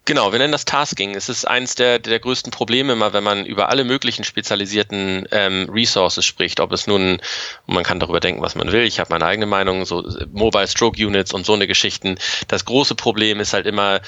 Genau, 0.05 0.33
wir 0.33 0.41
nennen 0.41 0.51
das 0.51 0.65
Tasking. 0.65 1.15
Es 1.15 1.29
ist 1.29 1.45
eines 1.45 1.77
der, 1.77 2.01
der 2.01 2.19
größten 2.19 2.51
Probleme 2.51 2.95
immer, 2.95 3.13
wenn 3.13 3.23
man 3.23 3.47
über 3.47 3.69
alle 3.69 3.85
möglichen 3.85 4.25
spezialisierten 4.25 5.29
ähm, 5.31 5.69
Resources 5.71 6.25
spricht. 6.25 6.59
Ob 6.59 6.73
es 6.73 6.89
nun, 6.89 7.21
man 7.67 7.85
kann 7.85 8.01
darüber 8.01 8.19
denken, 8.19 8.43
was 8.43 8.57
man 8.57 8.73
will. 8.73 8.83
Ich 8.83 8.99
habe 8.99 9.13
meine 9.13 9.27
eigene 9.27 9.47
Meinung, 9.47 9.85
so 9.85 10.05
Mobile 10.33 10.67
Stroke 10.67 11.01
Units 11.01 11.33
und 11.33 11.47
so 11.47 11.53
eine 11.53 11.69
Geschichten. 11.69 12.17
Das 12.49 12.65
große 12.65 12.97
Problem 12.97 13.39
ist 13.39 13.53
halt 13.53 13.67
immer 13.67 14.01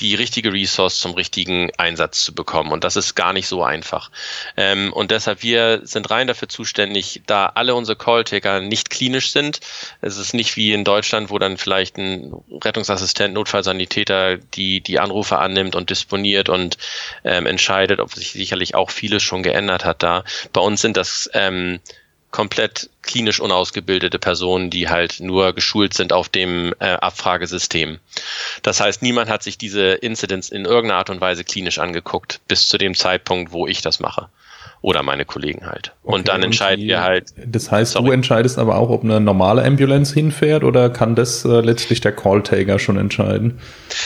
die 0.00 0.14
richtige 0.14 0.52
Resource 0.52 0.98
zum 0.98 1.14
richtigen 1.14 1.70
Einsatz 1.76 2.22
zu 2.22 2.34
bekommen. 2.34 2.72
Und 2.72 2.84
das 2.84 2.96
ist 2.96 3.14
gar 3.14 3.32
nicht 3.32 3.48
so 3.48 3.62
einfach. 3.62 4.10
Ähm, 4.56 4.92
und 4.92 5.10
deshalb, 5.10 5.42
wir 5.42 5.80
sind 5.84 6.10
rein 6.10 6.26
dafür 6.26 6.48
zuständig, 6.48 7.22
da 7.26 7.46
alle 7.54 7.74
unsere 7.74 7.96
Call-Taker 7.96 8.60
nicht 8.60 8.90
klinisch 8.90 9.32
sind. 9.32 9.60
Es 10.00 10.16
ist 10.16 10.34
nicht 10.34 10.56
wie 10.56 10.72
in 10.72 10.84
Deutschland, 10.84 11.30
wo 11.30 11.38
dann 11.38 11.58
vielleicht 11.58 11.98
ein 11.98 12.32
Rettungsassistent, 12.62 13.34
Notfallsanitäter 13.34 14.36
die, 14.36 14.80
die 14.80 14.98
Anrufe 14.98 15.38
annimmt 15.38 15.74
und 15.74 15.90
disponiert 15.90 16.48
und 16.48 16.78
ähm, 17.24 17.46
entscheidet, 17.46 18.00
ob 18.00 18.12
sich 18.12 18.32
sicherlich 18.32 18.74
auch 18.74 18.90
vieles 18.90 19.22
schon 19.22 19.42
geändert 19.42 19.84
hat 19.84 20.02
da. 20.02 20.24
Bei 20.52 20.60
uns 20.60 20.80
sind 20.80 20.96
das 20.96 21.28
ähm, 21.34 21.80
komplett 22.30 22.90
klinisch 23.02 23.40
unausgebildete 23.40 24.18
Personen, 24.18 24.70
die 24.70 24.88
halt 24.88 25.20
nur 25.20 25.54
geschult 25.54 25.94
sind 25.94 26.12
auf 26.12 26.28
dem 26.28 26.74
äh, 26.78 26.92
Abfragesystem. 26.92 27.98
Das 28.62 28.80
heißt, 28.80 29.02
niemand 29.02 29.30
hat 29.30 29.42
sich 29.42 29.56
diese 29.56 29.92
Incidents 29.92 30.50
in 30.50 30.64
irgendeiner 30.64 30.98
Art 30.98 31.10
und 31.10 31.20
Weise 31.20 31.44
klinisch 31.44 31.78
angeguckt, 31.78 32.40
bis 32.46 32.68
zu 32.68 32.76
dem 32.76 32.94
Zeitpunkt, 32.94 33.52
wo 33.52 33.66
ich 33.66 33.80
das 33.80 33.98
mache. 34.00 34.28
Oder 34.80 35.02
meine 35.02 35.24
Kollegen 35.24 35.66
halt. 35.66 35.92
Okay, 36.04 36.14
und 36.14 36.28
dann 36.28 36.42
entscheiden 36.42 36.82
die, 36.82 36.88
wir 36.88 37.02
halt. 37.02 37.32
Das 37.44 37.72
heißt, 37.72 37.92
sorry. 37.92 38.06
du 38.06 38.12
entscheidest 38.12 38.58
aber 38.58 38.76
auch, 38.76 38.90
ob 38.90 39.02
eine 39.02 39.20
normale 39.20 39.64
Ambulance 39.64 40.14
hinfährt 40.14 40.62
oder 40.62 40.88
kann 40.90 41.16
das 41.16 41.44
äh, 41.44 41.60
letztlich 41.60 42.00
der 42.00 42.12
Call-Taker 42.12 42.78
schon 42.78 42.96
entscheiden? 42.96 43.58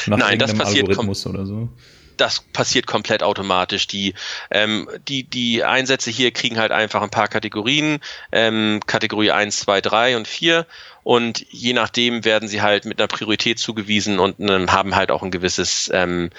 Nach 0.06 0.16
Nein, 0.16 0.38
das 0.38 0.54
passiert 0.54 0.88
Algorithmus 0.88 1.26
oder 1.26 1.44
so 1.44 1.68
das 2.16 2.40
passiert 2.40 2.86
komplett 2.86 3.22
automatisch. 3.22 3.86
Die, 3.86 4.14
ähm, 4.50 4.88
die, 5.08 5.24
die 5.24 5.64
Einsätze 5.64 6.10
hier 6.10 6.30
kriegen 6.30 6.58
halt 6.58 6.72
einfach 6.72 7.02
ein 7.02 7.10
paar 7.10 7.28
Kategorien, 7.28 8.00
ähm, 8.30 8.80
Kategorie 8.86 9.30
1, 9.30 9.60
2, 9.60 9.80
3 9.80 10.16
und 10.16 10.28
4 10.28 10.66
und 11.04 11.44
je 11.50 11.72
nachdem 11.72 12.24
werden 12.24 12.48
sie 12.48 12.62
halt 12.62 12.84
mit 12.84 13.00
einer 13.00 13.08
Priorität 13.08 13.58
zugewiesen 13.58 14.18
und 14.18 14.38
ähm, 14.40 14.72
haben 14.72 14.94
halt 14.94 15.10
auch 15.10 15.22
ein 15.22 15.30
gewisses 15.30 15.90
ähm, 15.92 16.30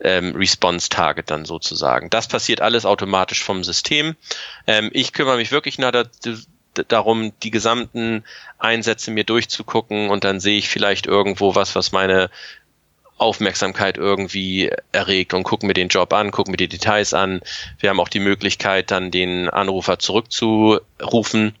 ähm, 0.00 0.34
Response-Target 0.34 1.30
dann 1.30 1.44
sozusagen. 1.44 2.10
Das 2.10 2.28
passiert 2.28 2.60
alles 2.60 2.86
automatisch 2.86 3.42
vom 3.42 3.64
System. 3.64 4.16
Ähm, 4.66 4.90
ich 4.92 5.12
kümmere 5.12 5.36
mich 5.36 5.52
wirklich 5.52 5.78
nach 5.78 5.92
der, 5.92 6.08
darum, 6.88 7.32
die 7.42 7.50
gesamten 7.50 8.24
Einsätze 8.58 9.10
mir 9.10 9.24
durchzugucken 9.24 10.10
und 10.10 10.24
dann 10.24 10.40
sehe 10.40 10.58
ich 10.58 10.68
vielleicht 10.68 11.06
irgendwo 11.06 11.54
was, 11.54 11.74
was 11.74 11.92
meine 11.92 12.30
Aufmerksamkeit 13.20 13.98
irgendwie 13.98 14.70
erregt 14.92 15.34
und 15.34 15.42
gucken 15.42 15.66
mir 15.66 15.74
den 15.74 15.88
Job 15.88 16.12
an, 16.12 16.30
gucken 16.30 16.52
mir 16.52 16.56
die 16.56 16.68
Details 16.68 17.14
an. 17.14 17.40
Wir 17.78 17.90
haben 17.90 18.00
auch 18.00 18.08
die 18.08 18.20
Möglichkeit, 18.20 18.90
dann 18.90 19.10
den 19.10 19.48
Anrufer 19.50 19.98
zurückzurufen. 19.98 21.54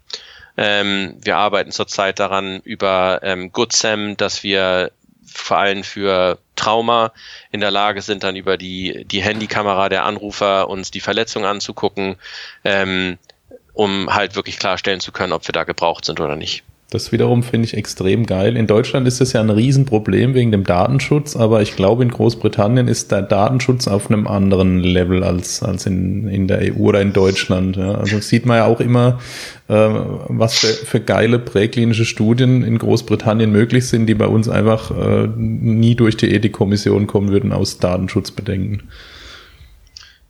Ähm, 0.56 1.16
wir 1.20 1.36
arbeiten 1.36 1.70
zurzeit 1.70 2.18
daran 2.18 2.60
über 2.64 3.20
ähm, 3.22 3.52
GoodSam, 3.52 4.16
dass 4.16 4.42
wir 4.42 4.90
vor 5.26 5.58
allem 5.58 5.84
für 5.84 6.38
Trauma 6.56 7.12
in 7.52 7.60
der 7.60 7.70
Lage 7.70 8.02
sind, 8.02 8.24
dann 8.24 8.36
über 8.36 8.56
die, 8.56 9.04
die 9.06 9.22
Handykamera 9.22 9.88
der 9.88 10.04
Anrufer 10.04 10.68
uns 10.68 10.90
die 10.90 11.00
Verletzung 11.00 11.44
anzugucken, 11.44 12.16
ähm, 12.64 13.18
um 13.72 14.12
halt 14.12 14.34
wirklich 14.34 14.58
klarstellen 14.58 15.00
zu 15.00 15.12
können, 15.12 15.32
ob 15.32 15.46
wir 15.46 15.52
da 15.52 15.64
gebraucht 15.64 16.04
sind 16.04 16.20
oder 16.20 16.36
nicht. 16.36 16.64
Das 16.90 17.12
wiederum 17.12 17.44
finde 17.44 17.66
ich 17.66 17.76
extrem 17.76 18.26
geil. 18.26 18.56
In 18.56 18.66
Deutschland 18.66 19.06
ist 19.06 19.20
das 19.20 19.32
ja 19.32 19.40
ein 19.40 19.50
Riesenproblem 19.50 20.34
wegen 20.34 20.50
dem 20.50 20.64
Datenschutz, 20.64 21.36
aber 21.36 21.62
ich 21.62 21.76
glaube, 21.76 22.02
in 22.02 22.10
Großbritannien 22.10 22.88
ist 22.88 23.12
der 23.12 23.22
Datenschutz 23.22 23.86
auf 23.86 24.10
einem 24.10 24.26
anderen 24.26 24.80
Level 24.80 25.22
als, 25.22 25.62
als 25.62 25.86
in, 25.86 26.26
in 26.26 26.48
der 26.48 26.58
EU 26.58 26.88
oder 26.88 27.00
in 27.00 27.12
Deutschland. 27.12 27.76
Ja. 27.76 27.92
Also 27.94 28.18
sieht 28.18 28.44
man 28.44 28.56
ja 28.56 28.66
auch 28.66 28.80
immer, 28.80 29.20
äh, 29.68 29.72
was 29.72 30.58
für, 30.58 30.66
für 30.66 30.98
geile 30.98 31.38
präklinische 31.38 32.04
Studien 32.04 32.64
in 32.64 32.76
Großbritannien 32.76 33.52
möglich 33.52 33.86
sind, 33.86 34.06
die 34.06 34.14
bei 34.14 34.26
uns 34.26 34.48
einfach 34.48 34.90
äh, 34.90 35.28
nie 35.36 35.94
durch 35.94 36.16
die 36.16 36.34
Ethikkommission 36.34 37.06
kommen 37.06 37.30
würden 37.30 37.52
aus 37.52 37.78
Datenschutzbedenken. 37.78 38.82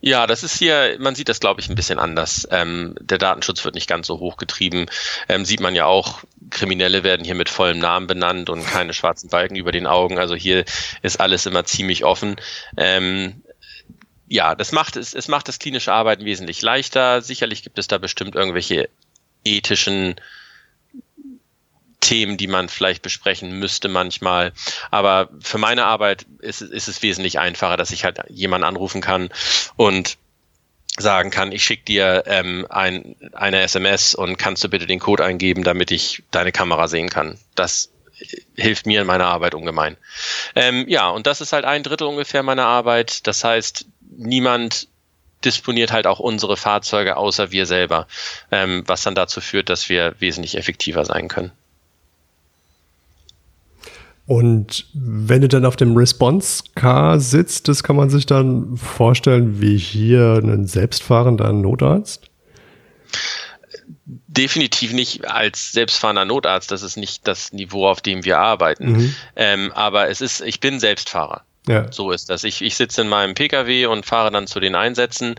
Ja, 0.02 0.26
das 0.26 0.42
ist 0.42 0.58
hier, 0.58 0.96
man 0.98 1.14
sieht 1.14 1.28
das, 1.28 1.40
glaube 1.40 1.60
ich, 1.60 1.68
ein 1.68 1.74
bisschen 1.74 1.98
anders. 1.98 2.48
Ähm, 2.50 2.94
der 3.00 3.18
Datenschutz 3.18 3.64
wird 3.64 3.74
nicht 3.74 3.88
ganz 3.88 4.06
so 4.06 4.18
hoch 4.18 4.38
getrieben. 4.38 4.86
Ähm, 5.28 5.44
sieht 5.44 5.60
man 5.60 5.74
ja 5.74 5.84
auch, 5.84 6.24
Kriminelle 6.48 7.04
werden 7.04 7.24
hier 7.24 7.34
mit 7.34 7.50
vollem 7.50 7.78
Namen 7.78 8.06
benannt 8.06 8.48
und 8.48 8.64
keine 8.66 8.94
schwarzen 8.94 9.28
Balken 9.28 9.56
über 9.56 9.72
den 9.72 9.86
Augen. 9.86 10.18
Also 10.18 10.34
hier 10.34 10.64
ist 11.02 11.20
alles 11.20 11.44
immer 11.44 11.64
ziemlich 11.64 12.04
offen. 12.04 12.36
Ähm, 12.78 13.42
ja, 14.27 14.54
das 14.54 14.72
macht 14.72 14.96
es, 14.96 15.12
es 15.12 15.29
macht 15.29 15.48
das 15.48 15.58
klinische 15.58 15.92
Arbeiten 15.92 16.25
wesentlich 16.25 16.62
leichter. 16.62 17.20
Sicherlich 17.20 17.62
gibt 17.62 17.79
es 17.79 17.88
da 17.88 17.98
bestimmt 17.98 18.37
irgendwelche 18.37 18.88
ethischen 19.44 20.14
Themen, 22.11 22.37
die 22.37 22.48
man 22.48 22.69
vielleicht 22.69 23.02
besprechen 23.02 23.61
müsste 23.61 23.88
manchmal. 23.88 24.52
Aber 24.90 25.29
für 25.40 25.58
meine 25.58 25.85
Arbeit 25.85 26.27
ist, 26.40 26.61
ist 26.61 26.88
es 26.88 27.04
wesentlich 27.04 27.38
einfacher, 27.38 27.77
dass 27.77 27.92
ich 27.92 28.02
halt 28.02 28.19
jemanden 28.29 28.65
anrufen 28.65 29.00
kann 29.00 29.29
und 29.77 30.19
sagen 30.98 31.31
kann, 31.31 31.52
ich 31.52 31.63
schicke 31.63 31.85
dir 31.85 32.25
ähm, 32.27 32.67
ein, 32.69 33.15
eine 33.33 33.61
SMS 33.61 34.17
und 34.17 34.38
kannst 34.38 34.65
du 34.65 34.69
bitte 34.69 34.88
den 34.88 34.98
Code 34.98 35.25
eingeben, 35.25 35.63
damit 35.63 35.92
ich 35.92 36.25
deine 36.33 36.50
Kamera 36.50 36.88
sehen 36.88 37.11
kann. 37.11 37.38
Das 37.54 37.90
hilft 38.56 38.87
mir 38.87 39.02
in 39.02 39.06
meiner 39.06 39.27
Arbeit 39.27 39.54
ungemein. 39.54 39.96
Ähm, 40.56 40.87
ja, 40.88 41.11
und 41.11 41.29
das 41.29 41.40
ist 41.40 41.52
halt 41.52 41.65
ein 41.65 41.85
Drittel 41.85 42.08
ungefähr 42.08 42.42
meiner 42.42 42.67
Arbeit. 42.67 43.25
Das 43.29 43.44
heißt, 43.44 43.87
niemand 44.17 44.88
disponiert 45.44 45.92
halt 45.92 46.08
auch 46.08 46.19
unsere 46.19 46.56
Fahrzeuge 46.56 47.17
außer 47.17 47.52
wir 47.52 47.67
selber, 47.67 48.08
ähm, 48.50 48.83
was 48.87 49.04
dann 49.04 49.15
dazu 49.15 49.40
führt, 49.40 49.69
dass 49.69 49.88
wir 49.88 50.17
wesentlich 50.19 50.58
effektiver 50.58 51.04
sein 51.04 51.29
können. 51.29 51.52
Und 54.31 54.87
wenn 54.94 55.40
du 55.40 55.48
dann 55.48 55.64
auf 55.64 55.74
dem 55.74 55.96
Response 55.96 56.62
Car 56.76 57.18
sitzt, 57.18 57.66
das 57.66 57.83
kann 57.83 57.96
man 57.96 58.10
sich 58.10 58.26
dann 58.26 58.76
vorstellen 58.76 59.60
wie 59.60 59.76
hier 59.76 60.40
ein 60.40 60.68
selbstfahrender 60.68 61.52
Notarzt? 61.52 62.31
Definitiv 64.06 64.92
nicht 64.92 65.26
als 65.28 65.72
selbstfahrender 65.72 66.26
Notarzt. 66.26 66.70
Das 66.70 66.83
ist 66.83 66.96
nicht 66.96 67.26
das 67.26 67.52
Niveau, 67.52 67.88
auf 67.88 68.02
dem 68.02 68.24
wir 68.24 68.38
arbeiten. 68.38 68.92
Mhm. 68.92 69.14
Ähm, 69.35 69.72
aber 69.72 70.08
es 70.08 70.20
ist, 70.20 70.42
ich 70.42 70.60
bin 70.60 70.78
Selbstfahrer. 70.78 71.42
Ja. 71.66 71.90
So 71.90 72.12
ist 72.12 72.31
das. 72.31 72.44
Ich, 72.44 72.62
ich 72.62 72.76
sitze 72.76 73.00
in 73.00 73.08
meinem 73.08 73.35
Pkw 73.35 73.87
und 73.87 74.06
fahre 74.06 74.31
dann 74.31 74.46
zu 74.46 74.60
den 74.60 74.76
Einsätzen. 74.76 75.35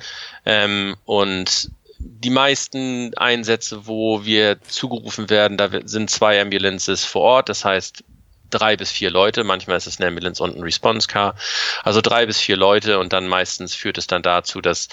Ähm, 0.46 0.98
und 1.06 1.72
die 1.98 2.30
meisten 2.30 3.14
Einsätze, 3.16 3.88
wo 3.88 4.26
wir 4.26 4.62
zugerufen 4.64 5.30
werden, 5.30 5.56
da 5.56 5.70
sind 5.86 6.10
zwei 6.10 6.42
Ambulances 6.42 7.06
vor 7.06 7.22
Ort. 7.22 7.48
Das 7.48 7.64
heißt, 7.64 8.04
drei 8.52 8.78
bis 8.78 8.92
vier 8.92 9.10
Leute. 9.10 9.44
Manchmal 9.44 9.78
ist 9.78 9.88
es 9.88 10.00
eine 10.00 10.08
Ambulance 10.10 10.42
und 10.44 10.56
ein 10.56 10.64
Response 10.64 11.08
Car. 11.08 11.36
Also 11.84 12.02
drei 12.02 12.26
bis 12.26 12.40
vier 12.40 12.58
Leute 12.58 13.00
und 13.00 13.14
dann 13.14 13.28
meistens 13.28 13.76
führt 13.76 13.98
es 13.98 14.08
dann 14.08 14.22
dazu, 14.22 14.62
dass 14.62 14.90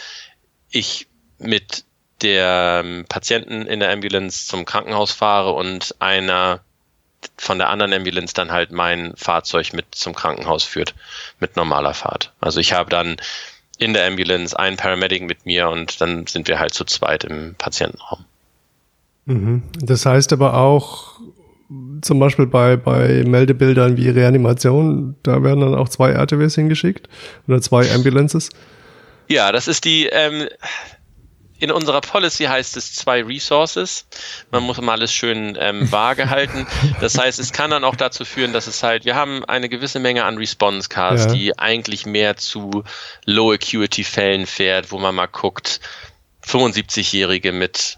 ich 0.71 1.07
mit 1.39 1.85
der 2.23 2.83
ähm, 2.85 3.05
Patienten 3.09 3.67
in 3.67 3.81
der 3.81 3.93
Ambulance 3.93 4.47
zum 4.47 4.65
Krankenhaus 4.65 5.13
fahre 5.13 5.53
und 5.53 5.95
einer 6.01 6.61
von 7.37 7.59
der 7.59 7.69
anderen 7.71 7.93
Ambulance 7.93 8.35
dann 8.35 8.53
halt 8.53 8.71
mein 8.71 9.15
Fahrzeug 9.17 9.73
mit 9.73 9.87
zum 9.93 10.15
Krankenhaus 10.15 10.65
führt 10.65 10.95
mit 11.41 11.57
normaler 11.57 11.95
Fahrt. 11.95 12.33
Also 12.41 12.61
ich 12.61 12.73
habe 12.73 12.91
dann 12.91 13.17
in 13.79 13.93
der 13.93 14.07
Ambulance 14.07 14.59
einen 14.59 14.77
Paramedic 14.77 15.23
mit 15.23 15.47
mir 15.47 15.69
und 15.69 16.01
dann 16.01 16.27
sind 16.27 16.49
wir 16.49 16.59
halt 16.59 16.75
zu 16.75 16.85
zweit 16.85 17.25
im 17.25 17.55
Patientenraum. 17.57 18.25
Mhm. 19.27 19.63
Das 19.81 20.07
heißt 20.07 20.33
aber 20.33 20.55
auch, 20.55 21.21
zum 22.03 22.19
Beispiel 22.19 22.47
bei, 22.47 22.77
bei 22.77 23.25
Meldebildern 23.27 23.97
wie 23.97 24.09
Reanimation, 24.09 25.17
da 25.23 25.43
werden 25.43 25.61
dann 25.61 25.75
auch 25.75 25.89
zwei 25.89 26.11
RTWs 26.13 26.55
hingeschickt 26.55 27.09
oder 27.47 27.61
zwei 27.61 27.91
Ambulances. 27.93 28.51
Ja, 29.29 29.53
das 29.53 29.69
ist 29.69 29.85
die, 29.85 30.07
ähm, 30.07 30.49
in 31.59 31.71
unserer 31.73 32.01
Policy 32.01 32.45
heißt 32.45 32.77
es 32.77 32.95
zwei 32.95 33.23
Resources. 33.23 34.07
Man 34.51 34.63
muss 34.63 34.81
mal 34.81 34.93
alles 34.93 35.13
schön 35.13 35.57
ähm, 35.61 35.91
vage 35.91 36.31
halten. 36.31 36.67
Das 37.01 37.19
heißt, 37.19 37.39
es 37.39 37.53
kann 37.53 37.71
dann 37.71 37.85
auch 37.85 37.97
dazu 37.97 38.25
führen, 38.25 38.53
dass 38.53 38.67
es 38.67 38.83
halt, 38.83 39.05
wir 39.05 39.17
haben 39.17 39.45
eine 39.45 39.69
gewisse 39.69 39.99
Menge 39.99 40.25
an 40.25 40.39
Response 40.39 40.89
Cars, 40.89 41.27
ja. 41.27 41.33
die 41.33 41.59
eigentlich 41.59 42.07
mehr 42.07 42.37
zu 42.37 42.85
Low 43.25 43.53
Acuity 43.53 44.05
Fällen 44.05 44.47
fährt, 44.47 44.93
wo 44.93 44.99
man 44.99 45.15
mal 45.15 45.27
guckt, 45.27 45.81
75-Jährige 46.47 47.53
mit 47.53 47.98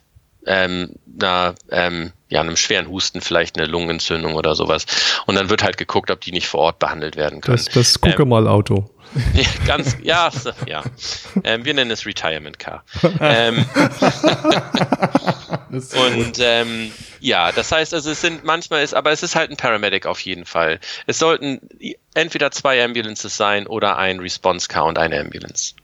ähm, 0.50 0.96
einer, 1.20 1.54
ähm, 1.70 2.12
ja, 2.28 2.40
einem 2.40 2.56
schweren 2.56 2.88
Husten, 2.88 3.20
vielleicht 3.20 3.56
eine 3.56 3.68
Lungenentzündung 3.68 4.34
oder 4.34 4.56
sowas. 4.56 4.84
Und 5.26 5.36
dann 5.36 5.48
wird 5.48 5.62
halt 5.62 5.76
geguckt, 5.76 6.10
ob 6.10 6.20
die 6.20 6.32
nicht 6.32 6.48
vor 6.48 6.60
Ort 6.60 6.80
behandelt 6.80 7.14
werden 7.16 7.40
können. 7.40 7.56
Das, 7.56 7.66
das 7.66 8.00
gucke 8.00 8.22
ähm, 8.22 8.28
mal 8.28 8.48
Auto. 8.48 8.90
Ja, 9.34 9.42
ganz, 9.66 9.96
ja, 10.04 10.30
ja. 10.66 10.84
Ähm, 11.42 11.64
wir 11.64 11.74
nennen 11.74 11.90
es 11.90 12.06
Retirement 12.06 12.60
Car. 12.60 12.84
ähm, 13.18 13.66
und 15.72 16.38
ähm, 16.38 16.92
ja, 17.18 17.50
das 17.50 17.72
heißt, 17.72 17.92
also 17.92 18.12
es 18.12 18.20
sind 18.20 18.44
manchmal 18.44 18.84
ist, 18.84 18.94
aber 18.94 19.10
es 19.10 19.24
ist 19.24 19.34
halt 19.34 19.50
ein 19.50 19.56
Paramedic 19.56 20.06
auf 20.06 20.20
jeden 20.20 20.44
Fall. 20.44 20.78
Es 21.08 21.18
sollten 21.18 21.60
entweder 22.14 22.52
zwei 22.52 22.84
Ambulances 22.84 23.36
sein 23.36 23.66
oder 23.66 23.98
ein 23.98 24.20
Response 24.20 24.68
Car 24.68 24.84
und 24.84 24.96
eine 24.96 25.18
Ambulance. 25.18 25.74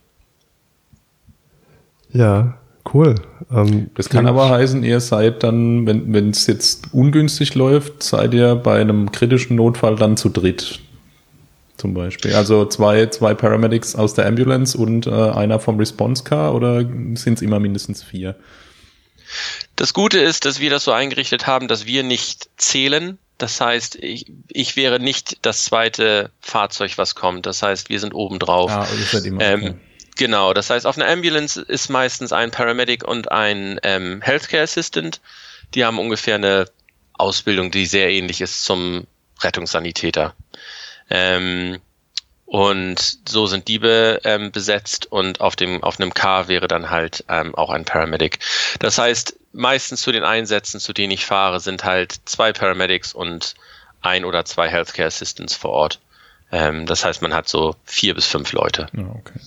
Ja, 2.13 2.57
Cool. 2.93 3.17
Ähm, 3.51 3.91
das 3.95 4.09
kann 4.09 4.27
aber 4.27 4.51
heißen, 4.51 4.85
ihr 4.85 5.01
seid 5.01 5.43
dann, 5.43 5.87
wenn 5.87 6.31
es 6.31 6.47
jetzt 6.47 6.93
ungünstig 6.93 7.55
läuft, 7.55 8.03
seid 8.03 8.35
ihr 8.35 8.55
bei 8.55 8.81
einem 8.81 9.11
kritischen 9.13 9.57
Notfall 9.57 9.97
dann 9.97 10.17
zu 10.17 10.29
dritt. 10.29 10.81
Zum 11.77 11.93
Beispiel. 11.93 12.35
Also 12.35 12.65
zwei, 12.67 13.07
zwei 13.07 13.35
Paramedics 13.35 13.97
aus 13.97 14.15
der 14.15 14.27
Ambulance 14.27 14.79
und 14.79 15.07
äh, 15.07 15.11
einer 15.11 15.61
vom 15.61 15.79
Response 15.79 16.25
Car 16.25 16.55
oder 16.55 16.81
sind 16.81 17.35
es 17.35 17.43
immer 17.43 17.61
mindestens 17.61 18.03
vier? 18.03 18.35
Das 19.75 19.93
Gute 19.93 20.19
ist, 20.19 20.47
dass 20.47 20.61
wir 20.61 20.71
das 20.71 20.85
so 20.85 20.93
eingerichtet 20.93 21.47
haben, 21.47 21.69
dass 21.69 21.85
wir 21.85 22.03
nicht 22.03 22.49
zählen. 22.57 23.19
Das 23.37 23.61
heißt, 23.61 23.97
ich, 23.97 24.33
ich 24.49 24.77
wäre 24.77 24.99
nicht 25.01 25.39
das 25.43 25.65
zweite 25.65 26.31
Fahrzeug, 26.41 26.97
was 26.97 27.15
kommt. 27.15 27.45
Das 27.45 27.63
heißt, 27.63 27.91
wir 27.91 28.01
sind 28.01 28.15
oben 28.15 28.39
drauf. 28.39 28.71
Ah, 28.71 28.87
ihr 28.99 29.05
seid 29.05 29.27
immer 29.27 29.43
ähm, 29.43 29.63
okay. 29.63 29.75
Genau, 30.17 30.55
das 30.55 30.71
heißt, 30.71 30.87
auf 30.87 30.97
einer 30.97 31.09
Ambulance 31.09 31.61
ist 31.61 31.91
meistens 31.91 32.33
ein 32.33 32.51
Paramedic 32.51 33.05
und 33.05 33.31
ein 33.31 33.79
ähm, 33.83 34.23
Healthcare 34.23 34.63
Assistant. 34.63 35.21
Die 35.75 35.85
haben 35.85 35.99
ungefähr 35.99 36.37
eine 36.37 36.67
Ausbildung, 37.13 37.71
die 37.71 37.87
sehr 37.87 38.11
ähnlich 38.11 38.41
ist 38.41 38.65
zum 38.65 39.07
Rettungssanitäter. 39.43 40.35
Ähm, 41.11 41.79
und 42.47 43.29
so 43.29 43.47
sind 43.47 43.69
die 43.69 43.79
be, 43.79 44.21
ähm, 44.25 44.53
besetzt 44.53 45.11
und 45.11 45.41
auf 45.41 45.57
dem 45.57 45.83
auf 45.83 45.99
einem 45.99 46.15
Car 46.15 46.49
wäre 46.49 46.69
dann 46.69 46.91
halt 46.91 47.25
ähm, 47.29 47.55
auch 47.55 47.71
ein 47.71 47.85
Paramedic. 47.85 48.39
Das 48.79 48.99
heißt, 48.99 49.37
meistens 49.53 50.01
zu 50.01 50.13
den 50.13 50.25
Einsätzen, 50.25 50.81
zu 50.81 50.93
denen 50.93 51.11
ich 51.11 51.27
fahre, 51.27 51.61
sind 51.61 51.85
halt 51.85 52.15
zwei 52.25 52.53
Paramedics 52.53 53.13
und 53.13 53.55
ein 54.01 54.25
oder 54.25 54.45
zwei 54.45 54.69
Healthcare 54.69 55.09
Assistants 55.09 55.57
vor 55.57 55.73
Ort. 55.73 56.01
Ähm, 56.53 56.87
das 56.87 57.05
heißt, 57.05 57.21
man 57.21 57.35
hat 57.35 57.49
so 57.49 57.75
vier 57.85 58.15
bis 58.15 58.27
fünf 58.27 58.53
Leute. 58.53 58.87
Okay. 58.95 59.41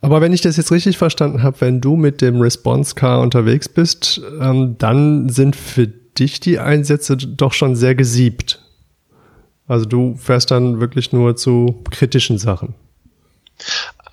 Aber 0.00 0.20
wenn 0.20 0.32
ich 0.32 0.40
das 0.40 0.56
jetzt 0.56 0.70
richtig 0.72 0.98
verstanden 0.98 1.42
habe, 1.42 1.60
wenn 1.60 1.80
du 1.80 1.96
mit 1.96 2.20
dem 2.20 2.40
Response 2.40 2.94
Car 2.94 3.20
unterwegs 3.20 3.68
bist, 3.68 4.20
ähm, 4.40 4.76
dann 4.78 5.28
sind 5.28 5.56
für 5.56 5.86
dich 5.86 6.40
die 6.40 6.58
Einsätze 6.58 7.16
doch 7.16 7.52
schon 7.52 7.76
sehr 7.76 7.94
gesiebt. 7.94 8.60
Also 9.66 9.84
du 9.86 10.16
fährst 10.16 10.50
dann 10.50 10.80
wirklich 10.80 11.12
nur 11.12 11.36
zu 11.36 11.82
kritischen 11.90 12.38
Sachen. 12.38 12.74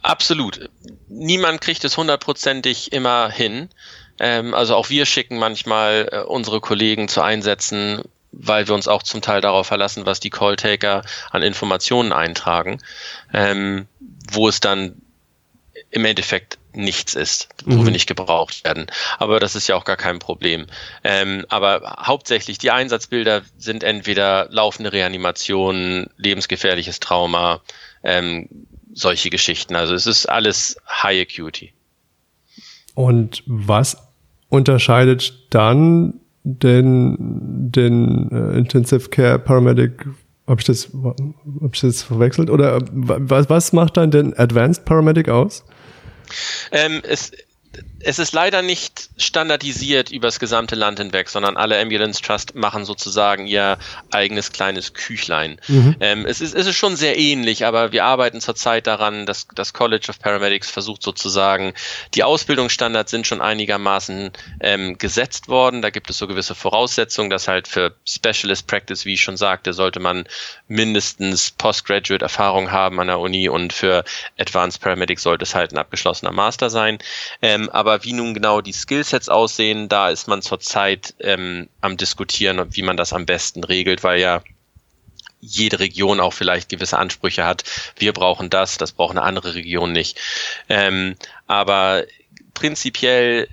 Absolut. 0.02 0.70
Niemand 1.08 1.62
kriegt 1.62 1.84
es 1.86 1.96
hundertprozentig 1.96 2.92
immer 2.92 3.30
hin. 3.30 3.70
Ähm, 4.20 4.54
also 4.54 4.76
auch 4.76 4.90
wir 4.90 5.06
schicken 5.06 5.38
manchmal 5.38 6.10
äh, 6.12 6.20
unsere 6.20 6.60
Kollegen 6.60 7.08
zu 7.08 7.22
Einsätzen, 7.22 8.02
weil 8.32 8.68
wir 8.68 8.76
uns 8.76 8.88
auch 8.88 9.04
zum 9.04 9.22
Teil 9.22 9.42
darauf 9.42 9.68
verlassen, 9.68 10.06
was 10.06 10.20
die 10.20 10.30
Calltaker 10.30 11.04
an 11.32 11.44
Informationen 11.44 12.12
eintragen, 12.12 12.80
ähm, 13.34 13.88
wo 14.32 14.50
es 14.50 14.60
dann 14.60 15.03
im 15.94 16.06
Endeffekt 16.06 16.58
nichts 16.74 17.14
ist, 17.14 17.50
wo 17.66 17.76
mhm. 17.76 17.86
wir 17.86 17.92
nicht 17.92 18.08
gebraucht 18.08 18.64
werden. 18.66 18.88
Aber 19.20 19.40
das 19.40 19.56
ist 19.56 19.68
ja 19.68 19.76
auch 19.76 19.86
gar 19.86 19.96
kein 19.96 20.18
Problem. 20.18 20.66
Ähm, 21.04 21.46
aber 21.50 21.98
hauptsächlich 22.00 22.58
die 22.58 22.72
Einsatzbilder 22.72 23.44
sind 23.58 23.84
entweder 23.84 24.48
laufende 24.50 24.92
Reanimationen, 24.92 26.08
lebensgefährliches 26.18 27.00
Trauma, 27.00 27.62
ähm, 28.04 28.50
solche 28.92 29.30
Geschichten. 29.30 29.76
Also 29.76 29.94
es 29.94 30.08
ist 30.08 30.26
alles 30.26 30.78
High 30.90 31.28
Acuity. 31.30 31.74
Und 32.96 33.44
was 33.46 33.98
unterscheidet 34.50 35.34
dann 35.52 36.22
den, 36.44 37.72
den 37.72 38.32
äh, 38.32 38.58
Intensive 38.58 39.10
Care 39.10 39.38
Paramedic 39.38 40.08
habe 40.48 40.60
ich 40.60 40.66
das, 40.66 40.90
hab 40.92 41.74
ich 41.74 41.82
das 41.82 42.02
verwechselt? 42.02 42.50
Oder 42.50 42.78
äh, 42.78 42.82
was, 42.92 43.50
was 43.50 43.74
macht 43.74 43.98
dann 43.98 44.12
den 44.12 44.38
Advanced 44.38 44.86
Paramedic 44.86 45.30
aus? 45.30 45.64
Ähm, 46.72 47.02
es, 47.06 47.32
es 48.04 48.20
ist 48.20 48.34
leider 48.34 48.62
nicht 48.62 49.10
standardisiert 49.18 50.12
über 50.12 50.28
das 50.28 50.40
gesamte 50.40 50.76
Land 50.76 51.00
hinweg, 51.00 51.30
sondern 51.30 51.58
alle 51.58 51.80
Ambulance 51.80 52.22
Trust 52.22 52.54
machen 52.54 52.86
sozusagen 52.86 53.48
ihr 53.48 53.78
eigenes 54.12 54.52
kleines 54.52 54.94
Küchlein. 54.94 55.60
Mhm. 55.68 55.96
Ähm, 56.00 56.26
es, 56.26 56.42
ist, 56.42 56.54
es 56.54 56.68
ist 56.68 56.76
schon 56.76 56.96
sehr 56.96 57.18
ähnlich, 57.18 57.66
aber 57.66 57.92
wir 57.92 58.06
arbeiten 58.06 58.42
zurzeit 58.42 58.88
daran, 58.88 59.26
dass 59.26 59.48
das 59.56 59.74
College 59.74 60.08
of 60.10 60.20
Paramedics 60.20 60.70
versucht 60.70 61.02
sozusagen, 61.02 61.74
die 62.14 62.24
Ausbildungsstandards 62.24 63.10
sind 63.10 63.26
schon 63.26 63.42
einigermaßen 63.42 64.32
ähm, 64.60 64.98
gesetzt 64.98 65.48
worden. 65.48 65.82
Da 65.82 65.90
gibt 65.90 66.10
es 66.10 66.18
so 66.18 66.28
gewisse 66.28 66.56
Voraussetzungen, 66.56 67.30
dass 67.30 67.48
halt 67.48 67.68
für 67.68 67.96
Specialist 68.06 68.68
Practice, 68.68 69.06
wie 69.06 69.14
ich 69.14 69.22
schon 69.22 69.38
sagte, 69.38 69.74
sollte 69.74 70.00
man 70.00 70.26
mindestens 70.68 71.52
Postgraduate 71.52 72.24
Erfahrung 72.24 72.72
haben 72.72 73.00
an 73.00 73.08
der 73.08 73.20
Uni 73.20 73.50
und 73.50 73.74
für 73.74 74.04
Advanced 74.38 74.82
Paramedics 74.82 75.24
sollte 75.24 75.44
es 75.44 75.56
halt 75.56 75.72
ein 75.72 75.78
abgeschlossener 75.78 76.32
Master 76.32 76.70
sein. 76.70 77.00
Ähm, 77.42 77.64
ähm, 77.64 77.70
aber 77.94 78.04
wie 78.04 78.14
nun 78.14 78.34
genau 78.34 78.62
die 78.62 78.74
Skillsets 78.74 79.30
aussehen, 79.30 79.88
da 79.88 80.10
ist 80.10 80.28
man 80.28 80.42
zurzeit 80.42 81.14
ähm, 81.20 81.70
am 81.80 81.96
diskutieren, 81.96 82.76
wie 82.76 82.82
man 82.82 82.98
das 82.98 83.14
am 83.14 83.28
besten 83.28 83.64
regelt, 83.64 84.04
weil 84.04 84.20
ja 84.20 84.42
jede 85.40 85.80
Region 85.80 86.20
auch 86.20 86.34
vielleicht 86.34 86.70
gewisse 86.70 86.98
Ansprüche 86.98 87.46
hat. 87.46 87.64
Wir 87.98 88.14
brauchen 88.14 88.50
das, 88.50 88.78
das 88.78 88.94
braucht 88.94 89.12
eine 89.12 89.22
andere 89.22 89.54
Region 89.54 89.92
nicht. 89.92 90.20
Ähm, 90.70 91.16
aber 91.46 92.06
prinzipiell 92.56 93.48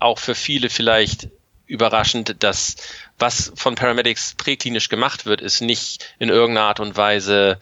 auch 0.00 0.18
für 0.18 0.34
viele 0.34 0.68
vielleicht 0.68 1.28
überraschend, 1.66 2.42
dass 2.42 2.76
was 3.18 3.52
von 3.54 3.76
Paramedics 3.76 4.34
präklinisch 4.36 4.88
gemacht 4.88 5.24
wird, 5.24 5.40
ist 5.40 5.60
nicht 5.60 6.16
in 6.18 6.30
irgendeiner 6.30 6.66
Art 6.66 6.80
und 6.80 6.96
Weise 6.96 7.60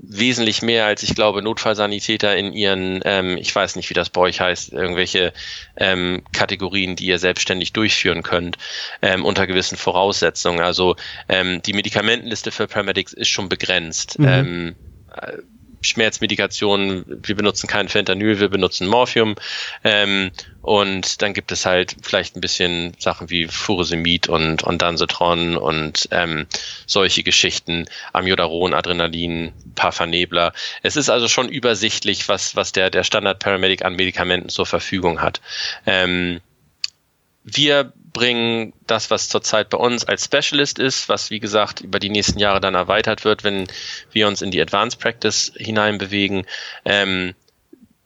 wesentlich 0.00 0.62
mehr 0.62 0.86
als 0.86 1.02
ich 1.02 1.14
glaube 1.14 1.42
Notfallsanitäter 1.42 2.36
in 2.36 2.52
ihren, 2.52 3.00
ähm, 3.04 3.36
ich 3.36 3.54
weiß 3.54 3.76
nicht, 3.76 3.90
wie 3.90 3.94
das 3.94 4.10
bei 4.10 4.20
euch 4.20 4.40
heißt, 4.40 4.72
irgendwelche 4.72 5.32
ähm, 5.76 6.22
Kategorien, 6.32 6.96
die 6.96 7.06
ihr 7.06 7.18
selbstständig 7.18 7.72
durchführen 7.72 8.22
könnt, 8.22 8.58
ähm, 9.02 9.24
unter 9.24 9.46
gewissen 9.46 9.76
Voraussetzungen. 9.76 10.60
Also 10.60 10.96
ähm, 11.28 11.60
die 11.62 11.72
Medikamentenliste 11.72 12.50
für 12.52 12.68
Paramedics 12.68 13.12
ist 13.12 13.28
schon 13.28 13.48
begrenzt. 13.48 14.18
Mhm. 14.18 14.26
Ähm, 14.26 14.76
Schmerzmedikationen, 15.80 17.04
wir 17.22 17.36
benutzen 17.36 17.66
kein 17.66 17.88
Fentanyl, 17.88 18.40
wir 18.40 18.48
benutzen 18.48 18.86
Morphium. 18.86 19.36
Ähm, 19.84 20.30
und 20.62 21.22
dann 21.22 21.34
gibt 21.34 21.52
es 21.52 21.64
halt 21.64 21.96
vielleicht 22.02 22.36
ein 22.36 22.40
bisschen 22.40 22.92
Sachen 22.98 23.30
wie 23.30 23.46
Furosemid 23.46 24.28
und, 24.28 24.62
und 24.62 24.82
Dansetron 24.82 25.56
und 25.56 26.08
ähm, 26.10 26.46
solche 26.86 27.22
Geschichten, 27.22 27.86
Amiodaron, 28.12 28.74
Adrenalin, 28.74 29.52
paar 29.74 29.92
Vernebler. 29.92 30.52
Es 30.82 30.96
ist 30.96 31.08
also 31.08 31.28
schon 31.28 31.48
übersichtlich, 31.48 32.28
was, 32.28 32.56
was 32.56 32.72
der, 32.72 32.90
der 32.90 33.04
Standard-Paramedic 33.04 33.84
an 33.84 33.96
Medikamenten 33.96 34.48
zur 34.48 34.66
Verfügung 34.66 35.22
hat. 35.22 35.40
Ähm, 35.86 36.40
wir 37.44 37.92
bringen 38.12 38.72
das, 38.86 39.10
was 39.10 39.28
zurzeit 39.28 39.70
bei 39.70 39.78
uns 39.78 40.04
als 40.04 40.24
Specialist 40.24 40.78
ist, 40.78 41.08
was 41.08 41.30
wie 41.30 41.40
gesagt 41.40 41.80
über 41.80 41.98
die 41.98 42.10
nächsten 42.10 42.38
Jahre 42.38 42.60
dann 42.60 42.74
erweitert 42.74 43.24
wird, 43.24 43.44
wenn 43.44 43.66
wir 44.12 44.28
uns 44.28 44.42
in 44.42 44.50
die 44.50 44.60
Advanced 44.60 45.00
Practice 45.00 45.52
hineinbewegen. 45.56 46.46
Ähm, 46.84 47.34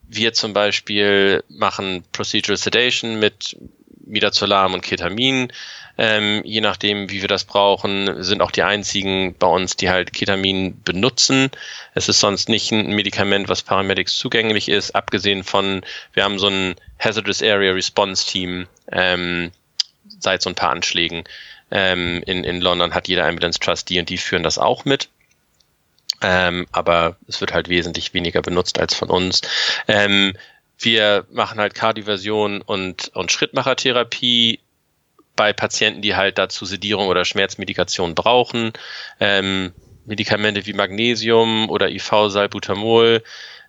wir 0.09 0.33
zum 0.35 0.53
Beispiel 0.53 1.43
machen 1.49 2.05
Procedural 2.13 2.57
Sedation 2.57 3.19
mit 3.19 3.57
Midazolam 4.05 4.75
und 4.75 4.83
Ketamin. 4.83 5.53
Ähm, 5.99 6.43
je 6.45 6.61
nachdem, 6.61 7.11
wie 7.11 7.21
wir 7.21 7.29
das 7.29 7.45
brauchen, 7.45 8.23
sind 8.23 8.41
auch 8.41 8.51
die 8.51 8.63
einzigen 8.63 9.35
bei 9.39 9.47
uns, 9.47 9.77
die 9.77 9.91
halt 9.91 10.13
Ketamin 10.13 10.83
benutzen. 10.83 11.51
Es 11.95 12.09
ist 12.09 12.21
sonst 12.21 12.49
nicht 12.49 12.73
ein 12.73 12.95
Medikament, 12.95 13.49
was 13.49 13.63
Paramedics 13.63 14.17
zugänglich 14.17 14.69
ist, 14.69 14.95
abgesehen 14.95 15.45
von, 15.45 15.83
wir 16.15 16.25
haben 16.25 16.39
so 16.39 16.49
ein 16.49 16.75
Hazardous 16.99 17.43
Area 17.43 17.73
Response 17.73 18.27
Team, 18.27 18.67
ähm, 18.91 19.51
seit 20.23 20.43
so 20.43 20.51
ein 20.51 20.55
paar 20.55 20.71
Anschlägen 20.71 21.25
ähm, 21.71 22.23
in, 22.27 22.45
in 22.45 22.61
London 22.61 22.95
hat 22.95 23.09
jeder 23.09 23.27
Ambulance 23.27 23.59
Trustee 23.59 23.99
und 23.99 24.09
die 24.09 24.19
führen 24.19 24.43
das 24.43 24.59
auch 24.59 24.85
mit. 24.85 25.09
Ähm, 26.21 26.67
aber 26.71 27.17
es 27.27 27.41
wird 27.41 27.53
halt 27.53 27.69
wesentlich 27.69 28.15
weniger 28.15 28.43
benutzt 28.43 28.79
als 28.79 28.95
von 28.95 29.11
uns. 29.11 29.41
Ähm, 29.89 30.35
wir 30.79 31.27
machen 31.31 31.59
halt 31.59 31.75
Kardioversion 31.75 32.61
und, 32.61 33.11
und 33.15 33.33
Schrittmachertherapie 33.33 34.61
bei 35.35 35.53
Patienten, 35.53 36.03
die 36.03 36.15
halt 36.15 36.39
dazu 36.39 36.67
Sedierung 36.67 37.09
oder 37.09 37.25
Schmerzmedikation 37.25 38.15
brauchen. 38.15 38.73
Ähm, 39.19 39.73
Medikamente 40.05 40.67
wie 40.67 40.73
Magnesium 40.73 41.71
oder 41.71 41.89
IV-Salbutamol 41.89 43.23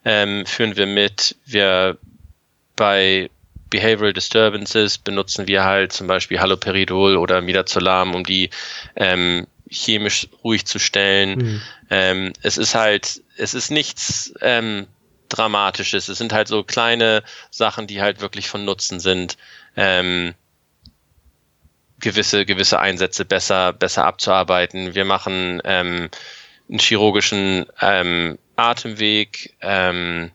ähm, 0.03 0.45
führen 0.45 0.75
wir 0.75 0.87
mit. 0.87 1.35
Wir 1.45 1.97
bei 2.75 3.29
Behavioral 3.73 4.13
Disturbances 4.13 4.99
benutzen 4.99 5.47
wir 5.47 5.63
halt 5.63 5.93
zum 5.93 6.05
Beispiel 6.05 6.39
Haloperidol 6.39 7.17
oder 7.17 7.41
Midazolam, 7.41 8.13
um 8.13 8.23
die 8.23 8.51
ähm, 8.95 9.47
chemisch 9.67 10.27
ruhig 10.43 10.67
zu 10.67 10.77
stellen. 10.77 11.39
Mhm. 11.39 11.61
Ähm, 11.89 12.33
es 12.43 12.59
ist 12.59 12.75
halt, 12.75 13.23
es 13.35 13.55
ist 13.55 13.71
nichts 13.71 14.31
ähm, 14.41 14.85
Dramatisches. 15.27 16.07
Es 16.07 16.19
sind 16.19 16.33
halt 16.33 16.47
so 16.47 16.63
kleine 16.63 17.23
Sachen, 17.49 17.87
die 17.87 17.99
halt 17.99 18.21
wirklich 18.21 18.47
von 18.47 18.63
Nutzen 18.63 18.99
sind. 18.99 19.37
Ähm, 19.75 20.35
gewisse, 21.99 22.45
gewisse 22.45 22.79
Einsätze 22.79 23.25
besser, 23.25 23.73
besser 23.73 24.05
abzuarbeiten. 24.05 24.93
Wir 24.93 25.05
machen 25.05 25.63
ähm, 25.63 26.09
einen 26.69 26.79
chirurgischen 26.79 27.65
ähm, 27.81 28.37
Atemweg, 28.55 29.55
ähm, 29.61 30.29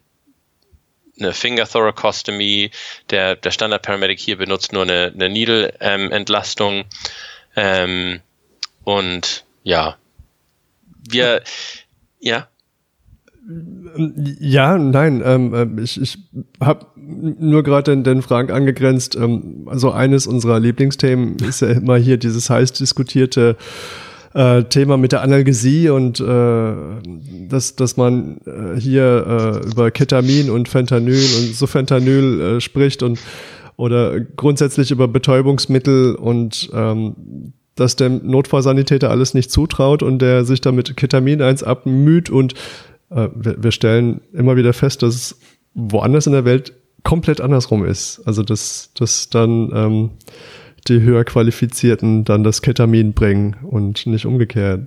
eine 1.21 1.33
Finger 1.33 1.67
Thoracostomy. 1.67 2.71
Der, 3.11 3.37
der 3.37 3.51
Standard 3.51 3.83
Paramedic 3.83 4.19
hier 4.19 4.37
benutzt 4.37 4.73
nur 4.73 4.83
eine, 4.83 5.13
eine 5.15 5.29
Needle-Entlastung. 5.29 6.85
Ähm, 7.57 8.21
und 8.85 9.45
ja, 9.63 9.97
wir, 11.11 11.43
ja. 12.21 12.49
Ja, 14.41 14.77
nein, 14.77 15.23
ähm, 15.25 15.55
äh, 15.55 15.83
ich, 15.83 16.01
ich 16.01 16.19
habe 16.61 16.87
nur 16.97 17.63
gerade 17.63 17.93
den, 17.93 18.05
den 18.05 18.21
Frank 18.21 18.51
angegrenzt. 18.51 19.17
Ähm, 19.17 19.67
also 19.71 19.91
eines 19.91 20.27
unserer 20.27 20.61
Lieblingsthemen 20.61 21.37
ist 21.39 21.63
ja 21.63 21.71
immer 21.71 21.97
hier 21.97 22.19
dieses 22.19 22.51
heiß 22.51 22.75
diskutierte 22.75 23.57
äh, 24.35 24.65
Thema 24.65 24.97
mit 24.97 25.13
der 25.13 25.23
Analgesie 25.23 25.89
und 25.89 26.21
äh, 26.21 26.73
dass, 27.49 27.77
dass 27.77 27.97
man 27.97 28.39
äh, 28.47 28.79
hier 28.79 29.63
äh, 29.65 29.67
über 29.69 29.91
Ketamin 29.91 30.51
und 30.51 30.69
Fentanyl 30.69 31.15
und 31.15 31.55
Sufentanyl 31.55 32.41
äh, 32.41 32.61
spricht 32.61 33.03
und 33.03 33.19
oder 33.77 34.21
grundsätzlich 34.21 34.91
über 34.91 35.07
Betäubungsmittel 35.07 36.17
und 36.17 36.69
ähm, 36.75 37.53
dass 37.77 37.95
dem 37.95 38.27
Notfallsanitäter 38.27 39.09
alles 39.09 39.35
nicht 39.35 39.53
zutraut 39.53 40.03
und 40.03 40.21
der 40.21 40.45
sich 40.45 40.61
damit 40.61 40.97
Ketamin 40.97 41.41
eins 41.43 41.63
abmüht 41.63 42.29
und 42.29 42.55
äh, 43.11 43.29
wir, 43.35 43.63
wir 43.63 43.71
stellen 43.71 44.21
immer 44.33 44.57
wieder 44.57 44.73
fest, 44.73 45.03
dass 45.03 45.15
es 45.15 45.39
woanders 45.75 46.27
in 46.27 46.33
der 46.33 46.45
Welt 46.45 46.73
komplett 47.05 47.41
andersrum 47.41 47.85
ist. 47.85 48.21
Also 48.27 48.43
dass, 48.43 48.91
dass 48.95 49.31
dann 49.31 49.71
ähm, 49.73 50.11
die 50.89 51.01
höher 51.01 51.25
qualifizierten 51.25 52.25
dann 52.25 52.45
das 52.45 52.63
Ketamin 52.63 53.13
bringen 53.13 53.57
und 53.63 54.07
nicht 54.07 54.27
umgekehrt. 54.27 54.87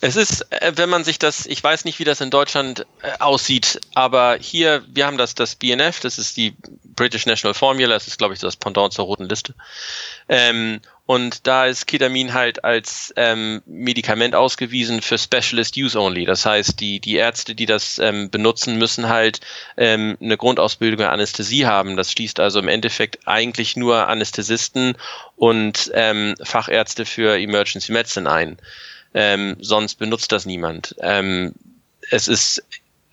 Es 0.00 0.16
ist, 0.16 0.50
äh, 0.52 0.72
wenn 0.76 0.88
man 0.88 1.04
sich 1.04 1.18
das, 1.18 1.46
ich 1.46 1.62
weiß 1.62 1.84
nicht, 1.84 1.98
wie 1.98 2.04
das 2.04 2.20
in 2.20 2.30
Deutschland 2.30 2.86
äh, 3.02 3.12
aussieht, 3.18 3.80
aber 3.94 4.36
hier, 4.40 4.82
wir 4.88 5.06
haben 5.06 5.18
das, 5.18 5.34
das 5.34 5.54
BNF, 5.56 6.00
das 6.00 6.18
ist 6.18 6.36
die 6.36 6.54
British 6.84 7.26
National 7.26 7.54
Formula, 7.54 7.94
das 7.94 8.06
ist, 8.06 8.18
glaube 8.18 8.34
ich, 8.34 8.40
das 8.40 8.56
Pendant 8.56 8.92
zur 8.92 9.06
roten 9.06 9.24
Liste. 9.24 9.54
Ähm, 10.28 10.80
und 11.10 11.48
da 11.48 11.66
ist 11.66 11.88
Ketamin 11.88 12.34
halt 12.34 12.62
als 12.62 13.12
ähm, 13.16 13.62
Medikament 13.66 14.36
ausgewiesen 14.36 15.02
für 15.02 15.18
Specialist 15.18 15.76
Use 15.76 15.98
Only. 15.98 16.24
Das 16.24 16.46
heißt, 16.46 16.78
die, 16.78 17.00
die 17.00 17.16
Ärzte, 17.16 17.56
die 17.56 17.66
das 17.66 17.98
ähm, 17.98 18.30
benutzen, 18.30 18.78
müssen 18.78 19.08
halt 19.08 19.40
ähm, 19.76 20.16
eine 20.20 20.36
Grundausbildung 20.36 20.98
der 20.98 21.10
Anästhesie 21.10 21.66
haben. 21.66 21.96
Das 21.96 22.12
schließt 22.12 22.38
also 22.38 22.60
im 22.60 22.68
Endeffekt 22.68 23.26
eigentlich 23.26 23.76
nur 23.76 24.06
Anästhesisten 24.06 24.96
und 25.34 25.90
ähm, 25.94 26.36
Fachärzte 26.44 27.04
für 27.04 27.40
Emergency 27.40 27.90
Medicine 27.90 28.30
ein. 28.30 28.58
Ähm, 29.12 29.56
sonst 29.60 29.96
benutzt 29.96 30.32
das 30.32 30.46
niemand. 30.46 30.94
Ähm, 31.00 31.54
es 32.10 32.28
ist 32.28 32.62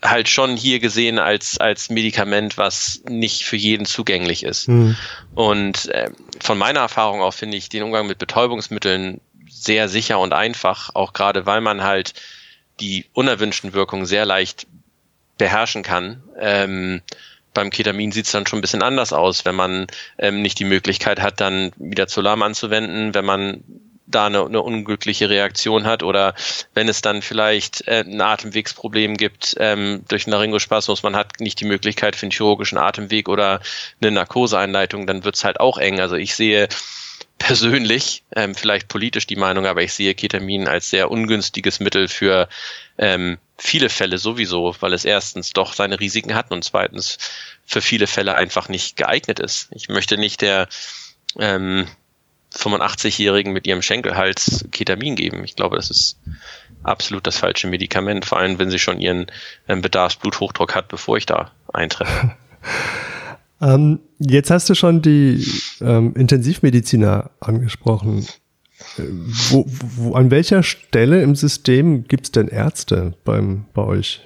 halt 0.02 0.28
schon 0.28 0.56
hier 0.56 0.78
gesehen 0.78 1.18
als, 1.18 1.58
als 1.58 1.90
Medikament, 1.90 2.56
was 2.56 3.02
nicht 3.08 3.44
für 3.44 3.56
jeden 3.56 3.84
zugänglich 3.84 4.44
ist. 4.44 4.68
Mhm. 4.68 4.96
Und 5.34 5.88
äh, 5.88 6.10
von 6.40 6.56
meiner 6.56 6.80
Erfahrung 6.80 7.20
auch 7.20 7.34
finde 7.34 7.56
ich 7.56 7.68
den 7.68 7.82
Umgang 7.82 8.06
mit 8.06 8.18
Betäubungsmitteln 8.18 9.20
sehr 9.48 9.88
sicher 9.88 10.20
und 10.20 10.32
einfach, 10.32 10.94
auch 10.94 11.12
gerade 11.12 11.46
weil 11.46 11.60
man 11.60 11.82
halt 11.82 12.14
die 12.80 13.06
unerwünschten 13.12 13.72
Wirkungen 13.72 14.06
sehr 14.06 14.24
leicht 14.24 14.68
beherrschen 15.36 15.82
kann. 15.82 16.22
Ähm, 16.38 17.02
beim 17.54 17.70
Ketamin 17.70 18.12
sieht 18.12 18.26
es 18.26 18.32
dann 18.32 18.46
schon 18.46 18.60
ein 18.60 18.62
bisschen 18.62 18.82
anders 18.82 19.12
aus, 19.12 19.44
wenn 19.44 19.56
man 19.56 19.88
ähm, 20.18 20.42
nicht 20.42 20.60
die 20.60 20.64
Möglichkeit 20.64 21.20
hat, 21.20 21.40
dann 21.40 21.72
wieder 21.76 22.06
Zolam 22.06 22.42
anzuwenden, 22.42 23.14
wenn 23.14 23.24
man 23.24 23.64
da 24.10 24.26
eine, 24.26 24.44
eine 24.44 24.62
unglückliche 24.62 25.28
Reaktion 25.28 25.84
hat 25.84 26.02
oder 26.02 26.34
wenn 26.74 26.88
es 26.88 27.02
dann 27.02 27.22
vielleicht 27.22 27.86
äh, 27.86 28.04
ein 28.06 28.20
Atemwegsproblem 28.20 29.16
gibt 29.16 29.54
ähm, 29.58 30.04
durch 30.08 30.26
einen 30.26 30.32
Laryngospasmus, 30.32 31.02
man 31.02 31.16
hat 31.16 31.40
nicht 31.40 31.60
die 31.60 31.66
Möglichkeit 31.66 32.16
für 32.16 32.24
einen 32.24 32.32
chirurgischen 32.32 32.78
Atemweg 32.78 33.28
oder 33.28 33.60
eine 34.00 34.10
Narkoseeinleitung, 34.10 35.06
dann 35.06 35.24
wird's 35.24 35.44
halt 35.44 35.60
auch 35.60 35.78
eng. 35.78 36.00
Also 36.00 36.16
ich 36.16 36.34
sehe 36.34 36.68
persönlich, 37.38 38.24
ähm, 38.34 38.54
vielleicht 38.54 38.88
politisch 38.88 39.26
die 39.26 39.36
Meinung, 39.36 39.66
aber 39.66 39.82
ich 39.82 39.92
sehe 39.92 40.14
Ketamin 40.14 40.66
als 40.66 40.90
sehr 40.90 41.10
ungünstiges 41.10 41.80
Mittel 41.80 42.08
für 42.08 42.48
ähm, 42.98 43.38
viele 43.56 43.88
Fälle 43.88 44.18
sowieso, 44.18 44.74
weil 44.80 44.92
es 44.92 45.04
erstens 45.04 45.52
doch 45.52 45.72
seine 45.72 46.00
Risiken 46.00 46.34
hat 46.34 46.50
und 46.50 46.64
zweitens 46.64 47.18
für 47.64 47.80
viele 47.80 48.06
Fälle 48.06 48.34
einfach 48.34 48.68
nicht 48.68 48.96
geeignet 48.96 49.40
ist. 49.40 49.68
Ich 49.72 49.88
möchte 49.88 50.18
nicht 50.18 50.40
der 50.40 50.68
ähm, 51.38 51.86
85-Jährigen 52.54 53.52
mit 53.52 53.66
ihrem 53.66 53.82
Schenkelhals 53.82 54.64
Ketamin 54.72 55.16
geben. 55.16 55.44
Ich 55.44 55.56
glaube, 55.56 55.76
das 55.76 55.90
ist 55.90 56.18
absolut 56.82 57.26
das 57.26 57.36
falsche 57.36 57.66
Medikament, 57.66 58.24
vor 58.24 58.38
allem 58.38 58.58
wenn 58.58 58.70
sie 58.70 58.78
schon 58.78 59.00
ihren 59.00 59.26
ähm, 59.68 59.82
Bedarfsbluthochdruck 59.82 60.74
hat, 60.74 60.88
bevor 60.88 61.16
ich 61.16 61.26
da 61.26 61.50
eintreffe. 61.72 62.36
ähm, 63.60 64.00
jetzt 64.18 64.50
hast 64.50 64.68
du 64.70 64.74
schon 64.74 65.02
die 65.02 65.46
ähm, 65.80 66.14
Intensivmediziner 66.14 67.30
angesprochen. 67.40 68.26
Äh, 68.96 69.02
wo, 69.50 69.64
wo, 69.66 70.14
an 70.14 70.30
welcher 70.30 70.62
Stelle 70.62 71.22
im 71.22 71.36
System 71.36 72.06
gibt 72.06 72.26
es 72.26 72.32
denn 72.32 72.48
Ärzte 72.48 73.14
beim, 73.24 73.66
bei 73.74 73.82
euch? 73.82 74.20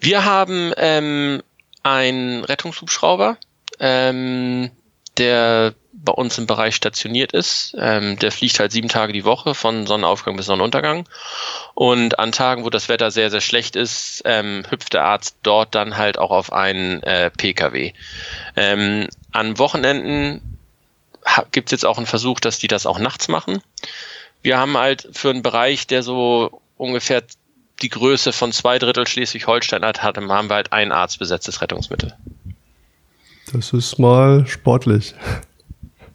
Wir 0.00 0.24
haben 0.24 0.72
ähm, 0.76 1.42
einen 1.82 2.44
Rettungshubschrauber, 2.44 3.38
ähm, 3.80 4.70
der 5.18 5.74
bei 5.92 6.12
uns 6.12 6.38
im 6.38 6.46
Bereich 6.46 6.76
stationiert 6.76 7.32
ist. 7.32 7.74
Ähm, 7.78 8.18
der 8.18 8.30
fliegt 8.30 8.60
halt 8.60 8.72
sieben 8.72 8.88
Tage 8.88 9.12
die 9.12 9.24
Woche 9.24 9.54
von 9.54 9.86
Sonnenaufgang 9.86 10.36
bis 10.36 10.46
Sonnenuntergang. 10.46 11.08
Und 11.74 12.18
an 12.18 12.32
Tagen, 12.32 12.64
wo 12.64 12.70
das 12.70 12.88
Wetter 12.88 13.10
sehr, 13.10 13.30
sehr 13.30 13.40
schlecht 13.40 13.76
ist, 13.76 14.22
ähm, 14.24 14.64
hüpft 14.70 14.92
der 14.92 15.04
Arzt 15.04 15.36
dort 15.42 15.74
dann 15.74 15.96
halt 15.96 16.18
auch 16.18 16.30
auf 16.30 16.52
einen 16.52 17.02
äh, 17.02 17.30
Pkw. 17.30 17.92
Ähm, 18.56 19.08
an 19.32 19.58
Wochenenden 19.58 20.58
gibt 21.50 21.68
es 21.68 21.72
jetzt 21.72 21.86
auch 21.86 21.96
einen 21.96 22.06
Versuch, 22.06 22.40
dass 22.40 22.58
die 22.58 22.68
das 22.68 22.86
auch 22.86 22.98
nachts 22.98 23.28
machen. 23.28 23.62
Wir 24.42 24.58
haben 24.58 24.76
halt 24.78 25.08
für 25.12 25.30
einen 25.30 25.42
Bereich, 25.42 25.86
der 25.86 26.02
so 26.02 26.62
ungefähr 26.76 27.22
die 27.82 27.88
Größe 27.88 28.32
von 28.32 28.52
zwei 28.52 28.78
Drittel 28.78 29.06
Schleswig-Holstein 29.06 29.84
hat, 29.84 30.02
haben 30.02 30.28
wir 30.28 30.54
halt 30.54 30.72
ein 30.72 30.92
arztbesetztes 30.92 31.60
Rettungsmittel. 31.60 32.16
Das 33.52 33.72
ist 33.72 33.98
mal 33.98 34.46
sportlich. 34.46 35.14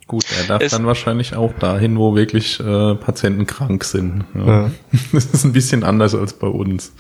Gut, 0.08 0.26
er 0.38 0.48
darf 0.48 0.62
es 0.62 0.74
dann 0.74 0.86
wahrscheinlich 0.86 1.36
auch 1.36 1.54
dahin, 1.54 1.98
wo 1.98 2.16
wirklich 2.16 2.60
äh, 2.60 2.96
Patienten 2.96 3.48
krank 3.48 3.86
sind. 3.86 4.26
Ja. 4.36 4.46
Ja. 4.46 4.72
Das 5.14 5.26
ist 5.26 5.46
ein 5.46 5.54
bisschen 5.54 5.84
anders 5.84 6.14
als 6.14 6.34
bei 6.34 6.48
uns. 6.48 6.92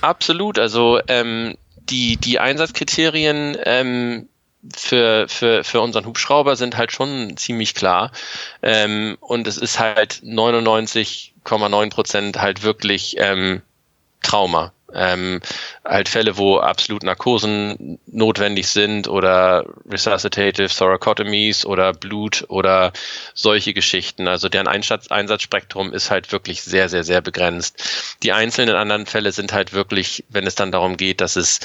Absolut. 0.00 0.58
Also 0.60 1.00
ähm, 1.08 1.56
die, 1.90 2.16
die 2.16 2.38
Einsatzkriterien 2.38 3.56
ähm, 3.64 4.28
für, 4.72 5.26
für, 5.28 5.64
für 5.64 5.80
unseren 5.80 6.06
Hubschrauber 6.06 6.54
sind 6.54 6.76
halt 6.76 6.92
schon 6.92 7.36
ziemlich 7.36 7.74
klar. 7.74 8.12
Ähm, 8.62 9.16
und 9.20 9.46
es 9.48 9.58
ist 9.58 9.80
halt 9.80 10.22
99,9 10.24 11.90
Prozent 11.90 12.40
halt 12.40 12.62
wirklich 12.62 13.16
ähm, 13.18 13.62
Trauma. 14.22 14.72
Ähm, 14.94 15.40
halt 15.84 16.08
Fälle, 16.08 16.36
wo 16.36 16.58
absolut 16.58 17.02
Narkosen 17.02 17.98
notwendig 18.06 18.68
sind 18.68 19.08
oder 19.08 19.64
resuscitative 19.88 20.68
thoracotomies 20.68 21.64
oder 21.64 21.92
Blut 21.92 22.44
oder 22.48 22.92
solche 23.34 23.74
Geschichten. 23.74 24.28
Also 24.28 24.48
deren 24.48 24.68
Einsatz, 24.68 25.08
Einsatzspektrum 25.08 25.92
ist 25.92 26.10
halt 26.10 26.32
wirklich 26.32 26.62
sehr, 26.62 26.88
sehr, 26.88 27.04
sehr 27.04 27.20
begrenzt. 27.20 28.16
Die 28.22 28.32
einzelnen 28.32 28.76
anderen 28.76 29.06
Fälle 29.06 29.32
sind 29.32 29.52
halt 29.52 29.72
wirklich, 29.72 30.24
wenn 30.28 30.46
es 30.46 30.54
dann 30.54 30.72
darum 30.72 30.96
geht, 30.96 31.20
dass 31.20 31.36
es 31.36 31.60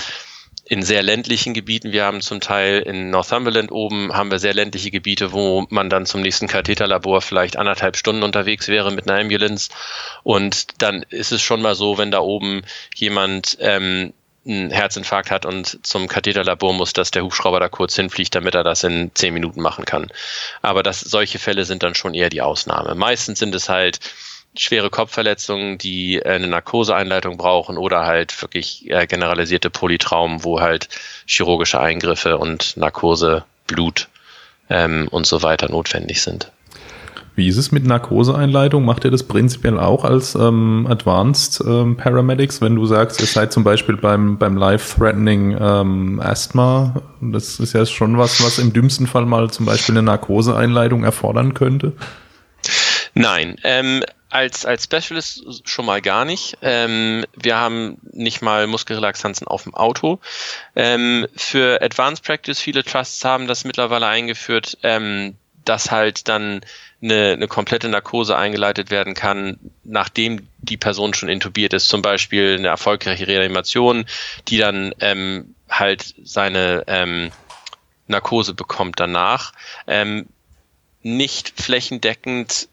in 0.69 0.81
sehr 0.81 1.01
ländlichen 1.01 1.53
Gebieten. 1.53 1.91
Wir 1.91 2.03
haben 2.03 2.21
zum 2.21 2.41
Teil 2.41 2.79
in 2.79 3.09
Northumberland 3.09 3.71
oben 3.71 4.13
haben 4.13 4.31
wir 4.31 4.39
sehr 4.39 4.53
ländliche 4.53 4.91
Gebiete, 4.91 5.31
wo 5.31 5.65
man 5.69 5.89
dann 5.89 6.05
zum 6.05 6.21
nächsten 6.21 6.47
Katheterlabor 6.47 7.21
vielleicht 7.21 7.55
anderthalb 7.55 7.95
Stunden 7.95 8.23
unterwegs 8.23 8.67
wäre 8.67 8.91
mit 8.91 9.09
einer 9.09 9.19
Ambulance. 9.19 9.69
Und 10.23 10.81
dann 10.81 11.03
ist 11.09 11.31
es 11.31 11.41
schon 11.41 11.61
mal 11.61 11.75
so, 11.75 11.97
wenn 11.97 12.11
da 12.11 12.19
oben 12.19 12.63
jemand 12.95 13.57
ähm, 13.61 14.13
einen 14.45 14.71
Herzinfarkt 14.71 15.31
hat 15.31 15.45
und 15.45 15.85
zum 15.85 16.07
Katheterlabor 16.07 16.73
muss, 16.73 16.93
dass 16.93 17.11
der 17.11 17.23
Hubschrauber 17.23 17.59
da 17.59 17.69
kurz 17.69 17.95
hinfliegt, 17.95 18.35
damit 18.35 18.55
er 18.55 18.63
das 18.63 18.83
in 18.83 19.11
zehn 19.13 19.33
Minuten 19.33 19.61
machen 19.61 19.85
kann. 19.85 20.07
Aber 20.61 20.83
das, 20.83 20.99
solche 20.99 21.39
Fälle 21.39 21.65
sind 21.65 21.83
dann 21.83 21.95
schon 21.95 22.13
eher 22.13 22.29
die 22.29 22.41
Ausnahme. 22.41 22.95
Meistens 22.95 23.39
sind 23.39 23.55
es 23.55 23.69
halt 23.69 23.99
schwere 24.57 24.89
Kopfverletzungen, 24.89 25.77
die 25.77 26.17
äh, 26.17 26.29
eine 26.29 26.47
Narkoseeinleitung 26.47 27.37
brauchen 27.37 27.77
oder 27.77 28.05
halt 28.05 28.41
wirklich 28.41 28.89
äh, 28.89 29.07
generalisierte 29.07 29.69
Polytraumen, 29.69 30.43
wo 30.43 30.59
halt 30.59 30.89
chirurgische 31.25 31.79
Eingriffe 31.79 32.37
und 32.37 32.77
Narkose, 32.77 33.43
Blut 33.67 34.07
ähm, 34.69 35.07
und 35.11 35.25
so 35.25 35.43
weiter 35.43 35.69
notwendig 35.69 36.21
sind. 36.21 36.51
Wie 37.37 37.47
ist 37.47 37.57
es 37.57 37.71
mit 37.71 37.85
Narkoseeinleitung? 37.85 38.83
Macht 38.83 39.05
ihr 39.05 39.11
das 39.11 39.21
prinzipiell 39.21 39.77
auch 39.77 40.03
als 40.03 40.33
ähm, 40.33 40.87
Advanced 40.89 41.63
ähm, 41.67 41.95
Paramedics, 41.95 42.61
wenn 42.61 42.75
du 42.75 42.87
sagst, 42.87 43.21
ihr 43.21 43.27
seid 43.27 43.53
zum 43.53 43.63
Beispiel 43.63 43.95
beim, 43.95 44.39
beim 44.39 44.57
Life-Threatening 44.57 45.55
ähm, 45.61 46.19
Asthma? 46.19 47.03
Das 47.21 47.59
ist 47.59 47.73
ja 47.73 47.85
schon 47.85 48.17
was, 48.17 48.43
was 48.43 48.57
im 48.57 48.73
dümmsten 48.73 49.05
Fall 49.05 49.27
mal 49.27 49.51
zum 49.51 49.67
Beispiel 49.67 49.93
eine 49.93 50.01
Narkoseeinleitung 50.01 51.03
erfordern 51.03 51.53
könnte. 51.53 51.93
Nein, 53.13 53.57
ähm, 53.63 54.01
als, 54.29 54.65
als 54.65 54.83
Specialist 54.83 55.67
schon 55.67 55.85
mal 55.85 56.01
gar 56.01 56.25
nicht. 56.25 56.57
Ähm, 56.61 57.25
wir 57.35 57.57
haben 57.57 57.97
nicht 58.11 58.41
mal 58.41 58.67
Muskelrelaxanzen 58.67 59.47
auf 59.47 59.63
dem 59.63 59.73
Auto. 59.73 60.19
Ähm, 60.75 61.27
für 61.35 61.81
Advanced 61.81 62.23
Practice, 62.23 62.59
viele 62.59 62.83
Trusts 62.83 63.23
haben 63.23 63.47
das 63.47 63.63
mittlerweile 63.63 64.07
eingeführt, 64.07 64.77
ähm, 64.83 65.35
dass 65.63 65.91
halt 65.91 66.27
dann 66.27 66.61
eine, 67.01 67.33
eine 67.33 67.47
komplette 67.47 67.89
Narkose 67.89 68.37
eingeleitet 68.37 68.89
werden 68.89 69.13
kann, 69.13 69.59
nachdem 69.83 70.47
die 70.59 70.77
Person 70.77 71.13
schon 71.13 71.29
intubiert 71.29 71.73
ist. 71.73 71.89
Zum 71.89 72.01
Beispiel 72.01 72.55
eine 72.57 72.67
erfolgreiche 72.67 73.27
Reanimation, 73.27 74.05
die 74.47 74.57
dann 74.57 74.93
ähm, 74.99 75.55
halt 75.69 76.15
seine 76.23 76.83
ähm, 76.87 77.31
Narkose 78.07 78.53
bekommt 78.53 78.99
danach. 78.99 79.53
Ähm, 79.85 80.27
nicht 81.03 81.53
flächendeckend 81.61 82.69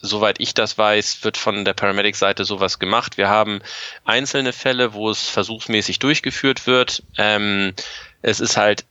soweit 0.00 0.40
ich 0.40 0.54
das 0.54 0.78
weiß, 0.78 1.24
wird 1.24 1.36
von 1.36 1.64
der 1.64 1.74
Paramedic-Seite 1.74 2.44
sowas 2.44 2.78
gemacht. 2.78 3.16
Wir 3.16 3.28
haben 3.28 3.60
einzelne 4.04 4.52
Fälle, 4.52 4.94
wo 4.94 5.10
es 5.10 5.28
versuchsmäßig 5.28 5.98
durchgeführt 5.98 6.66
wird. 6.66 7.02
Ähm, 7.18 7.74
es 8.22 8.40
ist 8.40 8.56
halt 8.56 8.84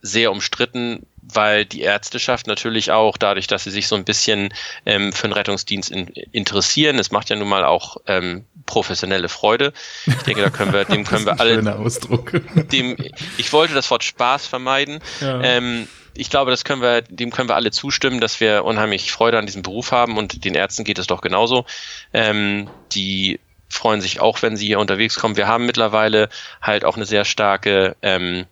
sehr 0.00 0.30
umstritten, 0.30 1.06
weil 1.22 1.64
die 1.64 1.82
Ärzteschaft 1.82 2.46
natürlich 2.46 2.92
auch 2.92 3.16
dadurch, 3.16 3.46
dass 3.46 3.64
sie 3.64 3.70
sich 3.70 3.88
so 3.88 3.96
ein 3.96 4.04
bisschen 4.04 4.54
ähm, 4.86 5.12
für 5.12 5.28
den 5.28 5.32
Rettungsdienst 5.32 5.90
in, 5.90 6.06
interessieren, 6.32 6.98
es 6.98 7.10
macht 7.10 7.30
ja 7.30 7.36
nun 7.36 7.48
mal 7.48 7.64
auch 7.64 7.98
ähm, 8.06 8.44
professionelle 8.66 9.28
Freude. 9.28 9.72
Ich 10.06 10.14
denke, 10.22 10.42
da 10.42 10.50
können 10.50 10.72
wir, 10.72 10.84
dem 10.84 11.04
können 11.06 11.26
wir 11.26 11.40
alle. 11.40 11.76
Ausdruck. 11.76 12.40
Dem, 12.72 12.96
ich 13.36 13.52
wollte 13.52 13.74
das 13.74 13.90
Wort 13.90 14.04
Spaß 14.04 14.46
vermeiden. 14.46 15.00
Ja. 15.20 15.42
Ähm, 15.42 15.88
ich 16.18 16.30
glaube, 16.30 16.50
das 16.50 16.64
können 16.64 16.82
wir, 16.82 17.02
dem 17.02 17.30
können 17.30 17.48
wir 17.48 17.54
alle 17.54 17.70
zustimmen, 17.70 18.20
dass 18.20 18.40
wir 18.40 18.64
unheimlich 18.64 19.12
Freude 19.12 19.38
an 19.38 19.46
diesem 19.46 19.62
Beruf 19.62 19.92
haben 19.92 20.18
und 20.18 20.44
den 20.44 20.54
Ärzten 20.54 20.82
geht 20.82 20.98
es 20.98 21.06
doch 21.06 21.20
genauso. 21.20 21.64
Ähm, 22.12 22.68
die 22.92 23.38
freuen 23.68 24.00
sich 24.00 24.20
auch, 24.20 24.42
wenn 24.42 24.56
sie 24.56 24.66
hier 24.66 24.80
unterwegs 24.80 25.14
kommen. 25.14 25.36
Wir 25.36 25.46
haben 25.46 25.66
mittlerweile 25.66 26.28
halt 26.60 26.84
auch 26.84 26.96
eine 26.96 27.06
sehr 27.06 27.24
starke 27.24 27.94
ähm, 28.02 28.46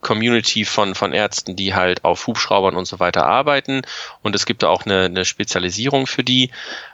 Community 0.00 0.64
von, 0.64 0.94
von 0.94 1.12
Ärzten, 1.12 1.56
die 1.56 1.74
halt 1.74 2.04
auf 2.04 2.26
Hubschraubern 2.26 2.76
und 2.76 2.86
so 2.86 3.00
weiter 3.00 3.26
arbeiten. 3.26 3.82
Und 4.22 4.34
es 4.34 4.46
gibt 4.46 4.62
da 4.62 4.68
auch 4.68 4.86
eine, 4.86 5.04
eine 5.04 5.24
Spezialisierung 5.26 6.06
für 6.06 6.24
die. 6.24 6.50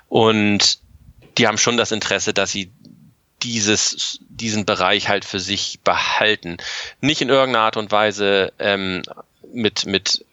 Und 0.09 0.81
die 1.39 1.47
haben 1.47 1.59
schon 1.59 1.77
das 1.77 1.93
Interesse, 1.93 2.35
dass 2.35 2.51
sie 2.51 2.73
dieses, 3.43 4.19
diesen 4.29 4.65
Bereich 4.65 5.09
halt 5.09 5.25
für 5.25 5.41
sich 5.41 5.81
behalten. 5.85 6.57
Nicht 7.01 7.21
in 7.21 7.29
irgendeiner 7.29 7.65
Art 7.65 7.77
und 7.77 7.93
Weise 7.93 8.53
ähm, 8.59 9.03
mit, 9.53 9.87
mit 9.87 10.25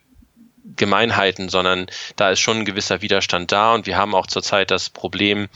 Gemeinheiten, 0.75 1.49
sondern 1.49 1.87
da 2.15 2.31
ist 2.31 2.39
schon 2.39 2.59
ein 2.59 2.65
gewisser 2.65 3.01
Widerstand 3.01 3.51
da 3.51 3.73
und 3.73 3.85
wir 3.85 3.97
haben 3.97 4.15
auch 4.15 4.27
zurzeit 4.27 4.71
das 4.71 4.89
Problem, 4.89 5.49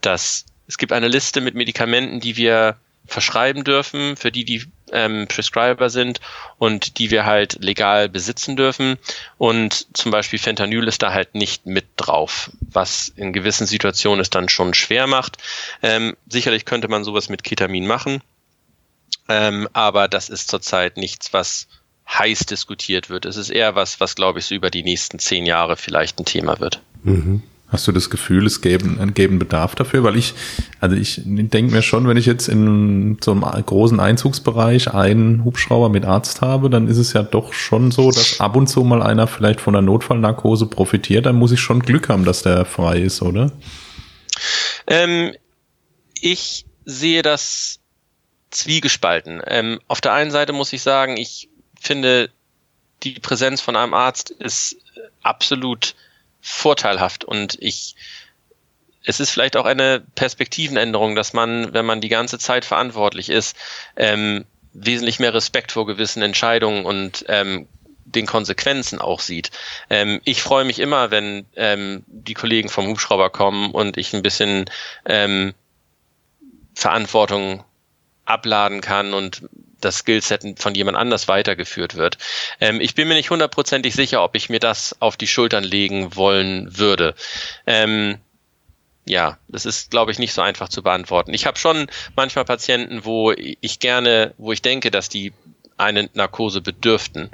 dass 0.00 0.44
es 0.66 0.78
gibt 0.78 0.92
eine 0.92 1.08
Liste 1.08 1.40
mit 1.40 1.54
Medikamenten, 1.54 2.20
die 2.20 2.36
wir 2.36 2.76
verschreiben 3.06 3.64
dürfen, 3.64 4.16
für 4.16 4.30
die 4.30 4.44
die 4.44 4.64
ähm, 4.92 5.26
Prescriber 5.28 5.88
sind 5.88 6.20
und 6.58 6.98
die 6.98 7.10
wir 7.10 7.24
halt 7.24 7.56
legal 7.64 8.08
besitzen 8.08 8.54
dürfen. 8.54 8.98
Und 9.38 9.86
zum 9.96 10.12
Beispiel 10.12 10.38
Fentanyl 10.38 10.86
ist 10.86 11.02
da 11.02 11.12
halt 11.12 11.34
nicht 11.34 11.64
mit 11.64 11.86
drauf, 11.96 12.50
was 12.60 13.08
in 13.16 13.32
gewissen 13.32 13.66
Situationen 13.66 14.20
es 14.20 14.30
dann 14.30 14.50
schon 14.50 14.74
schwer 14.74 15.06
macht. 15.06 15.38
Ähm, 15.82 16.16
sicherlich 16.28 16.66
könnte 16.66 16.88
man 16.88 17.02
sowas 17.02 17.30
mit 17.30 17.44
Ketamin 17.44 17.86
machen, 17.86 18.22
ähm, 19.28 19.68
aber 19.72 20.08
das 20.08 20.28
ist 20.28 20.48
zurzeit 20.48 20.98
nichts, 20.98 21.32
was 21.32 21.66
heiß 22.08 22.46
diskutiert 22.46 23.10
wird. 23.10 23.26
Es 23.26 23.36
ist 23.36 23.50
eher 23.50 23.74
was, 23.74 24.00
was 24.00 24.14
glaube 24.14 24.38
ich 24.38 24.46
so 24.46 24.54
über 24.54 24.70
die 24.70 24.82
nächsten 24.82 25.18
zehn 25.18 25.46
Jahre 25.46 25.76
vielleicht 25.76 26.18
ein 26.18 26.24
Thema 26.24 26.58
wird. 26.60 26.80
Mhm. 27.02 27.42
Hast 27.70 27.86
du 27.86 27.92
das 27.92 28.08
Gefühl, 28.08 28.46
es 28.46 28.62
gäbe, 28.62 28.86
einen 28.86 29.12
gäbe 29.12 29.36
Bedarf 29.36 29.74
dafür? 29.74 30.02
Weil 30.02 30.16
ich, 30.16 30.32
also 30.80 30.96
ich 30.96 31.20
denke 31.26 31.70
mir 31.70 31.82
schon, 31.82 32.08
wenn 32.08 32.16
ich 32.16 32.24
jetzt 32.24 32.48
in 32.48 33.18
so 33.22 33.32
einem 33.32 33.42
großen 33.42 34.00
Einzugsbereich 34.00 34.94
einen 34.94 35.44
Hubschrauber 35.44 35.90
mit 35.90 36.06
Arzt 36.06 36.40
habe, 36.40 36.70
dann 36.70 36.88
ist 36.88 36.96
es 36.96 37.12
ja 37.12 37.22
doch 37.22 37.52
schon 37.52 37.90
so, 37.90 38.10
dass 38.10 38.40
ab 38.40 38.56
und 38.56 38.68
zu 38.68 38.84
mal 38.84 39.02
einer 39.02 39.26
vielleicht 39.26 39.60
von 39.60 39.74
der 39.74 39.82
Notfallnarkose 39.82 40.64
profitiert. 40.64 41.26
Dann 41.26 41.36
muss 41.36 41.52
ich 41.52 41.60
schon 41.60 41.80
Glück 41.80 42.08
haben, 42.08 42.24
dass 42.24 42.42
der 42.42 42.64
frei 42.64 43.00
ist, 43.00 43.20
oder? 43.20 43.52
Ähm, 44.86 45.34
ich 46.18 46.64
sehe 46.86 47.20
das 47.20 47.80
zwiegespalten. 48.50 49.42
Ähm, 49.46 49.78
auf 49.88 50.00
der 50.00 50.14
einen 50.14 50.30
Seite 50.30 50.54
muss 50.54 50.72
ich 50.72 50.80
sagen, 50.80 51.18
ich 51.18 51.50
finde, 51.80 52.30
die 53.02 53.20
Präsenz 53.20 53.60
von 53.60 53.76
einem 53.76 53.94
Arzt 53.94 54.30
ist 54.30 54.76
absolut 55.22 55.94
vorteilhaft 56.40 57.24
und 57.24 57.56
ich 57.60 57.94
es 59.04 59.20
ist 59.20 59.30
vielleicht 59.30 59.56
auch 59.56 59.64
eine 59.64 60.02
Perspektivenänderung, 60.16 61.14
dass 61.14 61.32
man, 61.32 61.72
wenn 61.72 61.86
man 61.86 62.02
die 62.02 62.10
ganze 62.10 62.38
Zeit 62.38 62.66
verantwortlich 62.66 63.30
ist, 63.30 63.56
ähm, 63.96 64.44
wesentlich 64.74 65.18
mehr 65.18 65.32
Respekt 65.32 65.72
vor 65.72 65.86
gewissen 65.86 66.20
Entscheidungen 66.20 66.84
und 66.84 67.24
ähm, 67.28 67.68
den 68.04 68.26
Konsequenzen 68.26 69.00
auch 69.00 69.20
sieht. 69.20 69.50
Ähm, 69.88 70.20
ich 70.24 70.42
freue 70.42 70.64
mich 70.64 70.78
immer, 70.78 71.10
wenn 71.10 71.46
ähm, 71.56 72.04
die 72.06 72.34
Kollegen 72.34 72.68
vom 72.68 72.86
Hubschrauber 72.86 73.30
kommen 73.30 73.70
und 73.70 73.96
ich 73.96 74.12
ein 74.14 74.22
bisschen 74.22 74.66
ähm, 75.06 75.54
Verantwortung 76.74 77.64
abladen 78.24 78.80
kann 78.80 79.14
und 79.14 79.42
das 79.80 79.98
Skillset 79.98 80.44
von 80.58 80.74
jemand 80.74 80.96
anders 80.96 81.28
weitergeführt 81.28 81.96
wird. 81.96 82.18
Ähm, 82.60 82.80
ich 82.80 82.94
bin 82.94 83.08
mir 83.08 83.14
nicht 83.14 83.30
hundertprozentig 83.30 83.94
sicher, 83.94 84.22
ob 84.22 84.34
ich 84.34 84.48
mir 84.48 84.60
das 84.60 84.96
auf 85.00 85.16
die 85.16 85.26
Schultern 85.26 85.64
legen 85.64 86.16
wollen 86.16 86.76
würde. 86.76 87.14
Ähm, 87.66 88.18
ja, 89.06 89.38
das 89.48 89.64
ist, 89.64 89.90
glaube 89.90 90.12
ich, 90.12 90.18
nicht 90.18 90.34
so 90.34 90.42
einfach 90.42 90.68
zu 90.68 90.82
beantworten. 90.82 91.32
Ich 91.32 91.46
habe 91.46 91.58
schon 91.58 91.86
manchmal 92.14 92.44
Patienten, 92.44 93.04
wo 93.04 93.32
ich 93.32 93.78
gerne, 93.78 94.34
wo 94.36 94.52
ich 94.52 94.62
denke, 94.62 94.90
dass 94.90 95.08
die 95.08 95.32
eine 95.78 96.10
Narkose 96.14 96.60
bedürften, 96.60 97.30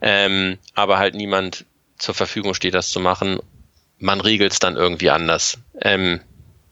ähm, 0.00 0.58
aber 0.74 0.98
halt 0.98 1.14
niemand 1.14 1.64
zur 1.98 2.14
Verfügung 2.14 2.54
steht, 2.54 2.74
das 2.74 2.90
zu 2.90 3.00
machen. 3.00 3.40
Man 3.98 4.20
regelt 4.20 4.52
es 4.52 4.60
dann 4.60 4.76
irgendwie 4.76 5.10
anders. 5.10 5.58
Ähm, 5.82 6.20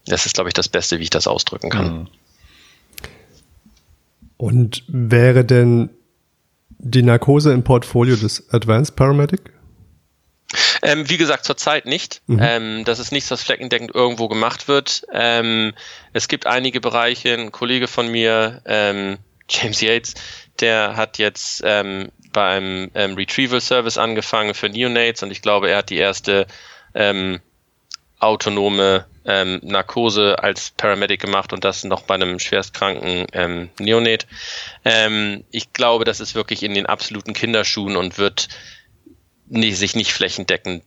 das 0.05 0.25
ist, 0.25 0.35
glaube 0.35 0.49
ich, 0.49 0.53
das 0.53 0.69
Beste, 0.69 0.99
wie 0.99 1.03
ich 1.03 1.09
das 1.09 1.27
ausdrücken 1.27 1.69
kann. 1.69 2.09
Und 4.37 4.83
wäre 4.87 5.43
denn 5.43 5.89
die 6.69 7.01
Narkose 7.01 7.53
im 7.53 7.63
Portfolio 7.63 8.15
des 8.15 8.49
Advanced 8.53 8.95
Paramedic? 8.95 9.51
Ähm, 10.81 11.09
wie 11.09 11.17
gesagt, 11.17 11.43
zurzeit 11.43 11.85
nicht. 11.85 12.21
Mhm. 12.27 12.39
Ähm, 12.41 12.85
das 12.85 12.99
ist 12.99 13.11
nichts, 13.11 13.31
was 13.31 13.43
fleckendeckend 13.43 13.93
irgendwo 13.93 14.27
gemacht 14.27 14.67
wird. 14.67 15.05
Ähm, 15.11 15.73
es 16.13 16.27
gibt 16.27 16.45
einige 16.45 16.79
Bereiche, 16.79 17.33
ein 17.33 17.51
Kollege 17.51 17.87
von 17.87 18.09
mir, 18.09 18.61
ähm, 18.65 19.17
James 19.49 19.81
Yates, 19.81 20.13
der 20.59 20.95
hat 20.95 21.17
jetzt 21.17 21.61
ähm, 21.65 22.11
beim 22.31 22.91
ähm, 22.93 23.15
Retrieval 23.15 23.61
Service 23.61 23.97
angefangen 23.97 24.53
für 24.53 24.69
Neonates 24.69 25.23
und 25.23 25.31
ich 25.31 25.41
glaube, 25.41 25.69
er 25.69 25.77
hat 25.77 25.89
die 25.89 25.97
erste 25.97 26.47
autonome 28.19 29.05
ähm, 29.27 29.59
Narkose 29.61 30.41
als 30.41 30.71
Paramedic 30.71 31.21
gemacht 31.21 31.53
und 31.53 31.63
das 31.63 31.83
noch 31.83 32.01
bei 32.01 32.15
einem 32.15 32.39
schwerstkranken 32.39 33.27
ähm, 33.33 33.69
Neonat. 33.79 34.25
Ähm, 34.85 35.43
ich 35.51 35.73
glaube, 35.73 36.05
das 36.05 36.19
ist 36.19 36.33
wirklich 36.33 36.63
in 36.63 36.73
den 36.73 36.85
absoluten 36.85 37.33
Kinderschuhen 37.33 37.97
und 37.97 38.17
wird 38.17 38.47
nie, 39.47 39.73
sich 39.73 39.95
nicht 39.95 40.13
flächendeckend 40.13 40.83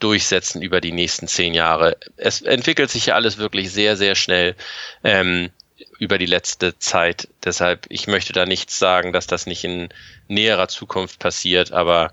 durchsetzen 0.00 0.62
über 0.62 0.80
die 0.80 0.92
nächsten 0.92 1.28
zehn 1.28 1.54
Jahre. 1.54 1.96
Es 2.16 2.42
entwickelt 2.42 2.90
sich 2.90 3.06
ja 3.06 3.14
alles 3.14 3.38
wirklich 3.38 3.70
sehr, 3.70 3.96
sehr 3.96 4.14
schnell 4.14 4.56
ähm, 5.04 5.50
über 5.98 6.18
die 6.18 6.26
letzte 6.26 6.78
Zeit. 6.78 7.28
Deshalb, 7.44 7.86
ich 7.88 8.06
möchte 8.06 8.32
da 8.32 8.46
nichts 8.46 8.78
sagen, 8.78 9.12
dass 9.12 9.26
das 9.26 9.46
nicht 9.46 9.64
in 9.64 9.88
näherer 10.28 10.68
Zukunft 10.68 11.18
passiert, 11.18 11.72
aber 11.72 12.12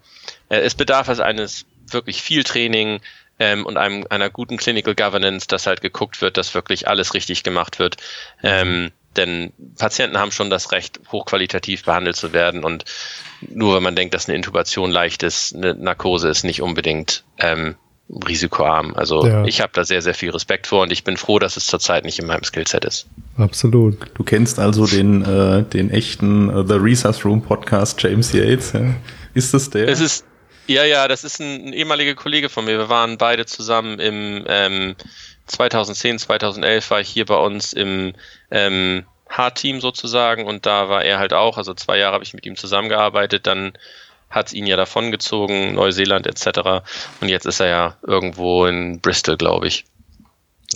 äh, 0.50 0.60
es 0.60 0.76
bedarf 0.76 1.08
es 1.08 1.20
eines 1.20 1.66
wirklich 1.88 2.22
viel 2.22 2.44
Training, 2.44 3.02
ähm, 3.42 3.66
und 3.66 3.76
einem, 3.76 4.06
einer 4.12 4.30
guten 4.30 4.58
Clinical 4.58 4.94
Governance, 4.94 5.48
dass 5.48 5.66
halt 5.66 5.82
geguckt 5.82 6.22
wird, 6.22 6.38
dass 6.38 6.54
wirklich 6.54 6.88
alles 6.88 7.16
richtig 7.16 7.42
gemacht 7.42 7.80
wird. 7.80 7.98
Ähm, 8.44 8.92
denn 9.18 9.52
Patienten 9.78 10.20
haben 10.20 10.32
schon 10.32 10.52
das 10.52 10.72
Recht, 10.72 11.00
hochqualitativ 11.12 11.84
behandelt 11.84 12.16
zu 12.16 12.34
werden 12.34 12.64
und 12.64 12.86
nur 13.50 13.76
wenn 13.76 13.84
man 13.84 13.96
denkt, 13.96 14.14
dass 14.14 14.30
eine 14.30 14.36
Intubation 14.36 14.92
leicht 14.92 15.24
ist, 15.24 15.56
eine 15.56 15.74
Narkose 15.74 16.30
ist 16.30 16.44
nicht 16.44 16.62
unbedingt 16.62 17.24
ähm, 17.40 17.76
risikoarm. 18.10 18.94
Also 18.94 19.26
ja. 19.26 19.44
ich 19.46 19.60
habe 19.60 19.72
da 19.74 19.86
sehr, 19.86 20.04
sehr 20.04 20.14
viel 20.14 20.30
Respekt 20.30 20.68
vor 20.68 20.84
und 20.84 20.92
ich 20.92 21.04
bin 21.04 21.18
froh, 21.18 21.40
dass 21.40 21.58
es 21.58 21.66
zurzeit 21.66 22.06
nicht 22.06 22.20
in 22.20 22.28
meinem 22.28 22.44
Skillset 22.44 22.86
ist. 22.86 23.08
Absolut. 23.38 23.98
Du 24.14 24.24
kennst 24.24 24.60
also 24.60 24.86
den, 24.86 25.26
äh, 25.26 25.64
den 25.64 25.90
echten 25.90 26.54
uh, 26.56 26.66
The 26.66 26.76
Resus 26.76 27.26
Room 27.26 27.42
Podcast 27.42 28.02
James 28.04 28.32
Yates. 28.34 28.74
Ja? 28.74 28.94
Ist 29.34 29.54
das 29.56 29.72
der? 29.72 29.88
Es 29.88 30.00
ist, 30.00 30.26
ja, 30.74 30.84
ja, 30.86 31.08
das 31.08 31.24
ist 31.24 31.40
ein, 31.40 31.68
ein, 31.68 31.74
ehemaliger 31.74 32.16
Kollege 32.16 32.50
von 32.50 32.66
mir. 32.66 32.78
Wir 32.78 32.90
waren 32.90 33.18
beide 33.18 33.46
zusammen 33.46 34.00
im 34.00 34.46
ähm, 34.48 34.96
2010, 35.48 36.20
2011 36.20 36.90
war 36.90 37.02
ich 37.02 37.10
hier 37.10 37.26
bei 37.26 37.36
uns 37.36 37.74
im 37.74 38.14
ähm, 38.50 39.06
H-Team 39.30 39.82
sozusagen 39.82 40.46
und 40.46 40.66
da 40.66 40.90
war 40.90 41.04
er 41.04 41.20
halt 41.20 41.34
auch. 41.34 41.58
Also 41.58 41.74
zwei 41.74 41.98
Jahre 41.98 42.14
habe 42.14 42.24
ich 42.24 42.34
mit 42.34 42.46
ihm 42.46 42.56
zusammengearbeitet. 42.56 43.48
Dann 43.48 43.74
hat 44.30 44.48
es 44.48 44.54
ihn 44.54 44.66
ja 44.66 44.76
davongezogen, 44.78 45.74
Neuseeland 45.74 46.28
etc. 46.28 46.84
Und 47.20 47.30
jetzt 47.30 47.46
ist 47.46 47.60
er 47.60 47.68
ja 47.68 47.98
irgendwo 48.02 48.66
in 48.66 49.00
Bristol, 49.02 49.38
glaube 49.38 49.68
ich. 49.68 49.86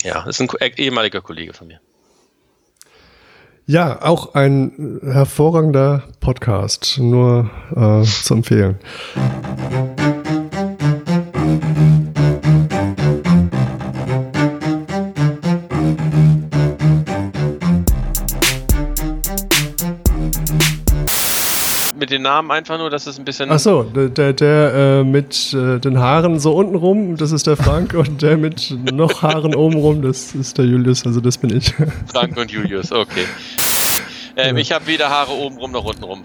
Ja, 0.02 0.24
ist 0.24 0.40
ein 0.40 0.48
ehemaliger 0.76 1.22
Kollege 1.22 1.54
von 1.54 1.68
mir. 1.68 1.80
Ja, 3.68 4.00
auch 4.00 4.34
ein 4.34 5.00
hervorragender 5.02 6.04
Podcast, 6.20 6.98
nur 7.00 7.50
äh, 7.74 8.04
zu 8.04 8.34
empfehlen. 8.34 8.78
Mit 21.96 22.10
den 22.10 22.22
Namen 22.22 22.50
einfach 22.50 22.78
nur, 22.78 22.90
dass 22.90 23.06
es 23.06 23.18
ein 23.18 23.24
bisschen. 23.24 23.50
Ach 23.50 23.58
so, 23.58 23.82
der, 23.82 24.32
der 24.32 24.74
äh, 24.74 25.04
mit 25.04 25.52
äh, 25.54 25.78
den 25.78 25.98
Haaren 25.98 26.38
so 26.38 26.52
unten 26.54 26.76
rum, 26.76 27.16
das 27.16 27.32
ist 27.32 27.46
der 27.46 27.56
Frank 27.56 27.94
und 27.94 28.22
der 28.22 28.36
mit 28.36 28.76
noch 28.92 29.22
Haaren 29.22 29.54
oben 29.54 29.76
rum, 29.76 30.02
das 30.02 30.34
ist 30.34 30.58
der 30.58 30.66
Julius, 30.66 31.06
also 31.06 31.20
das 31.20 31.38
bin 31.38 31.56
ich. 31.56 31.74
Frank 32.12 32.36
und 32.36 32.50
Julius, 32.50 32.92
okay. 32.92 33.24
Ähm, 34.36 34.56
ja. 34.56 34.62
Ich 34.62 34.72
habe 34.72 34.86
weder 34.86 35.08
Haare 35.08 35.32
oben 35.32 35.56
rum 35.56 35.72
noch 35.72 35.84
unten 35.84 36.04
rum. 36.04 36.24